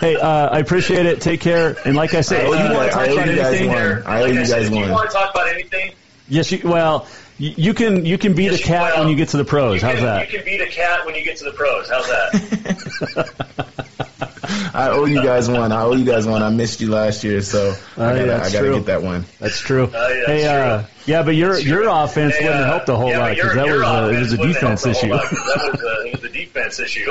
Hey, 0.00 0.14
uh, 0.16 0.48
I 0.50 0.58
appreciate 0.60 1.06
it. 1.06 1.20
Take 1.20 1.40
care. 1.40 1.76
And 1.84 1.96
like 1.96 2.14
I 2.14 2.20
said, 2.20 2.44
I 2.44 2.48
owe 2.48 2.52
you 2.52 2.68
you 2.70 2.74
want 2.76 2.90
to 2.90 2.96
guys- 2.96 3.08
talk 3.08 3.18
I 3.18 3.22
owe 3.22 3.24
you 3.30 3.36
guys 3.36 3.66
one. 3.66 4.06
I 4.06 4.22
owe 4.22 4.26
you 4.26 4.32
I 4.40 4.44
guys 4.44 4.50
if 4.66 4.72
you 4.72 4.90
want 4.92 5.10
to 5.10 5.16
talk 5.16 5.30
about 5.34 5.48
anything, 5.48 5.92
yes, 6.28 6.52
you, 6.52 6.60
well, 6.64 7.06
you, 7.38 7.54
you 7.56 7.74
can 7.74 8.04
you 8.04 8.18
can 8.18 8.34
beat 8.34 8.50
Yes, 8.52 8.60
a 8.60 8.64
cat 8.64 8.94
will. 8.94 9.04
when 9.04 9.10
you 9.10 9.16
get 9.16 9.28
to 9.30 9.36
the 9.36 9.44
pros. 9.44 9.80
you 9.80 9.86
How's 9.88 9.96
can, 9.96 10.04
that? 10.04 10.30
you 10.32 10.38
can 10.38 10.44
beat 10.44 10.60
a 10.60 10.66
cat 10.66 11.04
when 11.06 11.14
you 11.14 11.24
get 11.24 11.36
to 11.38 11.44
the 11.44 11.52
pros. 11.52 11.88
How's 11.88 12.06
that? 12.06 13.54
I 14.74 14.88
owe 14.90 15.04
you 15.04 15.22
guys 15.22 15.48
one. 15.48 15.72
I 15.72 15.82
owe 15.82 15.92
you 15.94 16.04
guys 16.04 16.26
one. 16.26 16.42
I 16.42 16.50
missed 16.50 16.80
you 16.80 16.90
last 16.90 17.22
year, 17.24 17.40
so 17.42 17.74
Uh, 17.96 18.04
I 18.04 18.12
gotta, 18.14 18.26
that's 18.26 18.48
I 18.48 18.52
gotta 18.52 18.72
get 18.74 18.86
that 18.86 19.02
one. 19.02 19.24
That's 19.40 19.60
true. 19.60 19.84
Uh, 19.84 20.08
yeah, 20.08 20.26
hey, 20.26 20.42
that's 20.42 20.84
uh, 20.84 20.86
yeah, 21.06 21.22
but 21.22 21.34
your 21.34 21.58
your 21.58 21.88
offense 21.88 22.34
Hey, 22.36 22.44
wouldn't 22.44 22.60
have 22.64 22.72
helped 22.72 22.88
a 22.88 22.96
whole 22.96 23.10
yeah, 23.10 23.18
lot 23.18 23.34
because 23.34 23.54
that 23.54 23.66
was 23.66 23.82
a, 23.82 24.10
it 24.16 24.20
was 24.20 24.32
a 24.32 24.36
defense 24.38 24.86
issue. 24.86 25.08
That 25.08 25.30
was 25.72 25.82
a, 25.82 26.06
it 26.08 26.12
was 26.14 26.24
a 26.24 26.28
defense 26.32 26.78
issue. 26.80 27.10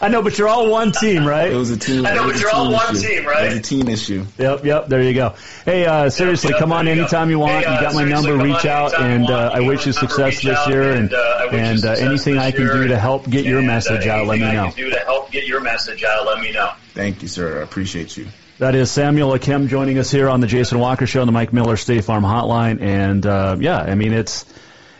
I 0.00 0.08
know, 0.08 0.22
but 0.22 0.38
you're 0.38 0.48
all 0.48 0.70
one 0.70 0.92
team, 0.92 1.26
right? 1.26 1.50
It 1.50 1.56
was 1.56 1.70
a 1.70 1.76
team. 1.76 2.06
I 2.06 2.14
know, 2.14 2.26
but 2.30 2.38
you're 2.40 2.50
all 2.50 2.72
one 2.72 2.96
issue. 2.96 3.08
team, 3.08 3.26
right? 3.26 3.44
It 3.44 3.48
was 3.48 3.58
a 3.58 3.62
team 3.62 3.88
issue. 3.88 4.24
Yep, 4.38 4.64
yep. 4.64 4.86
There 4.88 5.02
you 5.02 5.12
go. 5.14 5.34
Hey, 5.64 5.86
uh, 5.86 6.08
seriously, 6.10 6.50
yep, 6.50 6.60
come 6.60 6.72
on 6.72 6.84
there 6.84 6.94
you 6.94 7.00
go. 7.00 7.04
anytime 7.04 7.30
you 7.30 7.38
want. 7.40 7.64
Hey, 7.64 7.70
uh, 7.70 7.74
you 7.74 7.80
got 7.80 7.94
my 7.94 8.04
number. 8.04 8.36
Reach 8.36 8.64
out, 8.64 8.98
and 8.98 9.28
uh, 9.28 9.50
I 9.52 9.60
wish 9.60 9.86
you 9.86 9.92
success 9.92 10.40
this 10.42 10.68
year. 10.68 10.92
and, 10.92 11.12
And 11.12 11.14
uh, 11.14 11.16
I 11.16 11.44
wish 11.46 11.52
you 11.52 11.58
and 11.58 11.78
uh, 11.78 11.94
success 11.96 12.00
anything 12.00 12.38
I 12.38 12.50
can 12.52 12.66
do 12.66 12.88
to 12.88 12.98
help 12.98 13.28
get 13.28 13.44
your 13.44 13.60
uh, 13.60 13.62
message 13.62 14.06
out, 14.06 14.26
let 14.26 14.38
me 14.38 14.52
know. 14.52 14.70
do 14.76 14.90
to 14.90 14.98
help 15.00 15.30
get 15.32 15.46
your 15.46 15.60
message 15.60 16.04
out, 16.04 16.26
let 16.26 16.40
me 16.40 16.52
know. 16.52 16.70
Thank 16.94 17.22
you, 17.22 17.28
sir. 17.28 17.60
I 17.60 17.62
appreciate 17.62 18.16
you. 18.16 18.28
That 18.58 18.74
is 18.74 18.90
Samuel 18.90 19.30
Akem 19.30 19.68
joining 19.68 19.98
us 19.98 20.10
here 20.10 20.28
on 20.28 20.40
the 20.40 20.48
Jason 20.48 20.80
Walker 20.80 21.06
Show 21.06 21.20
on 21.20 21.26
the 21.28 21.32
Mike 21.32 21.52
Miller 21.52 21.76
State 21.76 22.04
Farm 22.04 22.24
Hotline. 22.24 22.80
And 22.82 23.24
uh, 23.24 23.56
yeah, 23.60 23.78
I 23.78 23.94
mean 23.94 24.12
it's 24.12 24.44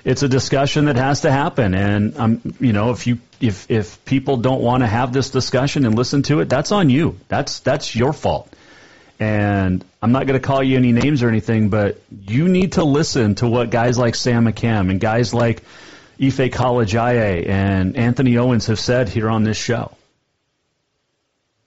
it's 0.04 0.22
a 0.22 0.28
discussion 0.28 0.86
that 0.86 0.96
has 0.96 1.22
to 1.22 1.30
happen. 1.30 1.74
And 1.74 2.16
um, 2.16 2.54
you 2.60 2.72
know, 2.72 2.90
if 2.90 3.06
you 3.06 3.18
if 3.40 3.70
if 3.70 4.04
people 4.04 4.36
don't 4.38 4.62
want 4.62 4.82
to 4.82 4.86
have 4.86 5.12
this 5.12 5.30
discussion 5.30 5.84
and 5.84 5.94
listen 5.94 6.22
to 6.24 6.40
it, 6.40 6.48
that's 6.48 6.72
on 6.72 6.90
you. 6.90 7.18
That's 7.28 7.60
that's 7.60 7.94
your 7.94 8.12
fault. 8.12 8.52
And 9.20 9.84
I'm 10.00 10.12
not 10.12 10.26
going 10.26 10.40
to 10.40 10.46
call 10.46 10.62
you 10.62 10.76
any 10.76 10.92
names 10.92 11.22
or 11.24 11.28
anything, 11.28 11.70
but 11.70 12.00
you 12.26 12.48
need 12.48 12.72
to 12.72 12.84
listen 12.84 13.34
to 13.36 13.48
what 13.48 13.70
guys 13.70 13.98
like 13.98 14.14
Sam 14.14 14.46
Akem 14.46 14.90
and 14.90 15.00
guys 15.00 15.34
like 15.34 15.62
Ife 16.22 16.36
Kalajaye 16.36 17.48
and 17.48 17.96
Anthony 17.96 18.38
Owens 18.38 18.66
have 18.66 18.78
said 18.78 19.08
here 19.08 19.28
on 19.28 19.42
this 19.42 19.56
show 19.56 19.96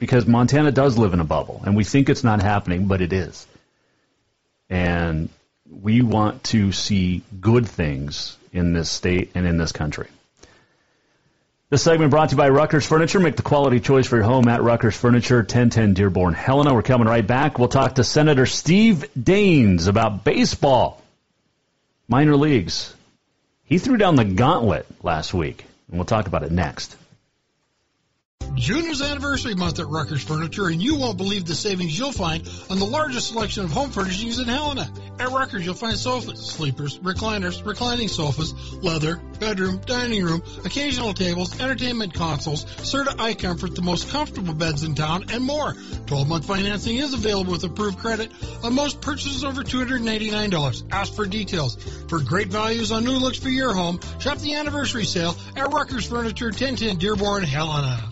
because 0.01 0.25
Montana 0.25 0.71
does 0.71 0.97
live 0.97 1.13
in 1.13 1.19
a 1.19 1.23
bubble, 1.23 1.61
and 1.63 1.75
we 1.75 1.83
think 1.83 2.09
it's 2.09 2.23
not 2.23 2.41
happening, 2.41 2.87
but 2.87 3.01
it 3.01 3.13
is. 3.13 3.45
And 4.67 5.29
we 5.71 6.01
want 6.01 6.43
to 6.45 6.71
see 6.71 7.21
good 7.39 7.67
things 7.67 8.37
in 8.51 8.73
this 8.73 8.89
state 8.89 9.31
and 9.35 9.47
in 9.47 9.57
this 9.57 9.71
country. 9.71 10.07
This 11.69 11.83
segment 11.83 12.11
brought 12.11 12.29
to 12.29 12.33
you 12.33 12.37
by 12.37 12.49
Ruckers 12.49 12.85
Furniture. 12.85 13.21
Make 13.21 13.37
the 13.37 13.43
quality 13.43 13.79
choice 13.79 14.05
for 14.05 14.17
your 14.17 14.25
home 14.25 14.49
at 14.49 14.59
Ruckers 14.59 14.93
Furniture, 14.97 15.37
1010 15.37 15.93
Dearborn, 15.93 16.33
Helena. 16.33 16.73
We're 16.73 16.81
coming 16.81 17.07
right 17.07 17.25
back. 17.25 17.57
We'll 17.57 17.69
talk 17.69 17.95
to 17.95 18.03
Senator 18.03 18.45
Steve 18.45 19.09
Daines 19.17 19.87
about 19.87 20.25
baseball, 20.25 21.01
minor 22.09 22.35
leagues. 22.35 22.93
He 23.63 23.77
threw 23.77 23.95
down 23.95 24.17
the 24.17 24.25
gauntlet 24.25 24.85
last 25.01 25.33
week, 25.33 25.63
and 25.87 25.97
we'll 25.97 26.03
talk 26.03 26.27
about 26.27 26.43
it 26.43 26.51
next. 26.51 26.97
June 28.55 28.85
is 28.85 29.01
anniversary 29.01 29.55
month 29.55 29.79
at 29.79 29.87
Ruckers 29.87 30.23
Furniture, 30.23 30.67
and 30.67 30.81
you 30.81 30.95
won't 30.95 31.17
believe 31.17 31.45
the 31.45 31.55
savings 31.55 31.97
you'll 31.97 32.11
find 32.11 32.47
on 32.69 32.79
the 32.79 32.85
largest 32.85 33.29
selection 33.29 33.63
of 33.63 33.71
home 33.71 33.89
furnishings 33.89 34.39
in 34.39 34.47
Helena. 34.47 34.91
At 35.19 35.29
Ruckers, 35.29 35.63
you'll 35.63 35.73
find 35.73 35.97
sofas, 35.97 36.39
sleepers, 36.39 36.99
recliners, 36.99 37.65
reclining 37.65 38.07
sofas, 38.07 38.53
leather, 38.75 39.17
bedroom, 39.39 39.81
dining 39.85 40.23
room, 40.23 40.43
occasional 40.63 41.13
tables, 41.13 41.59
entertainment 41.59 42.13
consoles, 42.13 42.65
Serta 42.65 43.15
iComfort, 43.15 43.73
the 43.73 43.81
most 43.81 44.09
comfortable 44.09 44.53
beds 44.53 44.83
in 44.83 44.95
town, 44.95 45.25
and 45.31 45.43
more. 45.43 45.73
12-month 45.73 46.45
financing 46.45 46.97
is 46.97 47.13
available 47.13 47.53
with 47.53 47.63
approved 47.63 47.97
credit 47.97 48.31
on 48.63 48.75
most 48.75 49.01
purchases 49.01 49.43
over 49.43 49.63
$289. 49.63 50.83
Ask 50.91 51.15
for 51.15 51.25
details. 51.25 51.77
For 52.09 52.19
great 52.19 52.49
values 52.49 52.91
on 52.91 53.05
new 53.05 53.17
looks 53.17 53.39
for 53.39 53.49
your 53.49 53.73
home, 53.73 53.99
shop 54.19 54.37
the 54.39 54.55
anniversary 54.55 55.05
sale 55.05 55.35
at 55.55 55.71
Ruckers 55.71 56.07
Furniture, 56.07 56.47
1010 56.47 56.97
Dearborn, 56.97 57.43
Helena. 57.43 58.11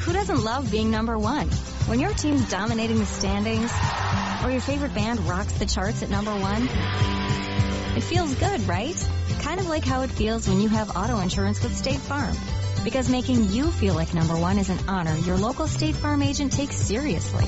Who 0.00 0.12
doesn't 0.12 0.42
love 0.42 0.70
being 0.70 0.90
number 0.90 1.18
one? 1.18 1.48
When 1.86 2.00
your 2.00 2.12
team's 2.12 2.48
dominating 2.50 2.98
the 2.98 3.06
standings, 3.06 3.70
or 4.44 4.50
your 4.50 4.60
favorite 4.60 4.94
band 4.94 5.20
rocks 5.20 5.52
the 5.54 5.66
charts 5.66 6.02
at 6.02 6.10
number 6.10 6.32
one, 6.32 6.68
it 7.96 8.02
feels 8.02 8.34
good, 8.34 8.66
right? 8.68 8.96
Kind 9.40 9.60
of 9.60 9.68
like 9.68 9.84
how 9.84 10.02
it 10.02 10.10
feels 10.10 10.48
when 10.48 10.60
you 10.60 10.68
have 10.68 10.96
auto 10.96 11.18
insurance 11.18 11.62
with 11.62 11.76
State 11.76 11.98
Farm. 11.98 12.34
Because 12.84 13.10
making 13.10 13.50
you 13.50 13.70
feel 13.70 13.94
like 13.94 14.14
number 14.14 14.36
one 14.36 14.58
is 14.58 14.70
an 14.70 14.78
honor 14.88 15.14
your 15.16 15.36
local 15.36 15.66
State 15.66 15.96
Farm 15.96 16.22
agent 16.22 16.52
takes 16.52 16.76
seriously. 16.76 17.44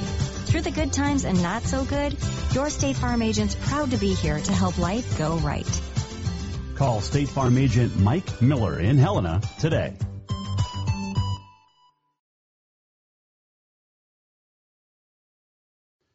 Through 0.47 0.63
the 0.63 0.71
good 0.71 0.93
times 0.93 1.25
and 1.25 1.43
not 1.43 1.63
so 1.63 1.85
good, 1.85 2.17
your 2.53 2.69
State 2.69 2.97
Farm 2.97 3.23
agent's 3.23 3.55
proud 3.55 3.93
to 3.93 3.97
be 3.97 4.13
here 4.13 4.39
to 4.39 4.53
help 4.53 4.79
life 4.79 5.17
go 5.17 5.37
right. 5.39 5.83
Call 6.75 7.01
State 7.01 7.29
Farm 7.29 7.57
agent 7.57 7.99
Mike 7.99 8.43
Miller 8.43 8.79
in 8.79 8.99
Helena 8.99 9.41
today. 9.59 9.95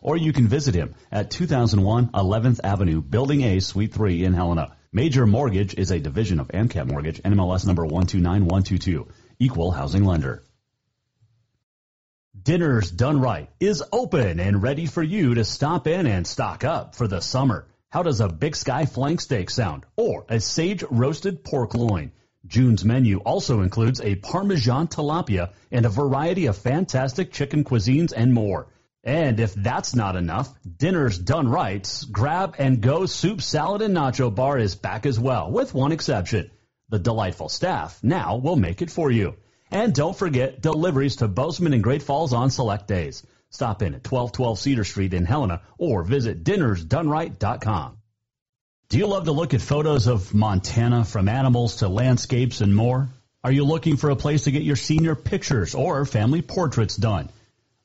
or 0.00 0.16
you 0.16 0.32
can 0.32 0.48
visit 0.48 0.74
him 0.74 0.94
at 1.10 1.30
2001 1.30 2.08
11th 2.08 2.60
Avenue, 2.64 3.00
Building 3.00 3.42
A, 3.42 3.60
Suite 3.60 3.92
3 3.92 4.24
in 4.24 4.32
Helena. 4.32 4.76
Major 4.92 5.26
Mortgage 5.26 5.74
is 5.74 5.90
a 5.90 5.98
division 5.98 6.40
of 6.40 6.48
AMCAP 6.48 6.86
Mortgage, 6.86 7.22
NMLS 7.22 7.66
number 7.66 7.84
129122, 7.84 9.08
equal 9.38 9.70
housing 9.70 10.04
lender. 10.04 10.42
Dinner's 12.40 12.90
Done 12.90 13.20
Right 13.20 13.50
is 13.60 13.82
open 13.92 14.40
and 14.40 14.62
ready 14.62 14.86
for 14.86 15.02
you 15.02 15.34
to 15.34 15.44
stop 15.44 15.86
in 15.86 16.06
and 16.06 16.26
stock 16.26 16.64
up 16.64 16.94
for 16.94 17.06
the 17.06 17.20
summer. 17.20 17.66
How 17.90 18.02
does 18.02 18.20
a 18.20 18.28
Big 18.28 18.56
Sky 18.56 18.86
flank 18.86 19.20
steak 19.20 19.50
sound? 19.50 19.84
Or 19.96 20.24
a 20.28 20.40
sage 20.40 20.82
roasted 20.90 21.44
pork 21.44 21.74
loin? 21.74 22.12
June's 22.46 22.84
menu 22.84 23.18
also 23.18 23.60
includes 23.60 24.00
a 24.00 24.14
Parmesan 24.14 24.88
tilapia 24.88 25.50
and 25.70 25.84
a 25.84 25.90
variety 25.90 26.46
of 26.46 26.56
fantastic 26.56 27.32
chicken 27.32 27.64
cuisines 27.64 28.12
and 28.16 28.32
more. 28.32 28.68
And 29.08 29.40
if 29.40 29.54
that's 29.54 29.94
not 29.94 30.16
enough, 30.16 30.52
dinner's 30.66 31.18
done 31.18 31.48
right's 31.48 32.04
grab 32.04 32.56
and 32.58 32.82
go 32.82 33.06
soup, 33.06 33.40
salad, 33.40 33.80
and 33.80 33.96
nacho 33.96 34.34
bar 34.34 34.58
is 34.58 34.74
back 34.74 35.06
as 35.06 35.18
well, 35.18 35.50
with 35.50 35.72
one 35.72 35.92
exception. 35.92 36.50
The 36.90 36.98
delightful 36.98 37.48
staff 37.48 37.98
now 38.02 38.36
will 38.36 38.56
make 38.56 38.82
it 38.82 38.90
for 38.90 39.10
you. 39.10 39.36
And 39.70 39.94
don't 39.94 40.14
forget 40.14 40.60
deliveries 40.60 41.16
to 41.16 41.28
Bozeman 41.28 41.72
and 41.72 41.82
Great 41.82 42.02
Falls 42.02 42.34
on 42.34 42.50
select 42.50 42.86
days. 42.86 43.24
Stop 43.48 43.80
in 43.80 43.94
at 43.94 44.06
1212 44.06 44.58
Cedar 44.58 44.84
Street 44.84 45.14
in 45.14 45.24
Helena 45.24 45.62
or 45.78 46.02
visit 46.02 46.44
dinnersdoneright.com. 46.44 47.96
Do 48.90 48.98
you 48.98 49.06
love 49.06 49.24
to 49.24 49.32
look 49.32 49.54
at 49.54 49.62
photos 49.62 50.06
of 50.06 50.34
Montana 50.34 51.06
from 51.06 51.30
animals 51.30 51.76
to 51.76 51.88
landscapes 51.88 52.60
and 52.60 52.76
more? 52.76 53.08
Are 53.42 53.52
you 53.52 53.64
looking 53.64 53.96
for 53.96 54.10
a 54.10 54.16
place 54.16 54.44
to 54.44 54.50
get 54.50 54.64
your 54.64 54.76
senior 54.76 55.14
pictures 55.14 55.74
or 55.74 56.04
family 56.04 56.42
portraits 56.42 56.94
done? 56.94 57.30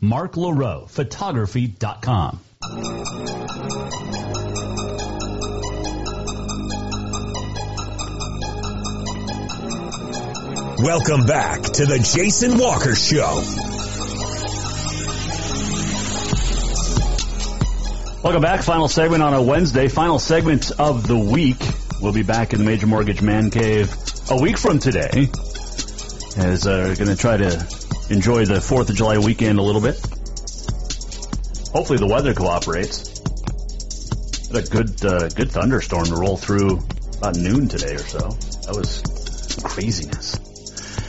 Mark 0.00 0.34
LaRoe, 0.34 0.88
photography.com. 0.88 2.40
Welcome 10.80 11.26
back 11.26 11.62
to 11.62 11.86
the 11.86 11.98
Jason 11.98 12.56
Walker 12.56 12.94
Show. 12.94 13.42
Welcome 18.22 18.42
back. 18.42 18.62
Final 18.62 18.86
segment 18.86 19.22
on 19.22 19.34
a 19.34 19.42
Wednesday. 19.42 19.88
Final 19.88 20.20
segment 20.20 20.70
of 20.78 21.08
the 21.08 21.18
week. 21.18 21.60
We'll 22.00 22.12
be 22.12 22.22
back 22.22 22.52
in 22.52 22.60
the 22.60 22.64
Major 22.64 22.86
Mortgage 22.86 23.22
Man 23.22 23.50
Cave 23.50 23.92
a 24.30 24.40
week 24.40 24.56
from 24.56 24.78
today. 24.78 25.28
As 26.36 26.66
uh, 26.66 26.86
we're 26.88 26.96
going 26.96 27.08
to 27.08 27.16
try 27.16 27.36
to 27.38 27.77
enjoy 28.10 28.44
the 28.44 28.54
4th 28.54 28.90
of 28.90 28.96
July 28.96 29.18
weekend 29.18 29.58
a 29.58 29.62
little 29.62 29.80
bit. 29.80 29.96
Hopefully 31.72 31.98
the 31.98 32.08
weather 32.10 32.34
cooperates. 32.34 33.18
Had 34.48 34.64
a 34.64 34.68
good, 34.68 35.04
uh, 35.04 35.28
good 35.28 35.50
thunderstorm 35.50 36.06
to 36.06 36.16
roll 36.16 36.36
through 36.36 36.80
about 37.18 37.36
noon 37.36 37.68
today 37.68 37.94
or 37.94 37.98
so. 37.98 38.18
That 38.18 38.74
was 38.76 39.02
craziness. 39.62 40.36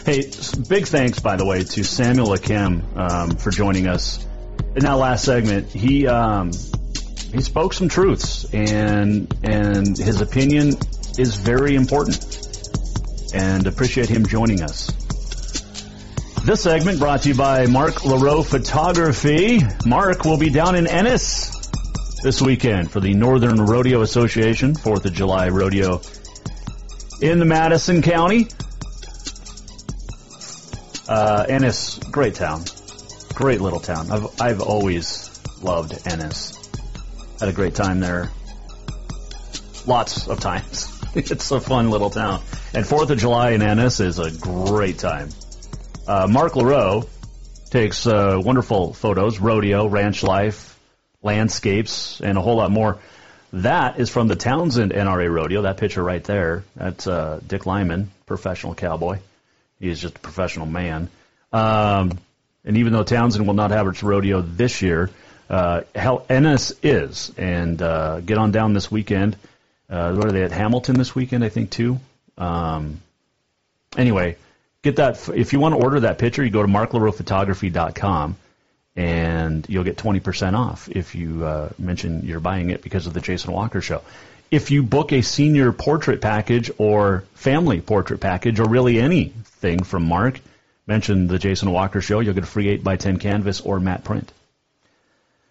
Hey, 0.05 0.31
big 0.67 0.87
thanks, 0.87 1.19
by 1.19 1.35
the 1.35 1.45
way, 1.45 1.63
to 1.63 1.83
Samuel 1.83 2.29
Akem 2.29 2.97
um, 2.97 3.31
for 3.31 3.51
joining 3.51 3.87
us 3.87 4.25
in 4.75 4.83
that 4.83 4.93
last 4.93 5.23
segment. 5.23 5.67
He 5.67 6.07
um, 6.07 6.51
he 7.31 7.41
spoke 7.41 7.73
some 7.73 7.89
truths, 7.89 8.45
and 8.53 9.33
and 9.43 9.97
his 9.97 10.21
opinion 10.21 10.69
is 11.17 11.35
very 11.35 11.75
important, 11.75 12.17
and 13.33 13.67
appreciate 13.67 14.09
him 14.09 14.25
joining 14.25 14.63
us. 14.63 14.98
This 16.49 16.63
segment 16.63 16.97
brought 16.97 17.21
to 17.21 17.29
you 17.29 17.35
by 17.35 17.67
Mark 17.67 17.97
LaRoe 17.97 18.43
Photography. 18.43 19.61
Mark 19.85 20.25
will 20.25 20.39
be 20.39 20.49
down 20.49 20.73
in 20.73 20.87
Ennis 20.87 21.69
this 22.23 22.41
weekend 22.41 22.89
for 22.89 22.99
the 22.99 23.13
Northern 23.13 23.61
Rodeo 23.61 24.01
Association, 24.01 24.73
4th 24.73 25.05
of 25.05 25.13
July 25.13 25.49
rodeo 25.49 26.01
in 27.21 27.37
the 27.37 27.45
Madison 27.45 28.01
County. 28.01 28.47
Uh, 31.07 31.45
Ennis, 31.47 31.99
great 31.99 32.33
town. 32.33 32.63
Great 33.35 33.61
little 33.61 33.79
town. 33.79 34.09
I've, 34.09 34.41
I've 34.41 34.61
always 34.61 35.39
loved 35.61 35.99
Ennis. 36.07 36.57
Had 37.39 37.49
a 37.49 37.53
great 37.53 37.75
time 37.75 37.99
there. 37.99 38.31
Lots 39.85 40.27
of 40.27 40.39
times. 40.39 40.99
it's 41.13 41.51
a 41.51 41.61
fun 41.61 41.91
little 41.91 42.09
town. 42.09 42.41
And 42.73 42.83
4th 42.85 43.11
of 43.11 43.19
July 43.19 43.51
in 43.51 43.61
Ennis 43.61 43.99
is 43.99 44.17
a 44.17 44.31
great 44.31 44.97
time. 44.97 45.29
Uh, 46.09 46.25
Mark 46.27 46.53
LaRoe 46.53 47.07
takes 47.69 48.07
uh, 48.07 48.41
wonderful 48.43 48.93
photos, 48.93 49.37
rodeo, 49.37 49.85
ranch 49.85 50.23
life, 50.23 50.75
landscapes, 51.21 52.19
and 52.19 52.35
a 52.35 52.41
whole 52.41 52.55
lot 52.55 52.71
more. 52.71 52.97
That 53.53 53.99
is 53.99 54.09
from 54.09 54.27
the 54.27 54.35
Townsend 54.35 54.91
NRA 54.91 55.31
Rodeo. 55.31 55.61
That 55.61 55.77
picture 55.77 56.01
right 56.03 56.23
there, 56.23 56.63
that's 56.75 57.05
uh, 57.05 57.39
Dick 57.47 57.67
Lyman, 57.67 58.09
professional 58.25 58.73
cowboy. 58.73 59.19
He 59.79 59.87
is 59.87 60.01
just 60.01 60.15
a 60.15 60.19
professional 60.19 60.65
man. 60.65 61.09
Um, 61.53 62.17
and 62.65 62.77
even 62.77 62.91
though 62.91 63.03
Townsend 63.03 63.45
will 63.45 63.53
not 63.53 63.69
have 63.69 63.85
its 63.87 64.01
rodeo 64.01 64.41
this 64.41 64.81
year, 64.81 65.11
uh, 65.47 65.81
Ennis 66.27 66.73
is. 66.81 67.31
And 67.37 67.79
uh, 67.83 68.21
get 68.21 68.39
on 68.39 68.49
down 68.49 68.73
this 68.73 68.89
weekend. 68.89 69.35
Uh, 69.87 70.15
what 70.15 70.25
are 70.25 70.31
they 70.31 70.41
at 70.41 70.51
Hamilton 70.51 70.95
this 70.95 71.13
weekend? 71.13 71.43
I 71.43 71.49
think 71.49 71.69
too. 71.69 71.99
Um, 72.35 72.99
anyway, 73.95 74.37
get 74.81 74.97
that. 74.97 75.29
If 75.29 75.53
you 75.53 75.59
want 75.59 75.75
to 75.75 75.81
order 75.83 76.01
that 76.01 76.17
picture, 76.17 76.43
you 76.43 76.49
go 76.49 76.61
to 76.61 76.67
marklaroephotography.com 76.67 78.37
and 78.95 79.65
you'll 79.69 79.83
get 79.83 79.97
20% 79.97 80.57
off 80.57 80.89
if 80.89 81.15
you 81.15 81.45
uh, 81.45 81.69
mention 81.77 82.21
you're 82.25 82.39
buying 82.39 82.69
it 82.69 82.81
because 82.81 83.07
of 83.07 83.13
the 83.13 83.21
Jason 83.21 83.53
Walker 83.53 83.81
Show. 83.81 84.01
If 84.51 84.71
you 84.71 84.81
book 84.81 85.13
a 85.13 85.21
senior 85.21 85.71
portrait 85.71 86.21
package 86.21 86.71
or 86.77 87.23
family 87.35 87.81
portrait 87.81 88.19
package 88.19 88.59
or 88.59 88.67
really 88.67 88.99
anything 88.99 89.83
from 89.83 90.05
Mark, 90.05 90.39
mention 90.87 91.27
the 91.27 91.37
Jason 91.37 91.71
Walker 91.71 92.01
Show, 92.01 92.19
you'll 92.19 92.33
get 92.33 92.43
a 92.43 92.47
free 92.47 92.67
8 92.69 92.83
by 92.83 92.95
10 92.95 93.19
canvas 93.19 93.61
or 93.61 93.79
matte 93.79 94.03
print. 94.03 94.31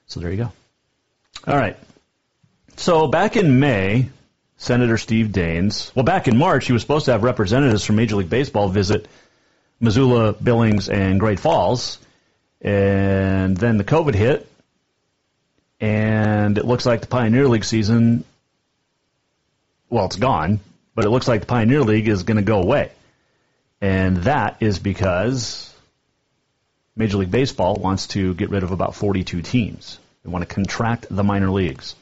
So 0.09 0.21
there 0.21 0.31
you 0.31 0.37
go. 0.37 0.53
All 1.47 1.57
right. 1.57 1.77
So 2.77 3.07
back 3.07 3.37
in 3.37 3.61
May, 3.61 4.11
Senator 4.59 4.99
Steve 4.99 5.29
Daines, 5.29 5.95
well, 5.95 6.05
back 6.05 6.29
in 6.29 6.37
March, 6.37 6.67
he 6.67 6.73
was 6.73 6.83
supposed 6.83 7.07
to 7.07 7.13
have 7.13 7.23
representatives 7.23 7.85
from 7.85 7.97
Major 7.97 8.17
League 8.17 8.29
Baseball 8.29 8.69
visit 8.69 9.09
Missoula, 9.81 10.33
Billings, 10.35 10.89
and 10.89 11.19
Great 11.19 11.41
Falls 11.41 11.99
and 12.61 13.57
then 13.57 13.79
the 13.79 13.85
COVID 13.85 14.15
hit, 14.15 14.51
and 15.81 16.59
it 16.59 16.65
looks 16.65 16.87
like 16.87 17.01
the 17.01 17.07
Pioneer 17.07 17.47
League 17.49 17.65
season, 17.65 18.25
well, 19.89 20.07
it's 20.07 20.17
gone, 20.17 20.61
but 20.95 21.05
it 21.05 21.11
looks 21.11 21.29
like 21.29 21.41
the 21.41 21.47
Pioneer 21.47 21.83
League 21.83 22.09
is 22.09 22.25
going 22.25 22.37
to 22.37 22.43
go 22.43 22.61
away. 22.61 22.91
And 23.81 24.19
that 24.19 24.57
is 24.61 24.81
because 24.81 25.73
Major 26.97 27.19
League 27.19 27.31
Baseball 27.31 27.77
wants 27.77 28.09
to 28.09 28.35
get 28.35 28.51
rid 28.51 28.65
of 28.65 28.73
about 28.73 28.97
42 28.97 29.43
teams. 29.43 30.01
They 30.25 30.31
want 30.31 30.47
to 30.47 30.53
contract 30.53 31.07
the 31.09 31.23
minor 31.23 31.51
leagues. 31.51 31.95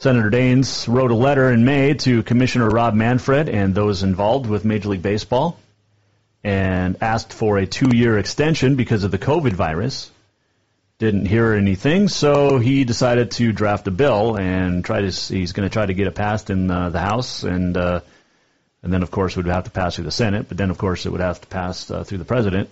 Senator 0.00 0.30
Daines 0.30 0.86
wrote 0.86 1.10
a 1.10 1.16
letter 1.16 1.50
in 1.50 1.64
May 1.64 1.92
to 1.92 2.22
Commissioner 2.22 2.68
Rob 2.68 2.94
Manfred 2.94 3.48
and 3.48 3.74
those 3.74 4.04
involved 4.04 4.46
with 4.46 4.64
Major 4.64 4.90
League 4.90 5.02
Baseball 5.02 5.58
and 6.44 6.96
asked 7.00 7.32
for 7.32 7.58
a 7.58 7.66
two 7.66 7.90
year 7.92 8.16
extension 8.16 8.76
because 8.76 9.02
of 9.02 9.10
the 9.10 9.18
COVID 9.18 9.54
virus. 9.54 10.12
Didn't 11.00 11.26
hear 11.26 11.52
anything, 11.52 12.06
so 12.06 12.58
he 12.58 12.84
decided 12.84 13.32
to 13.32 13.50
draft 13.50 13.88
a 13.88 13.90
bill 13.90 14.36
and 14.36 14.84
try 14.84 15.00
to. 15.00 15.10
He's 15.10 15.52
going 15.52 15.68
to 15.68 15.72
try 15.72 15.86
to 15.86 15.94
get 15.94 16.06
it 16.06 16.14
passed 16.14 16.50
in 16.50 16.70
uh, 16.70 16.90
the 16.90 17.00
House, 17.00 17.42
and 17.42 17.76
uh, 17.76 18.00
and 18.82 18.92
then 18.92 19.02
of 19.02 19.10
course 19.10 19.36
it 19.36 19.38
would 19.38 19.46
have 19.46 19.64
to 19.64 19.70
pass 19.70 19.96
through 19.96 20.04
the 20.04 20.12
Senate. 20.12 20.46
But 20.48 20.56
then 20.58 20.70
of 20.70 20.78
course 20.78 21.06
it 21.06 21.10
would 21.10 21.20
have 21.20 21.40
to 21.40 21.46
pass 21.48 21.90
uh, 21.90 22.04
through 22.04 22.18
the 22.18 22.24
president. 22.24 22.70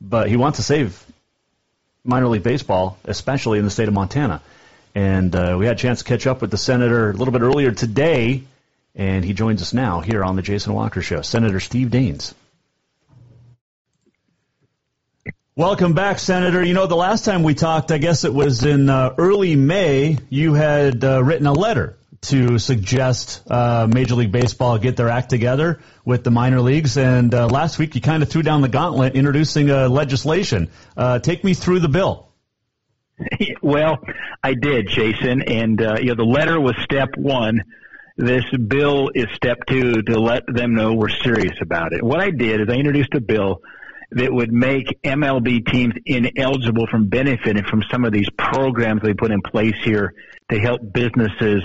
But 0.00 0.28
he 0.28 0.36
wants 0.36 0.58
to 0.58 0.64
save 0.64 1.04
minor 2.04 2.26
league 2.26 2.44
baseball, 2.44 2.98
especially 3.04 3.58
in 3.58 3.64
the 3.64 3.70
state 3.70 3.88
of 3.88 3.94
Montana. 3.94 4.42
And 4.96 5.36
uh, 5.36 5.56
we 5.58 5.66
had 5.66 5.76
a 5.76 5.78
chance 5.78 5.98
to 5.98 6.04
catch 6.06 6.26
up 6.26 6.40
with 6.40 6.50
the 6.50 6.56
senator 6.56 7.10
a 7.10 7.12
little 7.12 7.30
bit 7.30 7.42
earlier 7.42 7.70
today, 7.70 8.44
and 8.94 9.22
he 9.26 9.34
joins 9.34 9.60
us 9.60 9.74
now 9.74 10.00
here 10.00 10.24
on 10.24 10.36
the 10.36 10.42
Jason 10.42 10.72
Walker 10.72 11.02
Show. 11.02 11.20
Senator 11.20 11.60
Steve 11.60 11.88
Daines. 11.88 12.32
Welcome 15.54 15.92
back, 15.92 16.18
Senator. 16.18 16.64
You 16.64 16.72
know, 16.72 16.86
the 16.86 16.96
last 16.96 17.26
time 17.26 17.42
we 17.42 17.52
talked, 17.52 17.92
I 17.92 17.98
guess 17.98 18.24
it 18.24 18.32
was 18.32 18.64
in 18.64 18.88
uh, 18.88 19.14
early 19.18 19.54
May, 19.54 20.16
you 20.30 20.54
had 20.54 21.04
uh, 21.04 21.22
written 21.22 21.46
a 21.46 21.52
letter 21.52 21.98
to 22.22 22.58
suggest 22.58 23.42
uh, 23.50 23.86
Major 23.92 24.14
League 24.14 24.32
Baseball 24.32 24.78
get 24.78 24.96
their 24.96 25.10
act 25.10 25.28
together 25.28 25.80
with 26.06 26.24
the 26.24 26.30
minor 26.30 26.62
leagues. 26.62 26.96
And 26.96 27.34
uh, 27.34 27.48
last 27.48 27.78
week, 27.78 27.96
you 27.96 28.00
kind 28.00 28.22
of 28.22 28.30
threw 28.30 28.42
down 28.42 28.62
the 28.62 28.70
gauntlet 28.70 29.14
introducing 29.14 29.68
a 29.68 29.90
legislation. 29.90 30.70
Uh, 30.96 31.18
take 31.18 31.44
me 31.44 31.52
through 31.52 31.80
the 31.80 31.88
bill. 31.90 32.25
Well, 33.62 33.98
I 34.42 34.54
did, 34.54 34.88
Jason. 34.88 35.42
And, 35.42 35.80
uh, 35.80 35.96
you 35.98 36.06
know, 36.06 36.14
the 36.14 36.24
letter 36.24 36.60
was 36.60 36.74
step 36.84 37.16
one. 37.16 37.62
this 38.16 38.44
bill 38.66 39.10
is 39.14 39.26
step 39.34 39.58
two 39.66 40.02
to 40.02 40.18
let 40.18 40.44
them 40.46 40.74
know 40.74 40.94
we're 40.94 41.08
serious 41.08 41.56
about 41.60 41.92
it. 41.92 42.02
What 42.02 42.20
I 42.20 42.30
did 42.30 42.60
is 42.60 42.68
I 42.70 42.74
introduced 42.74 43.14
a 43.14 43.20
bill 43.20 43.60
that 44.12 44.32
would 44.32 44.52
make 44.52 45.02
MLB 45.02 45.66
teams 45.70 45.94
ineligible 46.06 46.86
from 46.86 47.08
benefiting 47.08 47.64
from 47.64 47.82
some 47.90 48.04
of 48.04 48.12
these 48.12 48.28
programs 48.38 49.02
they 49.02 49.14
put 49.14 49.32
in 49.32 49.42
place 49.42 49.74
here 49.82 50.14
to 50.50 50.58
help 50.58 50.80
businesses 50.92 51.62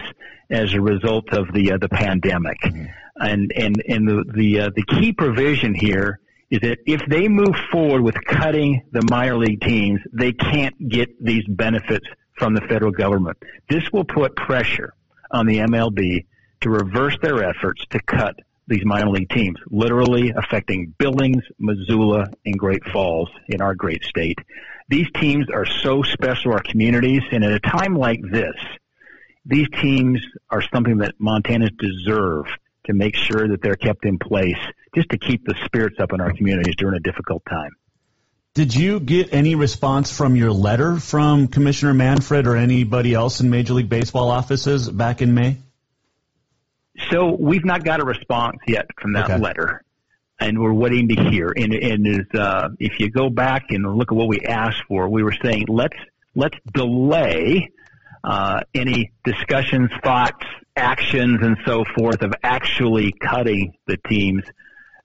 as 0.49 0.74
a 0.74 0.82
result 0.82 1.32
of 1.32 1.54
the 1.54 1.74
uh, 1.74 1.78
the 1.78 1.88
pandemic. 1.88 2.60
Mm-hmm. 2.62 2.86
And 3.18 3.54
and 3.56 3.84
and 3.88 4.08
the 4.08 4.26
the 4.36 4.60
uh, 4.62 4.70
the 4.76 4.84
key 4.84 5.14
provision 5.14 5.76
here 5.76 6.20
is 6.52 6.60
that 6.60 6.80
if 6.86 7.02
they 7.08 7.28
move 7.30 7.56
forward 7.72 8.02
with 8.02 8.16
cutting 8.26 8.84
the 8.91 9.02
minor 9.10 9.38
league 9.38 9.62
teams, 9.62 10.02
they 10.12 10.34
can't 10.34 10.76
get 10.89 11.24
these 11.24 11.45
benefits 11.47 12.06
from 12.38 12.54
the 12.54 12.62
federal 12.62 12.91
government. 12.91 13.38
This 13.70 13.84
will 13.91 14.04
put 14.04 14.36
pressure 14.36 14.93
on 15.32 15.47
the 15.47 15.60
MLB 15.60 16.26
to 16.62 16.70
reverse 16.70 17.18
their 17.22 17.43
efforts 17.43 17.84
to 17.91 18.02
cut 18.02 18.36
these 18.68 18.86
minor 18.86 19.10
league 19.10 19.30
teams, 19.30 19.58
literally 19.70 20.32
affecting 20.36 20.93
Billings, 20.97 21.43
Missoula, 21.58 22.28
and 22.45 22.58
Great 22.60 22.84
Falls 22.91 23.30
in 23.47 23.62
our 23.62 23.74
great 23.74 24.04
state. 24.04 24.39
These 24.89 25.08
teams 25.16 25.47
are 25.54 25.66
so 25.66 26.04
special 26.04 26.52
to 26.52 26.58
our 26.58 26.64
communities, 26.64 27.24
and 27.32 27.43
at 27.43 27.54
a 27.54 27.60
time 27.60 27.95
like 27.95 28.20
this, 28.30 28.56
these 29.45 29.68
teams 29.82 30.22
are 30.49 30.62
something 30.62 30.97
that 30.97 31.18
Montanans 31.20 31.78
deserve 31.78 32.45
to 32.86 32.94
make 32.94 33.16
sure 33.16 33.48
that 33.48 33.62
they're 33.62 33.76
kept 33.76 34.06
in 34.06 34.18
place 34.18 34.58
just 34.96 35.10
to 35.10 35.18
keep 35.18 35.46
the 35.46 35.56
spirits 35.66 35.98
up 36.00 36.14
in 36.14 36.22
our 36.22 36.34
communities 36.34 36.76
during 36.78 36.96
a 36.96 37.00
difficult 37.00 37.44
time. 37.50 37.72
Did 38.54 38.76
you 38.76 39.00
get 39.00 39.34
any 39.34 39.56
response 39.56 40.12
from 40.12 40.36
your 40.36 40.52
letter 40.52 41.00
from 41.00 41.48
Commissioner 41.48 41.94
Manfred 41.94 42.48
or 42.48 42.58
anybody 42.58 43.14
else 43.14 43.40
in 43.40 43.50
Major 43.50 43.74
League 43.74 43.88
Baseball 43.88 44.30
offices 44.30 44.90
back 44.90 45.22
in 45.22 45.34
May? 45.34 45.58
So 47.10 47.34
we've 47.40 47.64
not 47.64 47.86
got 47.86 48.02
a 48.02 48.04
response 48.04 48.58
yet 48.68 48.88
from 49.00 49.14
that 49.14 49.26
okay. 49.26 49.38
letter, 49.38 49.84
and 50.40 50.60
we're 50.60 50.74
waiting 50.74 51.08
to 51.10 51.30
hear. 51.30 51.54
And, 51.56 51.74
and 51.74 52.06
is, 52.06 52.26
uh, 52.38 52.70
if 52.78 53.00
you 53.00 53.10
go 53.10 53.30
back 53.30 53.68
and 53.70 53.86
look 53.96 54.12
at 54.12 54.16
what 54.16 54.28
we 54.28 54.42
asked 54.42 54.84
for, 54.88 55.08
we 55.08 55.24
were 55.24 55.36
saying 55.42 55.66
let's 55.70 55.98
let's 56.36 56.58
delay 56.74 57.72
uh, 58.24 58.62
any 58.76 59.14
discussions, 59.24 59.90
thoughts, 60.04 60.46
actions, 60.76 61.40
and 61.42 61.58
so 61.66 61.84
forth 61.96 62.22
of 62.22 62.34
actually 62.44 63.12
cutting 63.12 63.74
the 63.88 63.98
teams 64.08 64.44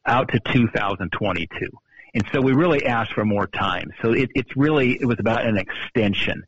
out 0.06 0.28
to 0.28 0.40
2022. 0.40 1.66
And 2.14 2.24
so 2.32 2.40
we 2.40 2.52
really 2.52 2.86
asked 2.86 3.12
for 3.12 3.24
more 3.24 3.46
time. 3.46 3.90
So 4.00 4.12
it, 4.12 4.30
it's 4.34 4.56
really 4.56 4.92
it 4.92 5.04
was 5.04 5.18
about 5.18 5.44
an 5.44 5.58
extension 5.58 6.44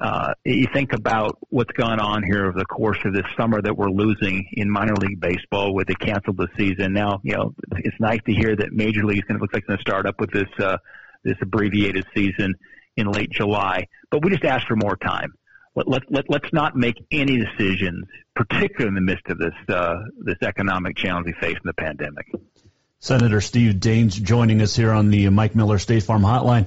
uh, 0.00 0.32
you 0.44 0.66
think 0.72 0.92
about 0.92 1.36
what's 1.50 1.72
gone 1.72 2.00
on 2.00 2.22
here 2.22 2.46
over 2.46 2.58
the 2.58 2.64
course 2.64 2.98
of 3.04 3.12
this 3.12 3.26
summer 3.36 3.60
that 3.60 3.76
we're 3.76 3.90
losing 3.90 4.48
in 4.52 4.70
minor 4.70 4.94
league 4.94 5.20
baseball 5.20 5.74
with 5.74 5.86
the 5.86 5.94
canceled 5.94 6.38
the 6.38 6.48
season. 6.56 6.94
Now, 6.94 7.20
you 7.22 7.34
know, 7.36 7.54
it's 7.76 7.98
nice 8.00 8.20
to 8.26 8.32
hear 8.32 8.56
that 8.56 8.72
major 8.72 9.04
league 9.04 9.18
is 9.18 9.24
going 9.24 9.38
to 9.38 9.42
look 9.42 9.52
like 9.52 9.62
it's 9.62 9.68
going 9.68 9.78
to 9.78 9.82
start 9.82 10.06
up 10.06 10.18
with 10.18 10.30
this 10.30 10.48
uh, 10.58 10.78
this 11.24 11.36
abbreviated 11.42 12.06
season 12.14 12.54
in 12.96 13.10
late 13.10 13.30
July. 13.30 13.86
But 14.10 14.24
we 14.24 14.30
just 14.30 14.44
asked 14.44 14.66
for 14.66 14.76
more 14.76 14.96
time. 14.96 15.34
Let, 15.74 15.88
let, 15.88 16.02
let, 16.10 16.24
let's 16.28 16.52
not 16.52 16.76
make 16.76 16.96
any 17.10 17.38
decisions, 17.38 18.06
particularly 18.36 18.88
in 18.88 18.94
the 18.94 19.00
midst 19.00 19.26
of 19.28 19.38
this 19.38 19.54
uh, 19.68 19.96
this 20.18 20.36
economic 20.42 20.96
challenge 20.96 21.26
we 21.26 21.32
face 21.32 21.56
in 21.56 21.64
the 21.64 21.74
pandemic. 21.74 22.30
Senator 22.98 23.40
Steve 23.40 23.74
Daines 23.76 24.22
joining 24.22 24.60
us 24.60 24.76
here 24.76 24.92
on 24.92 25.10
the 25.10 25.28
Mike 25.30 25.54
Miller 25.54 25.78
State 25.78 26.02
Farm 26.02 26.22
Hotline 26.22 26.66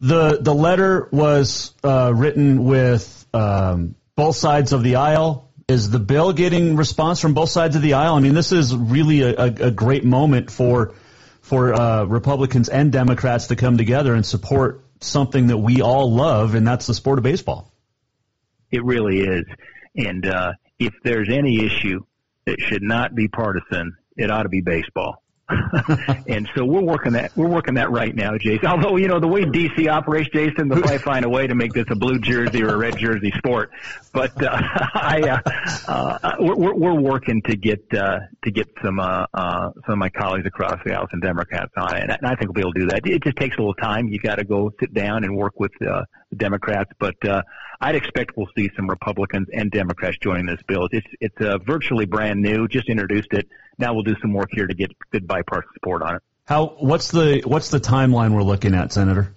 the 0.00 0.38
the 0.40 0.54
letter 0.54 1.08
was 1.10 1.74
uh, 1.82 2.12
written 2.14 2.64
with 2.64 3.26
um, 3.34 3.94
both 4.16 4.36
sides 4.36 4.72
of 4.72 4.82
the 4.82 4.96
aisle. 4.96 5.50
Is 5.66 5.90
the 5.90 5.98
bill 5.98 6.32
getting 6.32 6.76
response 6.76 7.20
from 7.20 7.34
both 7.34 7.50
sides 7.50 7.76
of 7.76 7.82
the 7.82 7.94
aisle? 7.94 8.14
I 8.14 8.20
mean, 8.20 8.32
this 8.32 8.52
is 8.52 8.74
really 8.74 9.20
a, 9.20 9.34
a, 9.34 9.46
a 9.66 9.70
great 9.70 10.04
moment 10.04 10.50
for 10.50 10.94
for 11.42 11.74
uh, 11.74 12.04
Republicans 12.04 12.68
and 12.68 12.92
Democrats 12.92 13.48
to 13.48 13.56
come 13.56 13.76
together 13.76 14.14
and 14.14 14.24
support 14.24 14.84
something 15.00 15.48
that 15.48 15.58
we 15.58 15.82
all 15.82 16.12
love, 16.12 16.54
and 16.54 16.66
that's 16.66 16.86
the 16.86 16.94
sport 16.94 17.18
of 17.18 17.22
baseball. 17.22 17.72
It 18.70 18.84
really 18.84 19.20
is, 19.20 19.44
and 19.96 20.26
uh, 20.26 20.52
if 20.78 20.92
there's 21.02 21.28
any 21.30 21.64
issue 21.64 22.00
that 22.44 22.60
should 22.60 22.82
not 22.82 23.14
be 23.14 23.28
partisan, 23.28 23.96
it 24.16 24.30
ought 24.30 24.42
to 24.44 24.48
be 24.48 24.60
baseball. 24.60 25.22
and 26.26 26.48
so 26.54 26.64
we're 26.64 26.82
working 26.82 27.12
that 27.12 27.34
we're 27.34 27.48
working 27.48 27.74
that 27.74 27.90
right 27.90 28.14
now, 28.14 28.36
Jason. 28.36 28.66
Although 28.66 28.96
you 28.96 29.08
know 29.08 29.18
the 29.18 29.28
way 29.28 29.44
DC 29.44 29.88
operates, 29.88 30.28
Jason, 30.30 30.68
they'll 30.68 30.80
probably 30.80 30.98
find 30.98 31.24
a 31.24 31.28
way 31.28 31.46
to 31.46 31.54
make 31.54 31.72
this 31.72 31.86
a 31.88 31.94
blue 31.94 32.18
jersey 32.18 32.62
or 32.62 32.74
a 32.74 32.76
red 32.76 32.98
jersey 32.98 33.32
sport. 33.38 33.70
But 34.12 34.42
uh, 34.42 34.50
I, 34.94 35.40
uh, 35.88 35.90
uh, 35.90 36.36
we're, 36.38 36.74
we're 36.74 37.00
working 37.00 37.40
to 37.46 37.56
get 37.56 37.82
uh, 37.94 38.18
to 38.44 38.50
get 38.50 38.68
some 38.82 39.00
uh, 39.00 39.26
uh, 39.32 39.70
some 39.86 39.92
of 39.94 39.98
my 39.98 40.10
colleagues 40.10 40.46
across 40.46 40.78
the 40.84 40.92
House 40.92 41.08
and 41.12 41.22
Democrats 41.22 41.72
on 41.78 41.96
it, 41.96 42.10
and 42.10 42.26
I 42.26 42.34
think 42.34 42.48
we'll 42.48 42.54
be 42.54 42.60
able 42.60 42.74
to 42.74 42.80
do 42.80 42.86
that. 42.88 43.06
It 43.06 43.22
just 43.22 43.36
takes 43.38 43.56
a 43.56 43.60
little 43.60 43.74
time. 43.74 44.08
You 44.08 44.18
got 44.18 44.36
to 44.36 44.44
go 44.44 44.70
sit 44.78 44.92
down 44.92 45.24
and 45.24 45.34
work 45.34 45.58
with 45.58 45.72
uh, 45.80 46.04
the 46.30 46.36
Democrats, 46.36 46.90
but 46.98 47.16
uh, 47.26 47.42
I'd 47.80 47.94
expect 47.94 48.36
we'll 48.36 48.48
see 48.54 48.68
some 48.76 48.86
Republicans 48.86 49.48
and 49.52 49.70
Democrats 49.70 50.18
joining 50.22 50.44
this 50.44 50.60
bill. 50.66 50.88
It's 50.92 51.06
it's 51.20 51.40
uh, 51.40 51.56
virtually 51.58 52.04
brand 52.04 52.42
new. 52.42 52.68
Just 52.68 52.90
introduced 52.90 53.32
it 53.32 53.48
now 53.78 53.94
we'll 53.94 54.02
do 54.02 54.16
some 54.20 54.32
work 54.32 54.48
here 54.52 54.66
to 54.66 54.74
get 54.74 54.90
good 55.10 55.26
bipartisan 55.26 55.72
support 55.74 56.02
on 56.02 56.16
it. 56.16 56.22
How? 56.46 56.76
What's 56.78 57.10
the 57.10 57.42
what's 57.44 57.68
the 57.68 57.78
timeline 57.78 58.34
we're 58.34 58.42
looking 58.42 58.74
at, 58.74 58.92
Senator? 58.92 59.34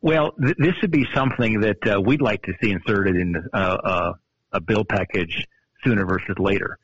Well, 0.00 0.32
th- 0.32 0.56
this 0.56 0.74
would 0.82 0.90
be 0.90 1.06
something 1.14 1.60
that 1.60 1.86
uh, 1.86 2.00
we'd 2.00 2.22
like 2.22 2.42
to 2.44 2.52
see 2.62 2.70
inserted 2.70 3.16
in 3.16 3.34
uh, 3.52 3.56
uh, 3.56 4.12
a 4.52 4.60
bill 4.60 4.84
package 4.84 5.46
sooner 5.84 6.06
versus 6.06 6.36
later. 6.38 6.78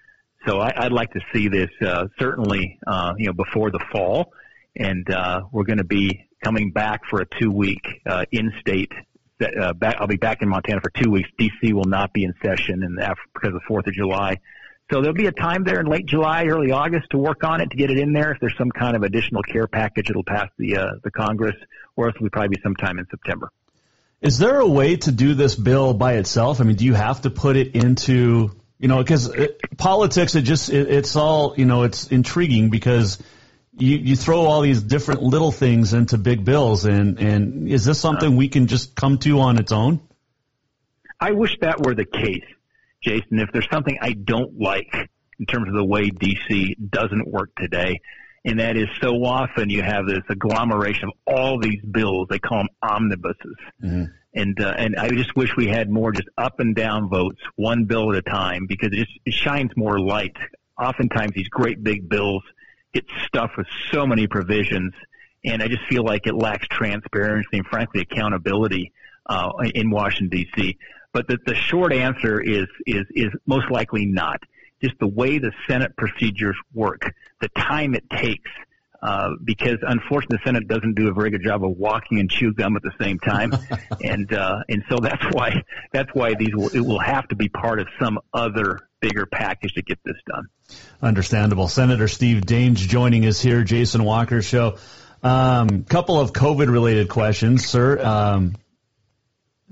So 0.46 0.58
I, 0.58 0.84
would 0.84 0.92
like 0.92 1.12
to 1.12 1.20
see 1.32 1.48
this 1.48 1.70
uh, 1.80 2.08
certainly, 2.18 2.78
uh, 2.86 3.14
you 3.16 3.26
know, 3.26 3.32
before 3.32 3.70
the 3.70 3.82
fall, 3.92 4.32
and 4.76 5.08
uh, 5.08 5.42
we're 5.52 5.64
going 5.64 5.78
to 5.78 5.84
be 5.84 6.28
coming 6.42 6.70
back 6.70 7.02
for 7.08 7.22
a 7.22 7.26
two-week 7.40 7.86
in-state. 8.30 8.92
back, 9.38 9.96
I'll 9.98 10.06
be 10.06 10.16
back 10.16 10.42
in 10.42 10.48
Montana 10.50 10.82
for 10.82 10.90
two 10.90 11.10
weeks. 11.10 11.30
DC 11.40 11.72
will 11.72 11.86
not 11.86 12.12
be 12.12 12.24
in 12.24 12.34
session, 12.42 12.82
and 12.82 12.98
because 12.98 13.48
of 13.48 13.54
the 13.54 13.60
Fourth 13.66 13.86
of 13.86 13.94
July, 13.94 14.38
so 14.90 15.00
there'll 15.00 15.14
be 15.14 15.26
a 15.26 15.32
time 15.32 15.64
there 15.64 15.80
in 15.80 15.86
late 15.86 16.06
July, 16.06 16.44
early 16.46 16.70
August 16.70 17.10
to 17.10 17.18
work 17.18 17.42
on 17.42 17.60
it 17.60 17.70
to 17.70 17.76
get 17.76 17.90
it 17.90 17.98
in 17.98 18.12
there. 18.12 18.32
If 18.32 18.40
there's 18.40 18.56
some 18.58 18.70
kind 18.70 18.96
of 18.96 19.02
additional 19.02 19.42
care 19.42 19.66
package, 19.66 20.10
it'll 20.10 20.24
pass 20.24 20.50
the 20.58 20.76
uh, 20.76 20.92
the 21.02 21.10
Congress, 21.10 21.56
or 21.96 22.06
else 22.06 22.16
it'll 22.16 22.28
probably 22.30 22.56
be 22.56 22.62
sometime 22.62 22.98
in 22.98 23.06
September. 23.10 23.50
Is 24.20 24.38
there 24.38 24.60
a 24.60 24.66
way 24.66 24.96
to 24.96 25.12
do 25.12 25.34
this 25.34 25.54
bill 25.54 25.94
by 25.94 26.14
itself? 26.14 26.60
I 26.60 26.64
mean, 26.64 26.76
do 26.76 26.84
you 26.84 26.94
have 26.94 27.22
to 27.22 27.30
put 27.30 27.56
it 27.56 27.74
into 27.74 28.50
you 28.78 28.88
know 28.88 28.98
because 28.98 29.34
politics? 29.78 30.34
It 30.34 30.42
just 30.42 30.70
it, 30.70 30.90
it's 30.90 31.16
all 31.16 31.54
you 31.56 31.64
know. 31.64 31.84
It's 31.84 32.08
intriguing 32.08 32.68
because 32.68 33.22
you 33.76 33.96
you 33.96 34.16
throw 34.16 34.40
all 34.40 34.60
these 34.60 34.82
different 34.82 35.22
little 35.22 35.50
things 35.50 35.94
into 35.94 36.18
big 36.18 36.44
bills, 36.44 36.84
and 36.84 37.18
and 37.18 37.68
is 37.68 37.86
this 37.86 37.98
something 37.98 38.36
we 38.36 38.48
can 38.48 38.66
just 38.66 38.94
come 38.94 39.16
to 39.18 39.40
on 39.40 39.58
its 39.58 39.72
own? 39.72 40.00
I 41.18 41.32
wish 41.32 41.56
that 41.60 41.84
were 41.84 41.94
the 41.94 42.04
case. 42.04 42.44
Jason, 43.04 43.38
if 43.38 43.50
there's 43.52 43.68
something 43.70 43.98
I 44.00 44.12
don't 44.12 44.58
like 44.58 45.10
in 45.38 45.46
terms 45.46 45.68
of 45.68 45.74
the 45.74 45.84
way 45.84 46.10
DC 46.10 46.76
doesn't 46.90 47.28
work 47.28 47.50
today, 47.58 48.00
and 48.44 48.60
that 48.60 48.76
is 48.76 48.88
so 49.00 49.24
often 49.24 49.70
you 49.70 49.82
have 49.82 50.06
this 50.06 50.22
agglomeration 50.28 51.08
of 51.08 51.14
all 51.26 51.58
these 51.58 51.80
bills. 51.82 52.28
They 52.28 52.38
call 52.38 52.58
them 52.58 52.68
omnibuses, 52.82 53.56
mm-hmm. 53.82 54.04
and 54.34 54.60
uh, 54.60 54.74
and 54.76 54.96
I 54.96 55.08
just 55.10 55.34
wish 55.34 55.56
we 55.56 55.66
had 55.66 55.88
more 55.88 56.12
just 56.12 56.28
up 56.36 56.60
and 56.60 56.74
down 56.74 57.08
votes, 57.08 57.40
one 57.56 57.84
bill 57.84 58.12
at 58.12 58.18
a 58.18 58.22
time, 58.22 58.66
because 58.66 58.88
it 58.92 58.96
just 58.96 59.12
it 59.24 59.32
shines 59.32 59.70
more 59.76 59.98
light. 59.98 60.36
Oftentimes, 60.78 61.32
these 61.34 61.48
great 61.48 61.82
big 61.82 62.08
bills 62.08 62.42
get 62.92 63.04
stuffed 63.26 63.56
with 63.56 63.66
so 63.92 64.06
many 64.06 64.26
provisions, 64.26 64.92
and 65.44 65.62
I 65.62 65.68
just 65.68 65.84
feel 65.88 66.04
like 66.04 66.26
it 66.26 66.34
lacks 66.34 66.66
transparency 66.68 67.58
and, 67.58 67.66
frankly, 67.66 68.02
accountability 68.02 68.92
uh, 69.26 69.50
in 69.74 69.90
Washington 69.90 70.28
D.C. 70.28 70.78
But 71.14 71.28
the, 71.28 71.38
the 71.46 71.54
short 71.54 71.92
answer 71.92 72.40
is, 72.40 72.66
is, 72.86 73.06
is 73.14 73.28
most 73.46 73.70
likely 73.70 74.04
not. 74.04 74.42
Just 74.82 74.98
the 74.98 75.06
way 75.06 75.38
the 75.38 75.52
Senate 75.66 75.96
procedures 75.96 76.56
work, 76.74 77.14
the 77.40 77.48
time 77.56 77.94
it 77.94 78.04
takes, 78.10 78.50
uh, 79.00 79.30
because 79.42 79.78
unfortunately 79.82 80.38
the 80.38 80.44
Senate 80.44 80.68
doesn't 80.68 80.94
do 80.94 81.08
a 81.08 81.14
very 81.14 81.30
good 81.30 81.42
job 81.42 81.64
of 81.64 81.70
walking 81.70 82.18
and 82.18 82.28
chew 82.28 82.52
gum 82.52 82.76
at 82.76 82.82
the 82.82 82.92
same 83.00 83.18
time, 83.18 83.52
and 84.02 84.32
uh, 84.32 84.60
and 84.68 84.82
so 84.90 84.98
that's 84.98 85.24
why 85.32 85.62
that's 85.92 86.10
why 86.14 86.34
these 86.34 86.54
will, 86.54 86.68
it 86.68 86.80
will 86.80 86.98
have 86.98 87.28
to 87.28 87.36
be 87.36 87.48
part 87.48 87.80
of 87.80 87.86
some 87.98 88.18
other 88.34 88.80
bigger 89.00 89.24
package 89.24 89.72
to 89.74 89.82
get 89.82 89.98
this 90.04 90.16
done. 90.26 90.48
Understandable. 91.00 91.68
Senator 91.68 92.08
Steve 92.08 92.42
Daines 92.42 92.76
joining 92.76 93.24
us 93.26 93.40
here, 93.40 93.62
Jason 93.62 94.04
Walker 94.04 94.42
show. 94.42 94.78
Um, 95.22 95.84
couple 95.84 96.20
of 96.20 96.32
COVID 96.32 96.70
related 96.70 97.08
questions, 97.08 97.66
sir. 97.66 98.02
Um, 98.04 98.56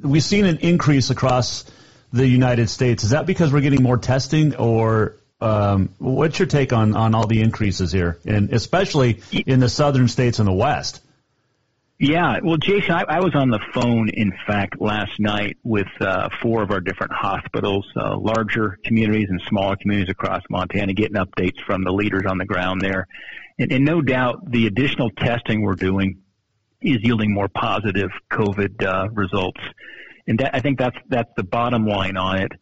we've 0.00 0.22
seen 0.22 0.44
an 0.44 0.58
increase 0.58 1.10
across 1.10 1.64
the 2.12 2.26
United 2.26 2.68
States. 2.68 3.04
Is 3.04 3.10
that 3.10 3.26
because 3.26 3.52
we're 3.52 3.60
getting 3.60 3.82
more 3.82 3.98
testing, 3.98 4.56
or 4.56 5.16
um, 5.40 5.94
what's 5.98 6.38
your 6.38 6.46
take 6.46 6.72
on, 6.72 6.94
on 6.94 7.14
all 7.14 7.26
the 7.26 7.40
increases 7.40 7.92
here, 7.92 8.18
and 8.24 8.52
especially 8.52 9.20
in 9.32 9.60
the 9.60 9.68
southern 9.68 10.08
states 10.08 10.38
and 10.38 10.48
the 10.48 10.52
West? 10.52 11.00
Yeah, 11.98 12.40
well, 12.42 12.56
Jason, 12.56 12.90
I, 12.90 13.04
I 13.08 13.20
was 13.20 13.32
on 13.36 13.50
the 13.50 13.60
phone, 13.72 14.08
in 14.08 14.32
fact, 14.44 14.80
last 14.80 15.20
night 15.20 15.56
with 15.62 15.86
uh, 16.00 16.30
four 16.42 16.62
of 16.62 16.72
our 16.72 16.80
different 16.80 17.12
hospitals, 17.12 17.86
uh, 17.94 18.16
larger 18.16 18.76
communities 18.84 19.28
and 19.30 19.40
smaller 19.48 19.76
communities 19.76 20.10
across 20.10 20.42
Montana, 20.50 20.94
getting 20.94 21.16
updates 21.16 21.62
from 21.64 21.84
the 21.84 21.92
leaders 21.92 22.24
on 22.26 22.38
the 22.38 22.44
ground 22.44 22.80
there. 22.80 23.06
And, 23.56 23.70
and 23.70 23.84
no 23.84 24.02
doubt 24.02 24.50
the 24.50 24.66
additional 24.66 25.10
testing 25.10 25.62
we're 25.62 25.74
doing 25.76 26.21
is 26.82 26.98
yielding 27.02 27.32
more 27.32 27.48
positive 27.48 28.10
COVID 28.30 28.84
uh, 28.84 29.08
results. 29.10 29.60
And 30.26 30.38
that, 30.38 30.54
I 30.54 30.60
think 30.60 30.78
that's 30.78 30.96
that's 31.08 31.30
the 31.36 31.42
bottom 31.42 31.86
line 31.86 32.16
on 32.16 32.38
it. 32.38 32.52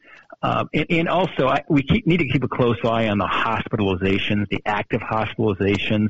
Uh, 0.43 0.65
and, 0.73 0.87
and 0.91 1.09
also, 1.09 1.49
I, 1.49 1.63
we 1.69 1.83
keep, 1.83 2.07
need 2.07 2.19
to 2.19 2.29
keep 2.29 2.43
a 2.43 2.49
close 2.49 2.79
eye 2.85 3.09
on 3.09 3.19
the 3.19 3.27
hospitalizations, 3.27 4.49
the 4.49 4.63
active 4.65 5.01
hospitalizations, 5.01 6.09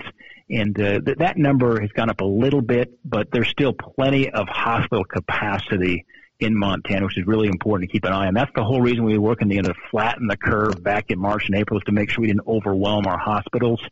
and 0.49 0.81
uh, 0.81 1.01
th- 1.01 1.19
that 1.19 1.37
number 1.37 1.81
has 1.81 1.91
gone 1.91 2.11
up 2.11 2.21
a 2.21 2.25
little 2.25 2.63
bit, 2.63 2.97
but 3.05 3.29
there's 3.33 3.49
still 3.49 3.73
plenty 3.73 4.31
of 4.31 4.47
hospital 4.49 5.05
capacity 5.05 6.07
in 6.39 6.57
Montana, 6.57 7.05
which 7.07 7.19
is 7.19 7.27
really 7.27 7.49
important 7.49 7.91
to 7.91 7.93
keep 7.93 8.05
an 8.05 8.13
eye 8.13 8.29
on. 8.29 8.35
That's 8.35 8.51
the 8.55 8.65
whole 8.65 8.81
reason 8.81 9.05
we 9.05 9.19
were 9.19 9.25
working 9.25 9.49
to 9.51 9.75
flatten 9.91 10.27
the 10.27 10.37
curve 10.37 10.83
back 10.83 11.11
in 11.11 11.19
March 11.19 11.47
and 11.47 11.57
April 11.57 11.79
is 11.79 11.85
to 11.85 11.93
make 11.93 12.11
sure 12.11 12.23
we 12.23 12.29
didn't 12.29 12.47
overwhelm 12.47 13.07
our 13.07 13.19
hospitals. 13.19 13.83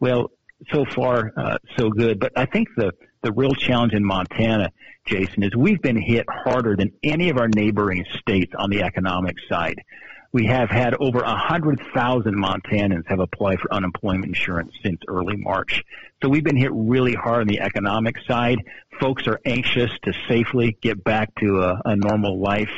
Well, 0.00 0.30
so 0.72 0.84
far, 0.84 1.32
uh, 1.36 1.58
so 1.76 1.90
good. 1.90 2.18
But 2.18 2.32
I 2.36 2.46
think 2.46 2.68
the, 2.76 2.92
the 3.22 3.32
real 3.32 3.54
challenge 3.54 3.92
in 3.92 4.04
Montana, 4.04 4.70
Jason, 5.06 5.42
is 5.42 5.54
we've 5.56 5.82
been 5.82 6.00
hit 6.00 6.26
harder 6.28 6.76
than 6.76 6.92
any 7.02 7.30
of 7.30 7.38
our 7.38 7.48
neighboring 7.48 8.04
states 8.18 8.52
on 8.56 8.70
the 8.70 8.82
economic 8.82 9.36
side. 9.48 9.82
We 10.30 10.44
have 10.46 10.68
had 10.68 10.94
over 11.00 11.20
100,000 11.20 12.34
Montanans 12.36 13.06
have 13.06 13.18
applied 13.18 13.60
for 13.60 13.72
unemployment 13.72 14.26
insurance 14.26 14.74
since 14.82 15.00
early 15.08 15.36
March. 15.36 15.82
So 16.22 16.28
we've 16.28 16.44
been 16.44 16.56
hit 16.56 16.70
really 16.72 17.14
hard 17.14 17.42
on 17.42 17.46
the 17.46 17.60
economic 17.60 18.16
side. 18.26 18.58
Folks 19.00 19.26
are 19.26 19.40
anxious 19.46 19.90
to 20.04 20.12
safely 20.28 20.76
get 20.82 21.02
back 21.02 21.34
to 21.36 21.62
a, 21.62 21.80
a 21.86 21.96
normal 21.96 22.38
life. 22.38 22.70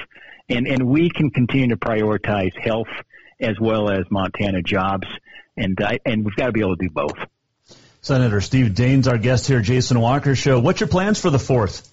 And, 0.49 0.69
and 0.69 0.85
we 0.87 1.11
can 1.11 1.31
continue 1.31 1.69
to 1.69 1.77
prioritize 1.77 2.57
health 2.57 2.89
as 3.41 3.59
well 3.61 3.91
as 3.91 4.05
Montana 4.11 4.63
jobs. 4.63 5.09
And, 5.57 5.77
and 6.07 6.25
we've 6.25 6.37
got 6.37 6.47
to 6.47 6.53
be 6.53 6.61
able 6.61 6.77
to 6.77 6.87
do 6.87 6.91
both. 6.91 7.19
Senator 8.03 8.41
Steve 8.41 8.73
Daines, 8.73 9.07
our 9.09 9.19
guest 9.19 9.47
here, 9.47 9.61
Jason 9.61 10.01
Walker 10.01 10.35
Show. 10.35 10.59
What's 10.59 10.81
your 10.81 10.89
plans 10.89 11.21
for 11.21 11.29
the 11.29 11.39
fourth? 11.39 11.87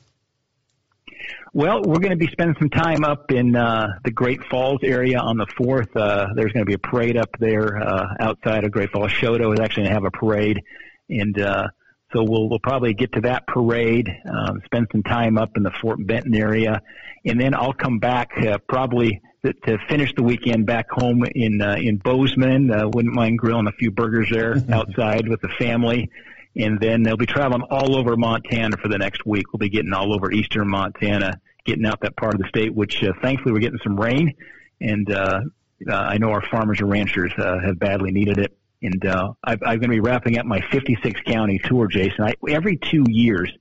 Well, 1.53 1.82
we're 1.82 1.99
going 1.99 2.12
to 2.12 2.18
be 2.18 2.28
spending 2.28 2.55
some 2.60 2.70
time 2.70 3.03
up 3.03 3.32
in 3.32 3.55
uh, 3.55 3.88
the 4.05 4.12
Great 4.12 4.43
Falls 4.49 4.80
area 4.84 5.20
on 5.20 5.38
the 5.38 5.47
fourth. 5.58 5.95
Uh, 5.95 6.28
there's 6.36 6.53
going 6.53 6.66
to 6.66 6.70
be 6.70 6.76
a 6.76 6.80
parade 6.80 7.18
up 7.18 7.30
there 7.39 7.78
uh, 7.78 8.05
outside 8.20 8.64
of 8.64 8.72
Great 8.72 8.91
Falls. 8.91 9.12
Choteau 9.12 9.53
is 9.53 9.60
actually 9.60 9.84
going 9.84 9.89
to 9.89 9.93
have 9.95 10.05
a 10.05 10.12
parade, 10.12 10.62
and 11.10 11.39
uh, 11.41 11.68
so 12.14 12.24
we'll 12.24 12.49
we'll 12.49 12.60
probably 12.60 12.93
get 12.93 13.14
to 13.14 13.22
that 13.22 13.47
parade, 13.47 14.10
um, 14.30 14.62
spend 14.66 14.88
some 14.91 15.03
time 15.03 15.38
up 15.38 15.58
in 15.58 15.64
the 15.64 15.72
Fort 15.82 16.05
Benton 16.05 16.36
area, 16.36 16.82
and 17.26 17.39
then 17.39 17.53
I'll 17.53 17.74
come 17.74 17.99
back 17.99 18.32
uh, 18.38 18.58
probably 18.70 19.22
to, 19.45 19.53
to 19.53 19.78
finish 19.88 20.14
the 20.16 20.24
weekend 20.24 20.66
back 20.66 20.89
home 20.89 21.24
in 21.36 21.62
uh, 21.62 21.76
in 21.76 21.97
Bozeman. 21.97 22.72
Uh, 22.72 22.88
wouldn't 22.88 23.14
mind 23.14 23.39
grilling 23.39 23.68
a 23.68 23.72
few 23.74 23.91
burgers 23.91 24.30
there 24.32 24.55
outside 24.72 25.28
with 25.28 25.41
the 25.41 25.49
family. 25.49 26.10
And 26.55 26.80
then 26.80 27.03
they'll 27.03 27.18
be 27.18 27.28
traveling 27.28 27.62
all 27.70 27.95
over 27.95 28.18
Montana 28.18 28.78
for 28.78 28.88
the 28.88 28.97
next 28.97 29.26
week. 29.28 29.53
We'll 29.53 29.60
be 29.60 29.70
getting 29.70 29.93
all 29.93 30.12
over 30.12 30.32
eastern 30.32 30.68
Montana, 30.68 31.39
getting 31.66 31.86
out 31.86 32.01
that 32.01 32.16
part 32.18 32.34
of 32.34 32.41
the 32.41 32.47
state, 32.47 32.74
which 32.74 33.03
uh, 33.03 33.14
thankfully 33.22 33.53
we're 33.53 33.60
getting 33.60 33.80
some 33.84 33.99
rain. 33.99 34.34
And 34.82 35.12
uh, 35.12 35.41
uh, 35.88 35.93
I 35.93 36.18
know 36.18 36.32
our 36.32 36.41
farmers 36.41 36.80
and 36.80 36.89
ranchers 36.89 37.32
uh, 37.38 37.60
have 37.60 37.78
badly 37.78 38.12
needed 38.12 38.39
it. 38.39 38.58
And 38.82 39.05
uh, 39.05 39.34
I, 39.43 39.53
I'm 39.53 39.59
going 39.59 39.82
to 39.82 39.88
be 39.89 39.99
wrapping 39.99 40.38
up 40.38 40.45
my 40.45 40.61
56 40.71 41.21
county 41.21 41.59
tour, 41.59 41.88
Jason. 41.88 42.25
I, 42.25 42.34
every 42.47 42.78
two 42.78 43.05
years, 43.07 43.51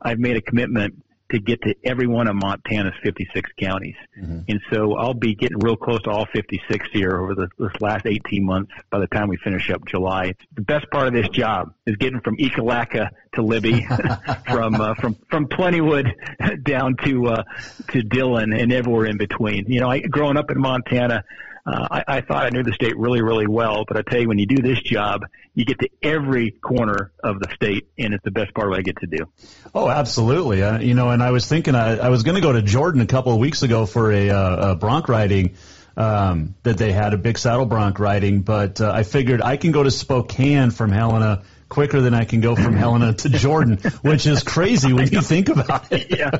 I've 0.00 0.18
made 0.18 0.36
a 0.36 0.40
commitment 0.40 1.02
to 1.30 1.40
get 1.40 1.62
to 1.62 1.74
every 1.82 2.06
one 2.06 2.28
of 2.28 2.36
Montana's 2.36 2.94
56 3.02 3.50
counties. 3.58 3.96
Mm-hmm. 4.18 4.40
And 4.46 4.60
so 4.70 4.94
I'll 4.94 5.14
be 5.14 5.34
getting 5.34 5.58
real 5.58 5.76
close 5.76 6.02
to 6.02 6.10
all 6.10 6.26
56 6.26 6.88
here 6.92 7.20
over 7.20 7.34
the, 7.34 7.48
this 7.58 7.72
last 7.80 8.06
18 8.06 8.44
months 8.44 8.72
by 8.90 8.98
the 8.98 9.06
time 9.06 9.28
we 9.28 9.36
finish 9.38 9.70
up 9.70 9.84
July. 9.86 10.26
It's 10.26 10.44
the 10.54 10.62
best 10.62 10.90
part 10.90 11.08
of 11.08 11.14
this 11.14 11.28
job 11.30 11.74
is 11.86 11.96
getting 11.96 12.20
from 12.20 12.36
Ekalaka 12.36 13.08
to 13.34 13.42
Libby, 13.42 13.86
from, 14.46 14.74
uh, 14.74 14.94
from, 14.94 15.16
from 15.30 15.48
Plentywood 15.48 16.12
down 16.62 16.96
to, 17.04 17.28
uh, 17.28 17.42
to 17.88 18.02
Dillon 18.02 18.52
and 18.52 18.72
everywhere 18.72 19.06
in 19.06 19.16
between. 19.16 19.64
You 19.66 19.80
know, 19.80 19.90
I, 19.90 20.00
growing 20.00 20.36
up 20.36 20.50
in 20.50 20.60
Montana, 20.60 21.24
uh, 21.66 21.88
I, 21.90 22.04
I 22.06 22.20
thought 22.20 22.44
I 22.44 22.50
knew 22.50 22.62
the 22.62 22.72
state 22.72 22.96
really, 22.98 23.22
really 23.22 23.46
well, 23.46 23.84
but 23.86 23.96
I 23.96 24.02
tell 24.02 24.20
you, 24.20 24.28
when 24.28 24.38
you 24.38 24.46
do 24.46 24.60
this 24.60 24.80
job, 24.80 25.22
you 25.54 25.64
get 25.64 25.78
to 25.78 25.88
every 26.02 26.50
corner 26.50 27.12
of 27.22 27.40
the 27.40 27.48
state, 27.54 27.88
and 27.98 28.12
it's 28.12 28.24
the 28.24 28.30
best 28.30 28.52
part 28.54 28.66
of 28.66 28.72
what 28.72 28.80
I 28.80 28.82
get 28.82 28.98
to 28.98 29.06
do. 29.06 29.30
Oh, 29.74 29.88
absolutely. 29.88 30.62
Uh, 30.62 30.78
you 30.80 30.94
know, 30.94 31.10
and 31.10 31.22
I 31.22 31.30
was 31.30 31.46
thinking 31.46 31.74
I, 31.74 31.96
I 31.96 32.08
was 32.10 32.22
going 32.22 32.34
to 32.34 32.42
go 32.42 32.52
to 32.52 32.60
Jordan 32.60 33.00
a 33.00 33.06
couple 33.06 33.32
of 33.32 33.38
weeks 33.38 33.62
ago 33.62 33.86
for 33.86 34.12
a, 34.12 34.30
uh, 34.30 34.72
a 34.72 34.74
bronc 34.76 35.08
riding. 35.08 35.56
Um, 35.96 36.56
that 36.64 36.76
they 36.76 36.90
had 36.90 37.14
a 37.14 37.16
big 37.16 37.38
saddle 37.38 37.66
bronc 37.66 38.00
riding, 38.00 38.40
but 38.40 38.80
uh, 38.80 38.90
I 38.90 39.04
figured 39.04 39.40
I 39.40 39.56
can 39.56 39.70
go 39.70 39.80
to 39.80 39.92
Spokane 39.92 40.72
from 40.72 40.90
Helena 40.90 41.44
quicker 41.68 42.00
than 42.00 42.14
I 42.14 42.24
can 42.24 42.40
go 42.40 42.56
from 42.56 42.74
Helena 42.76 43.12
to 43.12 43.28
Jordan, 43.28 43.76
which 44.02 44.26
is 44.26 44.42
crazy 44.42 44.92
when 44.92 45.08
you 45.12 45.20
think 45.20 45.50
about 45.50 45.92
it. 45.92 46.10
yeah. 46.18 46.30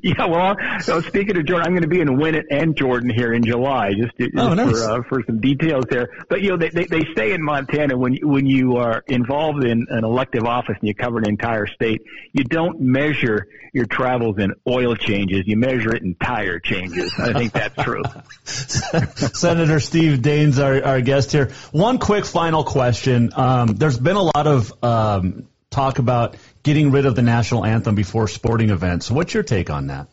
Yeah, 0.08 0.26
well, 0.26 0.56
so 0.80 1.00
speaking 1.00 1.36
of 1.36 1.44
Jordan, 1.44 1.66
I'm 1.66 1.72
going 1.72 1.82
to 1.82 1.88
be 1.88 2.00
in 2.00 2.08
Winnett 2.08 2.44
and 2.50 2.76
Jordan 2.76 3.10
here 3.10 3.32
in 3.32 3.44
July, 3.44 3.92
just, 3.92 4.16
just 4.16 4.30
oh, 4.36 4.54
nice. 4.54 4.70
for 4.70 4.90
uh, 4.90 5.02
for 5.08 5.22
some 5.26 5.40
details 5.40 5.84
there. 5.90 6.08
But 6.28 6.40
you 6.40 6.50
know, 6.50 6.56
they, 6.56 6.70
they 6.70 6.84
they 6.84 7.04
say 7.16 7.32
in 7.32 7.42
Montana 7.42 7.96
when 7.96 8.14
you, 8.14 8.26
when 8.26 8.46
you 8.46 8.76
are 8.76 9.02
involved 9.06 9.64
in 9.64 9.86
an 9.90 10.04
elective 10.04 10.44
office 10.44 10.76
and 10.80 10.88
you 10.88 10.94
cover 10.94 11.18
an 11.18 11.28
entire 11.28 11.66
state, 11.66 12.02
you 12.32 12.44
don't 12.44 12.80
measure 12.80 13.48
your 13.72 13.86
travels 13.86 14.38
in 14.38 14.54
oil 14.66 14.94
changes, 14.94 15.46
you 15.46 15.56
measure 15.56 15.94
it 15.94 16.02
in 16.02 16.14
tire 16.14 16.58
changes. 16.58 17.12
I 17.18 17.32
think 17.32 17.52
that's 17.52 17.82
true. 17.82 18.02
Senator 18.44 19.80
Steve 19.80 20.20
Daines, 20.20 20.62
our 20.62 20.82
our 20.84 21.00
guest 21.00 21.32
here. 21.32 21.50
One 21.72 21.98
quick 21.98 22.24
final 22.24 22.64
question. 22.64 23.30
Um, 23.34 23.74
there's 23.76 23.98
been 23.98 24.16
a 24.16 24.22
lot 24.22 24.46
of 24.46 24.72
um, 24.82 25.48
talk 25.70 25.98
about 25.98 26.36
getting 26.62 26.90
rid 26.90 27.06
of 27.06 27.14
the 27.14 27.22
national 27.22 27.64
anthem 27.64 27.94
before 27.94 28.28
sporting 28.28 28.70
events. 28.70 29.10
What's 29.10 29.34
your 29.34 29.42
take 29.42 29.70
on 29.70 29.88
that? 29.88 30.08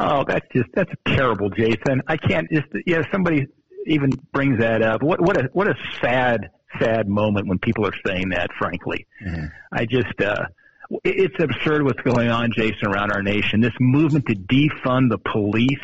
Oh, 0.00 0.24
that's 0.26 0.46
just 0.52 0.68
that's 0.74 0.92
terrible, 1.06 1.50
Jason. 1.50 2.02
I 2.08 2.16
can't 2.16 2.50
just 2.50 2.66
yeah. 2.86 3.02
Somebody 3.12 3.46
even 3.86 4.10
brings 4.32 4.58
that 4.58 4.82
up. 4.82 5.02
What 5.02 5.20
what 5.20 5.36
a 5.36 5.48
what 5.52 5.68
a 5.68 5.74
sad 6.00 6.50
sad 6.80 7.08
moment 7.08 7.46
when 7.46 7.58
people 7.58 7.86
are 7.86 7.94
saying 8.04 8.30
that. 8.30 8.50
Frankly, 8.58 9.06
mm-hmm. 9.24 9.46
I 9.72 9.86
just 9.86 10.20
uh, 10.20 10.46
it's 11.04 11.36
absurd 11.38 11.84
what's 11.84 12.02
going 12.02 12.28
on, 12.28 12.52
Jason, 12.52 12.88
around 12.88 13.12
our 13.12 13.22
nation. 13.22 13.60
This 13.60 13.72
movement 13.80 14.26
to 14.26 14.34
defund 14.34 15.10
the 15.10 15.18
police. 15.18 15.78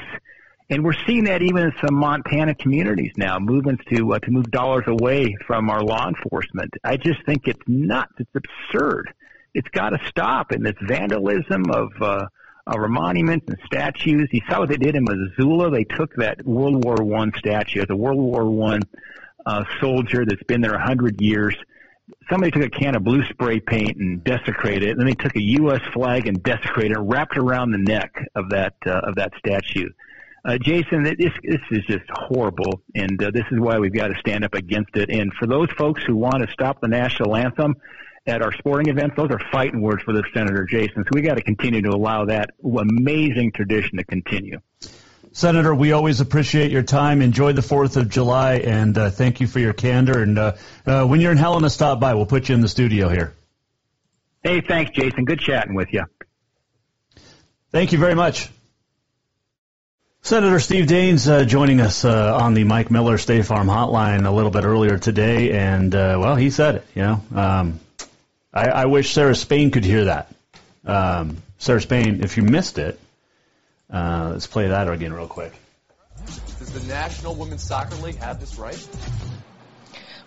And 0.72 0.84
we're 0.84 0.94
seeing 1.04 1.24
that 1.24 1.42
even 1.42 1.64
in 1.64 1.72
some 1.84 1.96
Montana 1.96 2.54
communities 2.54 3.10
now, 3.16 3.40
movements 3.40 3.82
to 3.92 4.14
uh, 4.14 4.20
to 4.20 4.30
move 4.30 4.50
dollars 4.52 4.84
away 4.86 5.36
from 5.44 5.68
our 5.68 5.82
law 5.82 6.06
enforcement. 6.06 6.72
I 6.84 6.96
just 6.96 7.24
think 7.26 7.48
it's 7.48 7.62
nuts. 7.66 8.12
It's 8.18 8.30
absurd 8.34 9.12
it's 9.54 9.68
got 9.68 9.90
to 9.90 9.98
stop. 10.08 10.50
And 10.52 10.64
this 10.64 10.76
vandalism 10.80 11.70
of 11.70 11.90
uh, 12.00 12.26
our 12.66 12.88
monuments 12.88 13.46
and 13.48 13.58
statues. 13.66 14.28
You 14.32 14.40
saw 14.48 14.60
what 14.60 14.68
they 14.68 14.76
did 14.76 14.94
in 14.94 15.04
Missoula. 15.04 15.70
They 15.70 15.84
took 15.84 16.14
that 16.16 16.44
World 16.44 16.84
War 16.84 16.96
One 16.96 17.32
statue, 17.36 17.84
a 17.88 17.96
World 17.96 18.18
War 18.18 18.48
One 18.48 18.82
uh, 19.44 19.64
soldier 19.80 20.24
that's 20.24 20.42
been 20.44 20.60
there 20.60 20.74
a 20.74 20.84
hundred 20.84 21.20
years. 21.20 21.56
Somebody 22.28 22.50
took 22.50 22.62
a 22.62 22.70
can 22.70 22.94
of 22.96 23.04
blue 23.04 23.24
spray 23.24 23.60
paint 23.60 23.96
and 23.96 24.22
desecrated 24.22 24.84
it. 24.84 24.90
And 24.90 25.00
then 25.00 25.06
they 25.06 25.14
took 25.14 25.34
a 25.36 25.42
U.S. 25.42 25.80
flag 25.92 26.26
and 26.26 26.42
desecrated 26.42 26.96
it, 26.96 27.00
wrapped 27.00 27.36
around 27.36 27.70
the 27.70 27.78
neck 27.78 28.12
of 28.34 28.50
that 28.50 28.74
uh, 28.86 29.00
of 29.02 29.16
that 29.16 29.32
statue. 29.38 29.88
Uh, 30.44 30.56
Jason, 30.58 31.02
this 31.02 31.32
this 31.42 31.60
is 31.70 31.84
just 31.86 32.04
horrible, 32.10 32.82
and 32.94 33.22
uh, 33.22 33.30
this 33.30 33.44
is 33.50 33.60
why 33.60 33.78
we've 33.78 33.92
got 33.92 34.08
to 34.08 34.14
stand 34.20 34.44
up 34.44 34.54
against 34.54 34.96
it. 34.96 35.10
And 35.10 35.32
for 35.34 35.46
those 35.46 35.70
folks 35.76 36.02
who 36.04 36.16
want 36.16 36.46
to 36.46 36.50
stop 36.52 36.80
the 36.80 36.88
national 36.88 37.36
anthem, 37.36 37.76
at 38.26 38.42
our 38.42 38.52
sporting 38.52 38.88
events, 38.88 39.16
those 39.16 39.30
are 39.30 39.40
fighting 39.50 39.80
words 39.80 40.02
for 40.02 40.12
the 40.12 40.22
Senator 40.34 40.64
Jason. 40.64 41.04
So 41.04 41.10
we 41.12 41.22
got 41.22 41.34
to 41.34 41.42
continue 41.42 41.82
to 41.82 41.90
allow 41.90 42.26
that 42.26 42.50
amazing 42.62 43.52
tradition 43.52 43.98
to 43.98 44.04
continue. 44.04 44.60
Senator, 45.32 45.74
we 45.74 45.92
always 45.92 46.20
appreciate 46.20 46.72
your 46.72 46.82
time. 46.82 47.22
Enjoy 47.22 47.52
the 47.52 47.62
4th 47.62 47.96
of 47.96 48.08
July, 48.08 48.54
and 48.54 48.98
uh, 48.98 49.10
thank 49.10 49.40
you 49.40 49.46
for 49.46 49.60
your 49.60 49.72
candor. 49.72 50.22
And 50.22 50.38
uh, 50.38 50.56
uh, 50.84 51.06
when 51.06 51.20
you're 51.20 51.32
in 51.32 51.38
Helena, 51.38 51.70
stop 51.70 52.00
by. 52.00 52.14
We'll 52.14 52.26
put 52.26 52.48
you 52.48 52.54
in 52.56 52.60
the 52.60 52.68
studio 52.68 53.08
here. 53.08 53.34
Hey, 54.42 54.60
thanks, 54.60 54.90
Jason. 54.90 55.24
Good 55.24 55.40
chatting 55.40 55.74
with 55.74 55.92
you. 55.92 56.04
Thank 57.70 57.92
you 57.92 57.98
very 57.98 58.16
much. 58.16 58.48
Senator 60.22 60.58
Steve 60.60 60.86
Daines 60.86 61.30
uh, 61.30 61.44
joining 61.44 61.80
us 61.80 62.04
uh, 62.04 62.36
on 62.36 62.54
the 62.54 62.64
Mike 62.64 62.90
Miller 62.90 63.16
State 63.16 63.46
Farm 63.46 63.68
Hotline 63.68 64.26
a 64.26 64.30
little 64.30 64.50
bit 64.50 64.64
earlier 64.64 64.98
today, 64.98 65.52
and 65.52 65.94
uh, 65.94 66.18
well, 66.20 66.36
he 66.36 66.50
said 66.50 66.76
it. 66.76 66.86
You 66.94 67.02
know, 67.02 67.22
um, 67.34 67.80
I, 68.52 68.68
I 68.68 68.84
wish 68.86 69.12
Sarah 69.12 69.34
Spain 69.34 69.70
could 69.70 69.84
hear 69.84 70.06
that. 70.06 70.32
Um, 70.84 71.36
Sarah 71.58 71.80
Spain, 71.80 72.20
if 72.22 72.36
you 72.36 72.42
missed 72.42 72.78
it, 72.78 72.98
uh, 73.92 74.30
let's 74.32 74.46
play 74.46 74.68
that 74.68 74.88
again 74.88 75.12
real 75.12 75.28
quick. 75.28 75.52
Does 76.26 76.72
the 76.72 76.86
National 76.92 77.34
Women's 77.34 77.62
Soccer 77.62 77.94
League 77.96 78.16
have 78.16 78.40
this 78.40 78.58
right? 78.58 78.88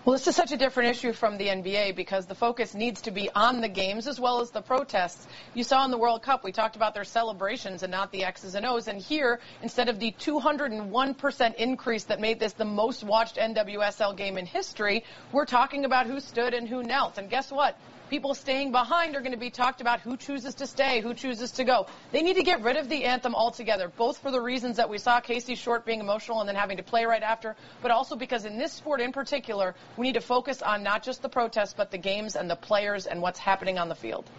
Well, 0.05 0.13
this 0.13 0.27
is 0.27 0.35
such 0.35 0.51
a 0.51 0.57
different 0.57 0.89
issue 0.89 1.13
from 1.13 1.37
the 1.37 1.47
NBA 1.47 1.95
because 1.95 2.25
the 2.25 2.35
focus 2.35 2.73
needs 2.73 3.01
to 3.03 3.11
be 3.11 3.29
on 3.33 3.61
the 3.61 3.69
games 3.69 4.05
as 4.05 4.19
well 4.19 4.41
as 4.41 4.51
the 4.51 4.61
protests. 4.61 5.25
You 5.53 5.63
saw 5.63 5.85
in 5.85 5.91
the 5.91 5.97
World 5.97 6.23
Cup, 6.23 6.43
we 6.43 6.51
talked 6.51 6.75
about 6.75 6.93
their 6.93 7.05
celebrations 7.05 7.83
and 7.83 7.91
not 7.91 8.11
the 8.11 8.25
X's 8.25 8.55
and 8.55 8.65
O's. 8.65 8.89
And 8.89 9.01
here, 9.01 9.39
instead 9.61 9.87
of 9.87 9.99
the 9.99 10.11
201% 10.19 11.55
increase 11.55 12.03
that 12.05 12.19
made 12.19 12.37
this 12.37 12.51
the 12.51 12.65
most 12.65 13.05
watched 13.05 13.37
NWSL 13.37 14.17
game 14.17 14.37
in 14.37 14.45
history, 14.45 15.05
we're 15.31 15.45
talking 15.45 15.85
about 15.85 16.05
who 16.05 16.19
stood 16.19 16.53
and 16.53 16.67
who 16.67 16.83
knelt. 16.83 17.17
And 17.17 17.29
guess 17.29 17.49
what? 17.49 17.77
People 18.09 18.33
staying 18.33 18.71
behind 18.71 19.15
are 19.15 19.21
going 19.21 19.31
to 19.33 19.37
be 19.37 19.49
talked 19.49 19.81
about 19.81 19.99
who 19.99 20.17
chooses 20.17 20.55
to 20.55 20.67
stay, 20.67 21.01
who 21.01 21.13
chooses 21.13 21.51
to 21.51 21.63
go. 21.63 21.87
They 22.11 22.21
need 22.21 22.35
to 22.35 22.43
get 22.43 22.61
rid 22.61 22.77
of 22.77 22.89
the 22.89 23.05
anthem 23.05 23.35
altogether, 23.35 23.91
both 23.95 24.17
for 24.17 24.31
the 24.31 24.41
reasons 24.41 24.77
that 24.77 24.89
we 24.89 24.97
saw 24.97 25.19
Casey 25.19 25.55
Short 25.55 25.85
being 25.85 25.99
emotional 25.99 26.39
and 26.39 26.47
then 26.47 26.55
having 26.55 26.77
to 26.77 26.83
play 26.83 27.05
right 27.05 27.23
after, 27.23 27.55
but 27.81 27.91
also 27.91 28.15
because 28.15 28.45
in 28.45 28.57
this 28.57 28.73
sport 28.73 29.01
in 29.01 29.11
particular, 29.11 29.75
we 29.97 30.07
need 30.07 30.13
to 30.13 30.21
focus 30.21 30.61
on 30.61 30.83
not 30.83 31.03
just 31.03 31.21
the 31.21 31.29
protests, 31.29 31.73
but 31.73 31.91
the 31.91 31.97
games 31.97 32.35
and 32.35 32.49
the 32.49 32.55
players 32.55 33.05
and 33.05 33.21
what's 33.21 33.39
happening 33.39 33.77
on 33.77 33.89
the 33.89 33.95
field. 33.95 34.29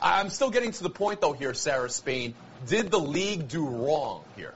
I'm 0.00 0.30
still 0.30 0.50
getting 0.50 0.72
to 0.72 0.82
the 0.82 0.90
point, 0.90 1.20
though, 1.20 1.32
here, 1.32 1.54
Sarah 1.54 1.90
Spain. 1.90 2.34
Did 2.66 2.90
the 2.90 3.00
league 3.00 3.48
do 3.48 3.66
wrong 3.66 4.22
here? 4.36 4.54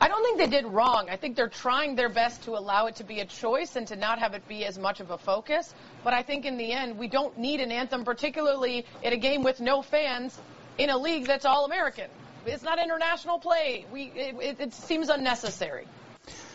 I 0.00 0.08
don't 0.08 0.22
think 0.22 0.38
they 0.38 0.56
did 0.56 0.66
wrong. 0.66 1.08
I 1.10 1.16
think 1.16 1.36
they're 1.36 1.48
trying 1.48 1.96
their 1.96 2.08
best 2.08 2.44
to 2.44 2.52
allow 2.52 2.86
it 2.86 2.96
to 2.96 3.04
be 3.04 3.20
a 3.20 3.24
choice 3.24 3.76
and 3.76 3.86
to 3.88 3.96
not 3.96 4.18
have 4.20 4.34
it 4.34 4.46
be 4.46 4.64
as 4.64 4.78
much 4.78 5.00
of 5.00 5.10
a 5.10 5.18
focus. 5.18 5.74
But 6.04 6.12
I 6.12 6.22
think 6.22 6.44
in 6.44 6.56
the 6.56 6.72
end, 6.72 6.98
we 6.98 7.08
don't 7.08 7.36
need 7.38 7.60
an 7.60 7.72
anthem, 7.72 8.04
particularly 8.04 8.84
in 9.02 9.12
a 9.12 9.16
game 9.16 9.42
with 9.42 9.60
no 9.60 9.82
fans 9.82 10.38
in 10.78 10.90
a 10.90 10.96
league 10.96 11.26
that's 11.26 11.44
all 11.44 11.64
American. 11.64 12.08
It's 12.46 12.62
not 12.62 12.78
international 12.78 13.38
play. 13.38 13.84
We, 13.92 14.04
it, 14.14 14.60
it 14.60 14.72
seems 14.72 15.08
unnecessary. 15.08 15.86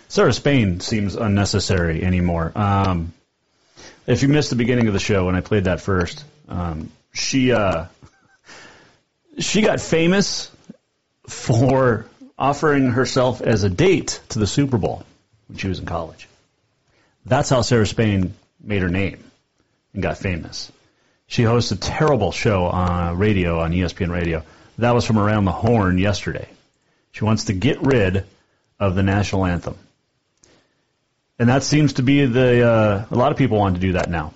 Sarah 0.08 0.34
Spain 0.34 0.80
seems 0.80 1.16
unnecessary 1.16 2.04
anymore. 2.04 2.52
Um, 2.56 3.14
if 4.08 4.22
you 4.22 4.28
missed 4.28 4.50
the 4.50 4.56
beginning 4.56 4.88
of 4.88 4.94
the 4.94 5.00
show 5.00 5.26
when 5.26 5.36
I 5.36 5.42
played 5.42 5.66
that 5.66 5.82
first, 5.82 6.24
um, 6.48 6.92
she 7.14 7.52
uh, 7.52 7.86
she 9.40 9.62
got 9.62 9.82
famous 9.82 10.52
for 11.28 12.06
offering 12.44 12.90
herself 12.90 13.40
as 13.40 13.64
a 13.64 13.70
date 13.70 14.20
to 14.28 14.38
the 14.38 14.46
Super 14.46 14.78
Bowl 14.78 15.06
when 15.48 15.58
she 15.58 15.70
was 15.70 15.80
in 15.80 15.86
college. 15.86 16.28
That's 17.26 17.50
how 17.50 17.62
Sarah 17.62 17.88
Spain 17.88 18.34
made 18.62 18.82
her 18.82 18.90
name 18.90 19.24
and 19.94 20.04
got 20.04 20.18
famous. 20.18 20.70
She 21.26 21.44
hosts 21.44 21.72
a 21.72 21.78
terrible 21.78 22.34
show 22.34 22.66
on 22.66 23.18
radio, 23.18 23.62
on 23.62 23.72
ESPN 23.72 24.12
Radio. 24.12 24.44
That 24.78 24.94
was 24.94 25.06
from 25.06 25.20
Around 25.20 25.46
the 25.46 25.54
Horn 25.54 25.98
yesterday. 25.98 26.50
She 27.14 27.24
wants 27.24 27.46
to 27.46 27.54
get 27.54 27.82
rid 27.82 28.26
of 28.78 28.96
the 28.96 29.04
national 29.04 29.46
anthem. 29.46 29.78
And 31.40 31.48
that 31.48 31.64
seems 31.64 31.94
to 31.94 32.04
be 32.04 32.26
the, 32.26 32.70
uh, 32.70 33.06
a 33.10 33.16
lot 33.16 33.32
of 33.32 33.38
people 33.38 33.58
want 33.58 33.76
to 33.76 33.82
do 33.82 33.94
that 33.94 34.10
now, 34.10 34.34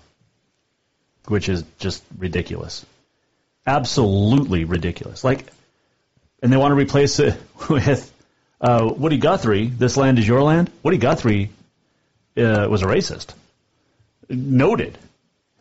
which 1.27 1.49
is 1.49 1.65
just 1.77 2.05
ridiculous. 2.17 2.85
Absolutely 3.65 4.63
ridiculous. 4.63 5.25
Like, 5.25 5.47
and 6.41 6.51
they 6.51 6.57
want 6.57 6.71
to 6.71 6.75
replace 6.75 7.19
it 7.19 7.39
with 7.69 8.11
uh, 8.61 8.91
Woody 8.95 9.17
Guthrie. 9.17 9.67
This 9.67 9.97
land 9.97 10.19
is 10.19 10.27
your 10.27 10.41
land. 10.41 10.71
Woody 10.83 10.97
Guthrie 10.97 11.49
uh, 12.37 12.67
was 12.69 12.83
a 12.83 12.85
racist, 12.85 13.33
noted. 14.29 14.97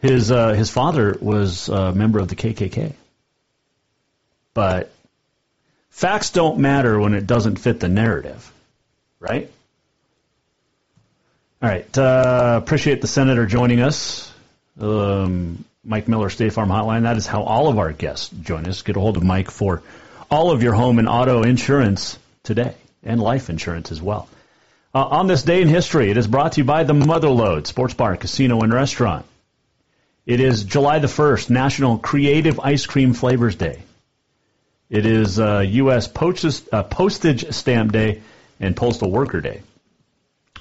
His 0.01 0.31
uh, 0.31 0.53
his 0.53 0.71
father 0.71 1.17
was 1.21 1.69
a 1.69 1.93
member 1.93 2.19
of 2.19 2.29
the 2.29 2.37
KKK, 2.37 2.93
but 4.53 4.93
facts 5.91 6.31
don't 6.31 6.59
matter 6.59 6.99
when 7.01 7.15
it 7.15 7.27
doesn't 7.27 7.57
fit 7.57 7.81
the 7.81 7.89
narrative, 7.89 8.53
right? 9.21 9.51
All 11.63 11.71
right. 11.71 11.99
Uh, 11.99 12.61
appreciate 12.63 13.01
the 13.01 13.09
senator 13.09 13.47
joining 13.47 13.81
us. 13.81 14.31
Um, 14.79 15.65
Mike 15.83 16.07
Miller, 16.07 16.29
State 16.29 16.53
Farm 16.53 16.69
Hotline. 16.69 17.03
That 17.03 17.17
is 17.17 17.27
how 17.27 17.43
all 17.43 17.69
of 17.69 17.79
our 17.79 17.93
guests 17.93 18.29
join 18.29 18.67
us. 18.67 18.83
Get 18.83 18.97
a 18.97 19.01
hold 19.01 19.17
of 19.17 19.23
Mike 19.23 19.51
for 19.51 19.83
all 20.31 20.51
of 20.51 20.63
your 20.63 20.75
home 20.75 20.99
and 20.99 21.09
auto 21.09 21.43
insurance 21.43 22.19
today 22.43 22.75
and 23.03 23.21
life 23.21 23.51
insurance 23.51 23.93
as 23.93 24.03
well. 24.03 24.29
Uh, 24.95 25.05
on 25.05 25.27
this 25.27 25.43
day 25.43 25.61
in 25.61 25.69
history, 25.69 26.11
it 26.11 26.17
is 26.17 26.27
brought 26.27 26.53
to 26.53 26.61
you 26.61 26.65
by 26.65 26.85
the 26.85 26.95
Motherlode 26.95 27.67
Sports 27.67 27.95
Bar, 27.95 28.17
Casino, 28.17 28.61
and 28.61 28.73
Restaurant. 28.73 29.27
It 30.25 30.41
is 30.41 30.65
July 30.65 30.99
the 30.99 31.07
1st, 31.07 31.51
National 31.51 31.99
Creative 31.99 32.59
Ice 32.61 32.87
Cream 32.87 33.13
Flavors 33.13 33.57
Day. 33.57 33.83
It 34.89 35.05
is 35.05 35.39
uh, 35.39 35.65
U.S. 35.67 36.09
Postage, 36.09 36.63
uh, 36.73 36.83
Postage 36.83 37.53
Stamp 37.53 37.93
Day 37.93 38.23
and 38.59 38.77
Postal 38.77 39.11
Worker 39.11 39.41
Day. 39.41 39.63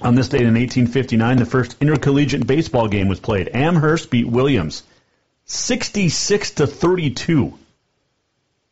On 0.00 0.14
this 0.14 0.28
date 0.28 0.42
in 0.42 0.54
1859, 0.54 1.38
the 1.38 1.46
first 1.46 1.76
intercollegiate 1.80 2.46
baseball 2.46 2.88
game 2.88 3.08
was 3.08 3.18
played. 3.18 3.48
Amherst 3.54 4.10
beat 4.10 4.26
Williams 4.26 4.82
66 5.46 6.50
to 6.52 6.66
32. 6.66 7.56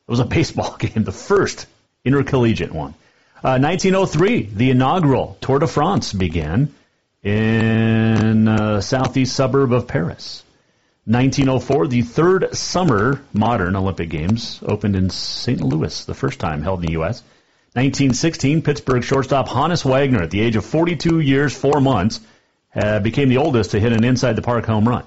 It 0.07 0.11
was 0.11 0.20
a 0.20 0.24
baseball 0.24 0.76
game, 0.78 1.05
the 1.05 1.12
first 1.12 1.66
intercollegiate 2.05 2.72
one. 2.72 2.94
Uh, 3.42 3.59
1903, 3.59 4.42
the 4.55 4.70
inaugural 4.70 5.36
Tour 5.40 5.59
de 5.59 5.66
France 5.66 6.12
began 6.12 6.74
in 7.22 8.48
uh, 8.48 8.80
southeast 8.80 9.34
suburb 9.34 9.72
of 9.72 9.86
Paris. 9.86 10.42
1904, 11.07 11.88
the 11.88 12.02
third 12.02 12.57
summer 12.57 13.20
modern 13.34 13.76
Olympic 13.76 14.09
Games 14.09 14.61
opened 14.64 14.96
in 14.96 15.11
St. 15.11 15.61
Louis, 15.61 16.05
the 16.07 16.14
first 16.14 16.38
time 16.40 16.62
held 16.62 16.80
in 16.80 16.86
the 16.86 16.92
U.S. 16.92 17.22
1916, 17.74 18.62
Pittsburgh 18.62 19.02
shortstop 19.02 19.48
Honus 19.48 19.84
Wagner, 19.84 20.22
at 20.22 20.30
the 20.30 20.40
age 20.40 20.57
of 20.57 20.64
42 20.64 21.20
years, 21.20 21.55
4 21.55 21.80
months, 21.80 22.20
uh, 22.74 23.00
became 23.00 23.28
the 23.28 23.38
oldest 23.38 23.72
to 23.72 23.80
hit 23.80 23.92
an 23.92 24.05
inside 24.05 24.36
the 24.36 24.42
park 24.42 24.64
home 24.64 24.88
run. 24.88 25.05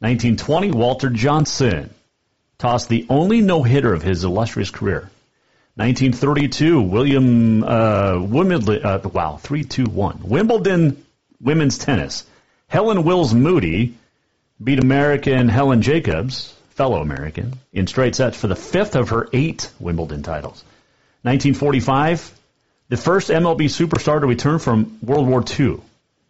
1920, 0.00 0.72
Walter 0.72 1.10
Johnson, 1.10 1.94
tossed 2.62 2.88
the 2.88 3.04
only 3.08 3.40
no 3.40 3.64
hitter 3.64 3.92
of 3.92 4.02
his 4.02 4.22
illustrious 4.22 4.70
career. 4.70 5.10
1932, 5.74 6.80
William 6.80 7.64
uh, 7.64 8.20
Wimbledon, 8.20 8.86
uh, 8.86 9.00
wow, 9.12 9.36
3 9.36 9.64
2 9.64 9.86
1. 9.86 10.20
Wimbledon 10.22 11.04
women's 11.40 11.76
tennis. 11.76 12.24
Helen 12.68 13.02
Wills 13.02 13.34
Moody 13.34 13.94
beat 14.62 14.78
American 14.78 15.48
Helen 15.48 15.82
Jacobs, 15.82 16.54
fellow 16.70 17.02
American, 17.02 17.54
in 17.72 17.88
straight 17.88 18.14
sets 18.14 18.36
for 18.36 18.46
the 18.46 18.54
fifth 18.54 18.94
of 18.94 19.08
her 19.08 19.28
eight 19.32 19.68
Wimbledon 19.80 20.22
titles. 20.22 20.62
1945, 21.22 22.32
the 22.90 22.96
first 22.96 23.28
MLB 23.28 23.64
superstar 23.64 24.20
to 24.20 24.26
return 24.26 24.60
from 24.60 24.98
World 25.02 25.26
War 25.26 25.42
II, 25.58 25.80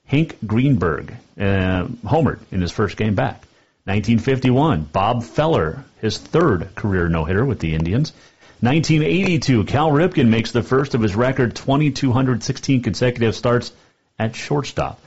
Hank 0.07 0.39
Greenberg, 0.47 1.13
uh, 1.39 1.89
homered 2.05 2.39
in 2.51 2.63
his 2.63 2.73
first 2.73 2.97
game 2.97 3.15
back. 3.15 3.43
1951, 3.85 4.85
Bob 4.85 5.25
Feller, 5.25 5.85
his 6.01 6.17
third 6.17 6.75
career 6.77 7.09
no-hitter 7.09 7.45
with 7.45 7.59
the 7.59 7.75
Indians. 7.75 8.13
1982, 8.61 9.65
Cal 9.65 9.91
Ripken 9.91 10.29
makes 10.29 10.53
the 10.53 10.63
first 10.63 10.95
of 10.95 11.01
his 11.01 11.17
record 11.17 11.57
2,216 11.57 12.83
consecutive 12.83 13.35
starts 13.35 13.73
at 14.21 14.37
shortstop. 14.37 15.01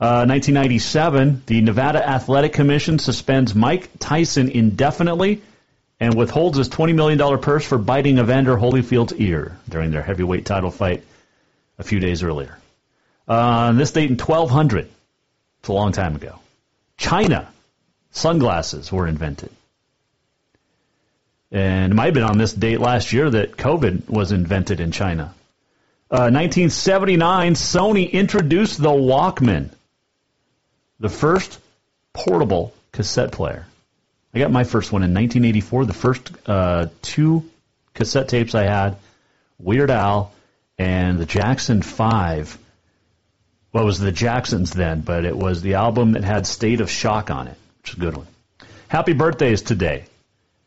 Uh, 0.00 0.24
1997, 0.24 1.42
the 1.44 1.60
Nevada 1.60 2.08
Athletic 2.08 2.54
Commission 2.54 2.98
suspends 2.98 3.54
Mike 3.54 3.90
Tyson 3.98 4.48
indefinitely 4.48 5.42
and 6.00 6.14
withholds 6.14 6.56
his 6.56 6.70
$20 6.70 6.94
million 6.94 7.38
purse 7.38 7.66
for 7.66 7.76
biting 7.76 8.18
Evander 8.18 8.56
Holyfield's 8.56 9.12
ear 9.14 9.58
during 9.68 9.90
their 9.90 10.02
heavyweight 10.02 10.46
title 10.46 10.70
fight 10.70 11.04
a 11.78 11.84
few 11.84 12.00
days 12.00 12.22
earlier. 12.22 12.56
Uh, 13.28 13.72
this 13.72 13.92
date 13.92 14.10
in 14.10 14.16
1200, 14.16 14.88
it's 15.58 15.68
a 15.68 15.72
long 15.72 15.92
time 15.92 16.16
ago, 16.16 16.38
China 16.96 17.48
sunglasses 18.16 18.90
were 18.90 19.06
invented. 19.06 19.50
And 21.52 21.92
it 21.92 21.94
might 21.94 22.06
have 22.06 22.14
been 22.14 22.22
on 22.24 22.38
this 22.38 22.52
date 22.52 22.80
last 22.80 23.12
year 23.12 23.30
that 23.30 23.56
COVID 23.56 24.08
was 24.08 24.32
invented 24.32 24.80
in 24.80 24.90
China. 24.90 25.34
Uh, 26.10 26.30
1979, 26.30 27.54
Sony 27.54 28.10
introduced 28.10 28.80
the 28.80 28.90
Walkman, 28.90 29.70
the 30.98 31.08
first 31.08 31.58
portable 32.12 32.72
cassette 32.92 33.32
player. 33.32 33.66
I 34.34 34.38
got 34.38 34.50
my 34.50 34.64
first 34.64 34.92
one 34.92 35.02
in 35.02 35.14
1984. 35.14 35.84
The 35.86 35.92
first 35.92 36.32
uh, 36.46 36.86
two 37.02 37.48
cassette 37.94 38.28
tapes 38.28 38.54
I 38.54 38.64
had, 38.64 38.96
Weird 39.58 39.90
Al 39.90 40.32
and 40.78 41.18
the 41.18 41.26
Jackson 41.26 41.82
5. 41.82 42.58
Well, 43.72 43.84
was 43.84 43.98
the 43.98 44.12
Jacksons 44.12 44.72
then, 44.72 45.00
but 45.00 45.24
it 45.24 45.36
was 45.36 45.60
the 45.60 45.74
album 45.74 46.12
that 46.12 46.24
had 46.24 46.46
State 46.46 46.80
of 46.80 46.90
Shock 46.90 47.30
on 47.30 47.48
it 47.48 47.58
which 47.86 47.92
is 47.92 47.98
a 47.98 48.00
good 48.00 48.16
one. 48.16 48.26
Happy 48.88 49.12
birthdays 49.12 49.62
today. 49.62 50.04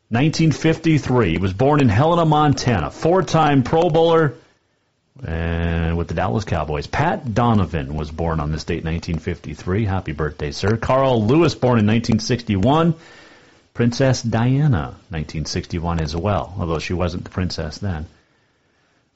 1953. 0.10 1.32
He 1.32 1.38
was 1.38 1.54
born 1.54 1.82
in 1.82 1.90
Helena, 1.90 2.26
Montana. 2.26 2.90
Four-time 2.92 3.64
Pro 3.64 3.90
Bowler 3.90 4.36
and 5.26 5.98
with 5.98 6.08
the 6.08 6.14
Dallas 6.14 6.46
Cowboys. 6.46 6.88
Pat 6.88 7.34
Donovan 7.34 7.96
was 7.96 8.10
born 8.10 8.40
on 8.40 8.54
this 8.54 8.64
date, 8.64 8.86
1953. 8.86 9.86
Happy 9.86 10.14
birthday, 10.14 10.52
sir. 10.52 10.78
Carl 10.78 11.26
Lewis, 11.26 11.56
born 11.56 11.78
in 11.80 11.86
1961. 11.86 12.96
Princess 13.74 14.22
Diana, 14.22 14.96
1961 15.10 16.00
as 16.00 16.16
well, 16.16 16.54
although 16.58 16.80
she 16.80 16.94
wasn't 16.94 17.26
the 17.26 17.30
princess 17.30 17.78
then. 17.80 18.06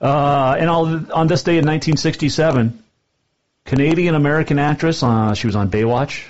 Uh, 0.02 0.56
and 0.60 0.70
on 0.70 1.28
this 1.28 1.44
day 1.44 1.54
in 1.54 1.66
1967, 1.66 2.84
Canadian 3.66 4.16
American 4.16 4.60
actress. 4.60 5.02
Uh, 5.04 5.34
she 5.34 5.48
was 5.48 5.56
on 5.56 5.70
Baywatch. 5.70 6.26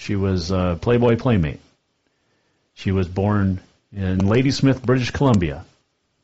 She 0.00 0.16
was 0.16 0.50
a 0.50 0.78
Playboy 0.80 1.16
Playmate. 1.16 1.60
She 2.72 2.90
was 2.90 3.06
born 3.06 3.60
in 3.94 4.26
Ladysmith, 4.26 4.82
British 4.82 5.10
Columbia. 5.10 5.66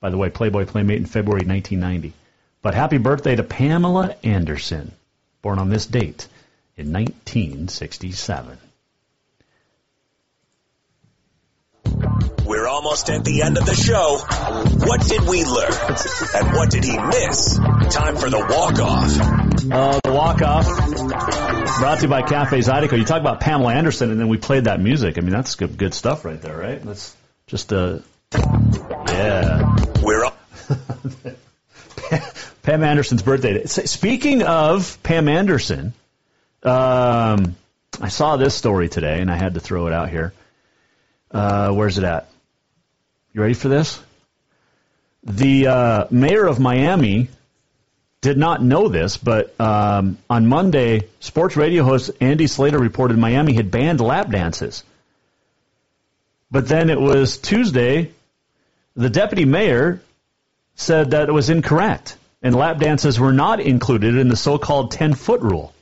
By 0.00 0.08
the 0.08 0.16
way, 0.16 0.30
Playboy 0.30 0.64
Playmate 0.64 0.96
in 0.96 1.04
February 1.04 1.44
1990. 1.44 2.14
But 2.62 2.72
happy 2.72 2.96
birthday 2.96 3.36
to 3.36 3.42
Pamela 3.42 4.16
Anderson, 4.24 4.92
born 5.42 5.58
on 5.58 5.68
this 5.68 5.84
date 5.84 6.26
in 6.78 6.90
1967. 6.90 8.56
We're 12.46 12.68
almost 12.68 13.10
at 13.10 13.24
the 13.24 13.42
end 13.42 13.58
of 13.58 13.66
the 13.66 13.74
show. 13.74 14.18
What 14.86 15.06
did 15.06 15.28
we 15.28 15.44
learn? 15.44 15.72
And 16.34 16.56
what 16.56 16.70
did 16.70 16.82
he 16.82 16.98
miss? 16.98 17.58
Time 17.94 18.16
for 18.16 18.30
the 18.30 18.38
walk-off. 18.38 19.70
Uh, 19.70 20.00
the 20.02 20.12
walk-off 20.12 21.45
brought 21.78 21.98
to 21.98 22.02
you 22.02 22.08
by 22.08 22.22
Cafe 22.22 22.58
Zydeco. 22.58 22.98
You 22.98 23.04
talk 23.04 23.20
about 23.20 23.40
Pamela 23.40 23.74
Anderson, 23.74 24.10
and 24.10 24.18
then 24.20 24.28
we 24.28 24.36
played 24.36 24.64
that 24.64 24.80
music. 24.80 25.18
I 25.18 25.20
mean, 25.20 25.30
that's 25.30 25.54
good, 25.54 25.76
good 25.76 25.94
stuff 25.94 26.24
right 26.24 26.40
there, 26.40 26.56
right? 26.56 26.82
That's 26.82 27.14
just 27.46 27.72
a, 27.72 28.02
yeah. 28.32 29.76
We're 30.02 30.24
up. 30.24 30.38
Pam 32.62 32.82
Anderson's 32.82 33.22
birthday. 33.22 33.66
Speaking 33.66 34.42
of 34.42 35.02
Pam 35.02 35.28
Anderson, 35.28 35.92
um, 36.62 37.56
I 38.00 38.08
saw 38.08 38.36
this 38.36 38.54
story 38.54 38.88
today, 38.88 39.20
and 39.20 39.30
I 39.30 39.36
had 39.36 39.54
to 39.54 39.60
throw 39.60 39.86
it 39.86 39.92
out 39.92 40.10
here. 40.10 40.32
Uh, 41.30 41.72
where's 41.72 41.98
it 41.98 42.04
at? 42.04 42.28
You 43.32 43.40
ready 43.40 43.54
for 43.54 43.68
this? 43.68 44.00
The 45.22 45.66
uh, 45.66 46.06
mayor 46.10 46.46
of 46.46 46.60
Miami 46.60 47.28
did 48.20 48.38
not 48.38 48.62
know 48.62 48.88
this, 48.88 49.16
but 49.16 49.58
um, 49.60 50.18
on 50.28 50.46
Monday, 50.46 51.08
sports 51.20 51.56
radio 51.56 51.84
host 51.84 52.10
Andy 52.20 52.46
Slater 52.46 52.78
reported 52.78 53.18
Miami 53.18 53.54
had 53.54 53.70
banned 53.70 54.00
lap 54.00 54.30
dances. 54.30 54.84
But 56.50 56.68
then 56.68 56.90
it 56.90 57.00
was 57.00 57.38
Tuesday, 57.38 58.12
the 58.94 59.10
deputy 59.10 59.44
mayor 59.44 60.00
said 60.74 61.10
that 61.10 61.28
it 61.28 61.32
was 61.32 61.50
incorrect, 61.50 62.16
and 62.42 62.54
lap 62.54 62.78
dances 62.78 63.18
were 63.18 63.32
not 63.32 63.60
included 63.60 64.16
in 64.16 64.28
the 64.28 64.36
so 64.36 64.58
called 64.58 64.92
10 64.92 65.14
foot 65.14 65.40
rule. 65.40 65.72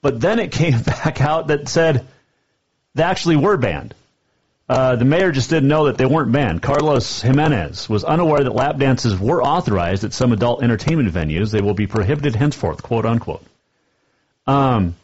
But 0.00 0.20
then 0.20 0.38
it 0.38 0.52
came 0.52 0.80
back 0.82 1.20
out 1.20 1.48
that 1.48 1.68
said 1.68 2.06
they 2.94 3.02
actually 3.02 3.36
were 3.36 3.56
banned. 3.56 3.94
Uh, 4.68 4.96
the 4.96 5.04
mayor 5.04 5.32
just 5.32 5.48
didn't 5.48 5.68
know 5.68 5.86
that 5.86 5.96
they 5.96 6.04
weren't 6.04 6.30
banned. 6.30 6.60
Carlos 6.60 7.22
Gimenez 7.22 7.88
was 7.88 8.04
unaware 8.04 8.44
that 8.44 8.54
lap 8.54 8.76
dances 8.76 9.18
were 9.18 9.42
authorized 9.42 10.04
at 10.04 10.12
some 10.12 10.32
adult 10.32 10.62
entertainment 10.62 11.10
venues. 11.10 11.50
They 11.50 11.62
will 11.62 11.74
be 11.74 11.86
prohibited 11.86 12.36
henceforth, 12.36 12.82
quote 12.82 13.06
unquote. 13.06 13.42
Um, 14.46 14.94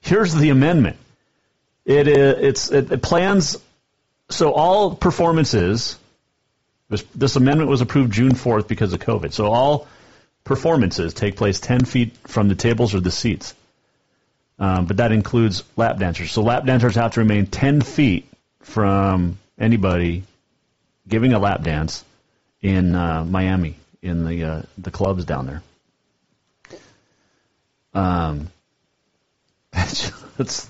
here's 0.00 0.34
the 0.34 0.50
amendment. 0.50 0.96
It, 1.84 2.08
it's, 2.08 2.72
it, 2.72 2.90
it 2.90 3.02
plans, 3.02 3.56
so 4.30 4.52
all 4.52 4.96
performances, 4.96 5.96
this, 6.88 7.04
this 7.14 7.36
amendment 7.36 7.70
was 7.70 7.82
approved 7.82 8.12
June 8.12 8.32
4th 8.32 8.66
because 8.66 8.92
of 8.92 9.00
COVID. 9.00 9.32
So 9.32 9.46
all 9.46 9.86
performances 10.42 11.14
take 11.14 11.36
place 11.36 11.60
10 11.60 11.84
feet 11.84 12.16
from 12.26 12.48
the 12.48 12.56
tables 12.56 12.94
or 12.94 13.00
the 13.00 13.12
seats. 13.12 13.54
Um, 14.58 14.86
but 14.86 14.96
that 14.96 15.12
includes 15.12 15.62
lap 15.76 15.98
dancers. 15.98 16.32
So 16.32 16.42
lap 16.42 16.64
dancers 16.64 16.96
have 16.96 17.12
to 17.12 17.20
remain 17.20 17.46
10 17.46 17.80
feet 17.82 18.28
from 18.64 19.38
anybody 19.58 20.24
giving 21.06 21.32
a 21.32 21.38
lap 21.38 21.62
dance 21.62 22.04
in 22.60 22.94
uh, 22.94 23.24
Miami 23.24 23.76
in 24.02 24.24
the 24.24 24.44
uh, 24.44 24.62
the 24.78 24.90
clubs 24.90 25.24
down 25.24 25.46
there. 25.46 25.62
Um, 27.94 28.48
it's 29.72 30.68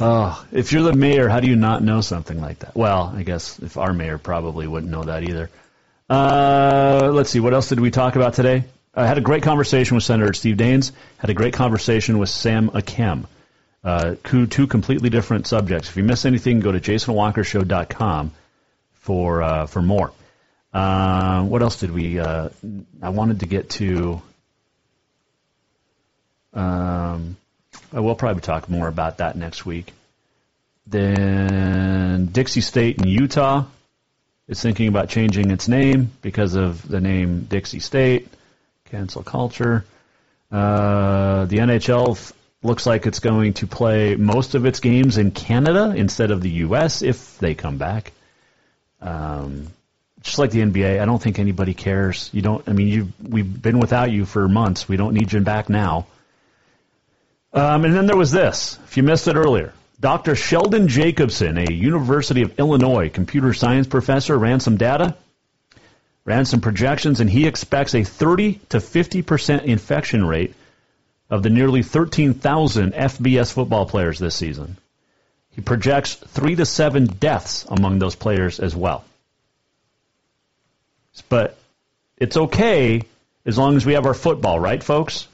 oh, 0.00 0.44
if 0.52 0.72
you're 0.72 0.82
the 0.82 0.94
mayor, 0.94 1.28
how 1.28 1.40
do 1.40 1.48
you 1.48 1.56
not 1.56 1.82
know 1.82 2.00
something 2.00 2.40
like 2.40 2.60
that? 2.60 2.74
Well, 2.74 3.12
I 3.14 3.22
guess 3.22 3.58
if 3.58 3.76
our 3.76 3.92
mayor 3.92 4.18
probably 4.18 4.66
wouldn't 4.66 4.90
know 4.90 5.04
that 5.04 5.24
either. 5.24 5.50
Uh, 6.08 7.10
let's 7.12 7.30
see, 7.30 7.40
what 7.40 7.54
else 7.54 7.68
did 7.68 7.80
we 7.80 7.90
talk 7.90 8.16
about 8.16 8.34
today? 8.34 8.64
I 8.94 9.06
had 9.06 9.18
a 9.18 9.22
great 9.22 9.42
conversation 9.42 9.96
with 9.96 10.04
Senator 10.04 10.32
Steve 10.34 10.56
Daines. 10.56 10.92
Had 11.18 11.30
a 11.30 11.34
great 11.34 11.54
conversation 11.54 12.18
with 12.18 12.28
Sam 12.28 12.70
Akem. 12.70 13.26
Uh, 13.84 14.14
two 14.22 14.66
completely 14.66 15.10
different 15.10 15.46
subjects. 15.46 15.90
If 15.90 15.96
you 15.98 16.04
miss 16.04 16.24
anything, 16.24 16.60
go 16.60 16.72
to 16.72 16.80
jasonwalkershow.com 16.80 18.32
for 18.94 19.42
uh, 19.42 19.66
for 19.66 19.82
more. 19.82 20.10
Uh, 20.72 21.42
what 21.44 21.60
else 21.60 21.80
did 21.80 21.90
we? 21.90 22.18
Uh, 22.18 22.48
I 23.02 23.10
wanted 23.10 23.40
to 23.40 23.46
get 23.46 23.68
to. 23.70 24.22
Um, 26.54 27.36
I 27.92 28.00
will 28.00 28.14
probably 28.14 28.40
talk 28.40 28.70
more 28.70 28.88
about 28.88 29.18
that 29.18 29.36
next 29.36 29.66
week. 29.66 29.92
Then 30.86 32.26
Dixie 32.26 32.62
State 32.62 33.02
in 33.02 33.06
Utah 33.06 33.64
is 34.48 34.62
thinking 34.62 34.88
about 34.88 35.10
changing 35.10 35.50
its 35.50 35.68
name 35.68 36.10
because 36.22 36.54
of 36.54 36.86
the 36.88 37.00
name 37.00 37.44
Dixie 37.44 37.80
State. 37.80 38.28
Cancel 38.86 39.22
culture. 39.22 39.84
Uh, 40.50 41.44
the 41.46 41.58
NHL 41.58 42.32
looks 42.64 42.86
like 42.86 43.06
it's 43.06 43.20
going 43.20 43.52
to 43.54 43.66
play 43.66 44.16
most 44.16 44.54
of 44.54 44.64
its 44.64 44.80
games 44.80 45.18
in 45.18 45.30
Canada 45.30 45.92
instead 45.94 46.30
of 46.30 46.40
the 46.40 46.50
U.S. 46.50 47.02
if 47.02 47.38
they 47.38 47.54
come 47.54 47.76
back. 47.76 48.12
Um, 49.00 49.68
just 50.22 50.38
like 50.38 50.50
the 50.50 50.60
NBA, 50.60 51.00
I 51.00 51.04
don't 51.04 51.20
think 51.20 51.38
anybody 51.38 51.74
cares. 51.74 52.30
You 52.32 52.40
don't. 52.40 52.66
I 52.66 52.72
mean, 52.72 52.88
you 52.88 53.12
we've 53.22 53.62
been 53.62 53.78
without 53.78 54.10
you 54.10 54.24
for 54.24 54.48
months. 54.48 54.88
We 54.88 54.96
don't 54.96 55.12
need 55.12 55.32
you 55.32 55.40
back 55.40 55.68
now. 55.68 56.06
Um, 57.52 57.84
and 57.84 57.94
then 57.94 58.06
there 58.06 58.16
was 58.16 58.32
this. 58.32 58.78
If 58.84 58.96
you 58.96 59.02
missed 59.02 59.28
it 59.28 59.36
earlier, 59.36 59.74
Dr. 60.00 60.34
Sheldon 60.34 60.88
Jacobson, 60.88 61.58
a 61.58 61.70
University 61.70 62.42
of 62.42 62.58
Illinois 62.58 63.10
computer 63.10 63.52
science 63.52 63.86
professor, 63.86 64.36
ran 64.36 64.58
some 64.58 64.76
data, 64.78 65.14
ran 66.24 66.46
some 66.46 66.62
projections, 66.62 67.20
and 67.20 67.28
he 67.28 67.46
expects 67.46 67.94
a 67.94 68.02
30 68.02 68.54
to 68.70 68.80
50 68.80 69.22
percent 69.22 69.64
infection 69.64 70.24
rate 70.24 70.54
of 71.34 71.42
the 71.42 71.50
nearly 71.50 71.82
13,000 71.82 72.92
FBS 72.92 73.52
football 73.52 73.86
players 73.86 74.20
this 74.20 74.36
season. 74.36 74.76
He 75.50 75.62
projects 75.62 76.14
three 76.14 76.54
to 76.54 76.64
seven 76.64 77.06
deaths 77.06 77.66
among 77.68 77.98
those 77.98 78.14
players 78.14 78.60
as 78.60 78.76
well. 78.76 79.04
But 81.28 81.58
it's 82.16 82.36
okay 82.36 83.02
as 83.44 83.58
long 83.58 83.74
as 83.74 83.84
we 83.84 83.94
have 83.94 84.06
our 84.06 84.14
football, 84.14 84.60
right, 84.60 84.80
folks? 84.80 85.26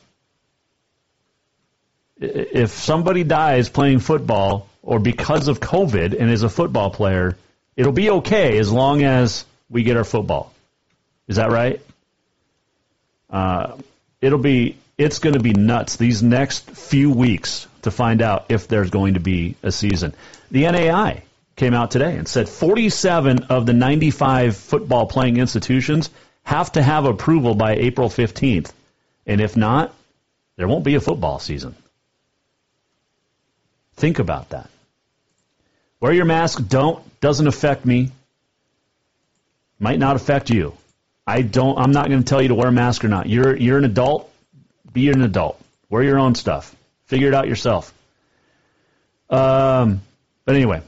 If 2.19 2.71
somebody 2.71 3.23
dies 3.23 3.69
playing 3.69 3.99
football 3.99 4.69
or 4.83 5.01
because 5.01 5.49
of 5.49 5.61
COVID 5.61 6.19
and 6.19 6.31
is 6.31 6.45
a 6.45 6.49
football 6.49 6.89
player, 6.89 7.37
it'll 7.77 7.93
be 7.93 8.09
okay 8.11 8.57
as 8.57 8.73
long 8.73 9.03
as 9.03 9.45
we 9.69 9.83
get 9.83 9.99
our 9.99 10.05
football. 10.05 10.55
Is 11.29 11.37
that 11.37 11.51
right? 11.51 11.83
Uh, 13.29 13.77
it'll 14.23 14.39
be 14.39 14.79
it's 15.01 15.19
going 15.19 15.33
to 15.33 15.41
be 15.41 15.55
nuts 15.55 15.97
these 15.97 16.23
next 16.23 16.71
few 16.73 17.11
weeks 17.11 17.67
to 17.81 17.91
find 17.91 18.21
out 18.21 18.45
if 18.51 18.69
there's 18.69 18.91
going 18.91 19.15
to 19.15 19.21
be 19.21 19.57
a 19.63 19.73
season. 19.73 20.13
The 20.51 20.65
NAIA 20.65 21.23
came 21.57 21.73
out 21.73 21.91
today 21.91 22.19
and 22.19 22.29
said 22.29 22.51
47 22.51 23.45
of 23.45 23.65
the 23.65 23.73
95 23.73 24.59
football 24.59 25.07
playing 25.07 25.39
institutions 25.39 26.11
have 26.43 26.73
to 26.73 26.83
have 26.83 27.07
approval 27.07 27.55
by 27.55 27.77
April 27.77 28.11
15th. 28.11 28.73
And 29.27 29.41
if 29.41 29.57
not, 29.57 29.95
there 30.57 30.69
won't 30.69 30.85
be 30.85 30.97
a 30.97 31.01
football 31.01 31.39
season. 31.39 31.75
Think 33.95 34.19
about 34.19 34.51
that. 34.51 34.69
Wear 35.99 36.13
your 36.13 36.27
mask, 36.27 36.69
don't, 36.69 37.03
doesn't 37.23 37.47
affect 37.47 37.87
me. 37.87 38.13
Might 39.79 39.99
not 39.99 40.17
affect 40.17 40.51
you. 40.51 40.75
I 41.27 41.41
don't 41.41 41.79
I'm 41.79 41.93
not 41.93 42.09
going 42.09 42.23
to 42.23 42.29
tell 42.29 42.43
you 42.43 42.49
to 42.49 42.55
wear 42.55 42.69
a 42.69 42.73
mask 42.73 43.03
or 43.03 43.09
not. 43.09 43.31
You're 43.31 43.57
you're 43.57 43.79
an 43.79 43.85
adult 43.85 44.30
be 44.93 45.11
an 45.11 45.23
adult. 45.23 45.61
Wear 45.89 46.03
your 46.03 46.19
own 46.19 46.35
stuff. 46.35 46.75
Figure 47.07 47.29
it 47.29 47.35
out 47.35 47.49
yourself. 47.49 47.93
Um, 49.29 50.03
but 50.45 50.57
anyway, 50.57 50.83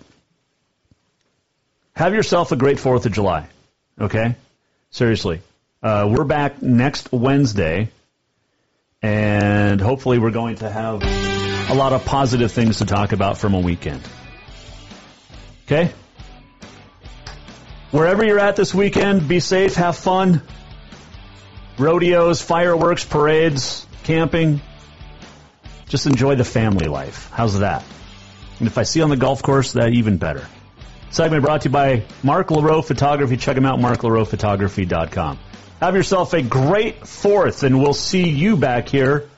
have 1.95 2.15
yourself 2.15 2.53
a 2.53 2.57
great 2.57 2.79
4th 2.79 3.07
of 3.07 3.13
July. 3.13 3.49
Okay? 4.01 4.35
Seriously. 4.91 5.41
Uh, 5.83 6.09
we're 6.11 6.25
back 6.25 6.63
next 6.63 7.11
Wednesday, 7.13 7.89
and 9.03 9.81
hopefully, 9.81 10.19
we're 10.19 10.31
going 10.31 10.57
to 10.57 10.71
have 10.71 11.03
a 11.71 11.75
lot 11.75 11.93
of 11.93 12.05
positive 12.05 12.53
things 12.53 12.79
to 12.79 12.87
talk 12.87 13.13
about 13.13 13.37
from 13.37 13.55
a 13.55 13.59
weekend. 13.59 14.01
Okay? 15.67 15.93
Wherever 17.91 18.25
you're 18.25 18.39
at 18.39 18.57
this 18.57 18.73
weekend, 18.73 19.27
be 19.27 19.41
safe, 19.41 19.75
have 19.75 19.97
fun. 19.97 20.43
Rodeos, 21.79 22.41
fireworks, 22.41 23.05
parades, 23.05 23.87
camping. 24.05 24.61
Just 25.89 26.07
enjoy 26.07 26.37
the 26.37 26.45
family 26.45 26.87
life. 26.87 27.31
How's 27.33 27.59
that? 27.61 27.85
And 28.59 28.67
if 28.67 28.79
I 28.79 28.85
see 28.85 29.03
on 29.03 29.11
the 29.11 29.17
golf 29.17 29.43
course, 29.43 29.73
that 29.73 29.91
even 29.91 30.17
better. 30.17 30.47
Segment 31.11 31.45
brought 31.45 31.63
to 31.63 31.69
you 31.69 31.73
by 31.73 32.05
Mark 32.23 32.49
LaRoe 32.49 32.83
Photography. 32.83 33.37
Check 33.37 33.57
him 33.57 33.67
out, 33.67 33.79
marklaroephotography.com. 33.79 35.39
Have 35.81 35.95
yourself 35.95 36.33
a 36.33 36.43
great 36.43 37.01
4th, 37.01 37.65
and 37.65 37.81
we'll 37.81 37.93
see 37.93 38.29
you 38.29 38.57
back 38.57 38.89
here 38.89 39.29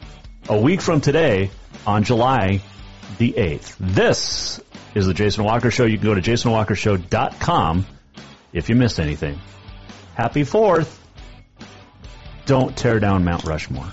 a 0.49 0.61
week 0.61 0.81
from 0.81 1.01
today 1.01 1.51
on 1.87 2.05
July 2.05 2.61
the 3.19 3.33
8th. 3.33 3.77
This 3.81 4.61
is 4.95 5.07
the 5.07 5.15
Jason 5.15 5.45
Walker 5.45 5.71
Show. 5.71 5.85
You 5.85 5.99
can 5.99 6.07
go 6.07 6.15
to 6.15 6.21
jasonwalkershow.com 6.21 7.87
if 8.53 8.69
you 8.69 8.77
missed 8.77 9.01
anything. 9.01 9.41
Happy 10.15 10.43
4th. 10.43 10.99
Don't 12.47 12.77
tear 12.77 13.01
down 13.01 13.25
Mount 13.25 13.45
Rushmore. 13.45 13.93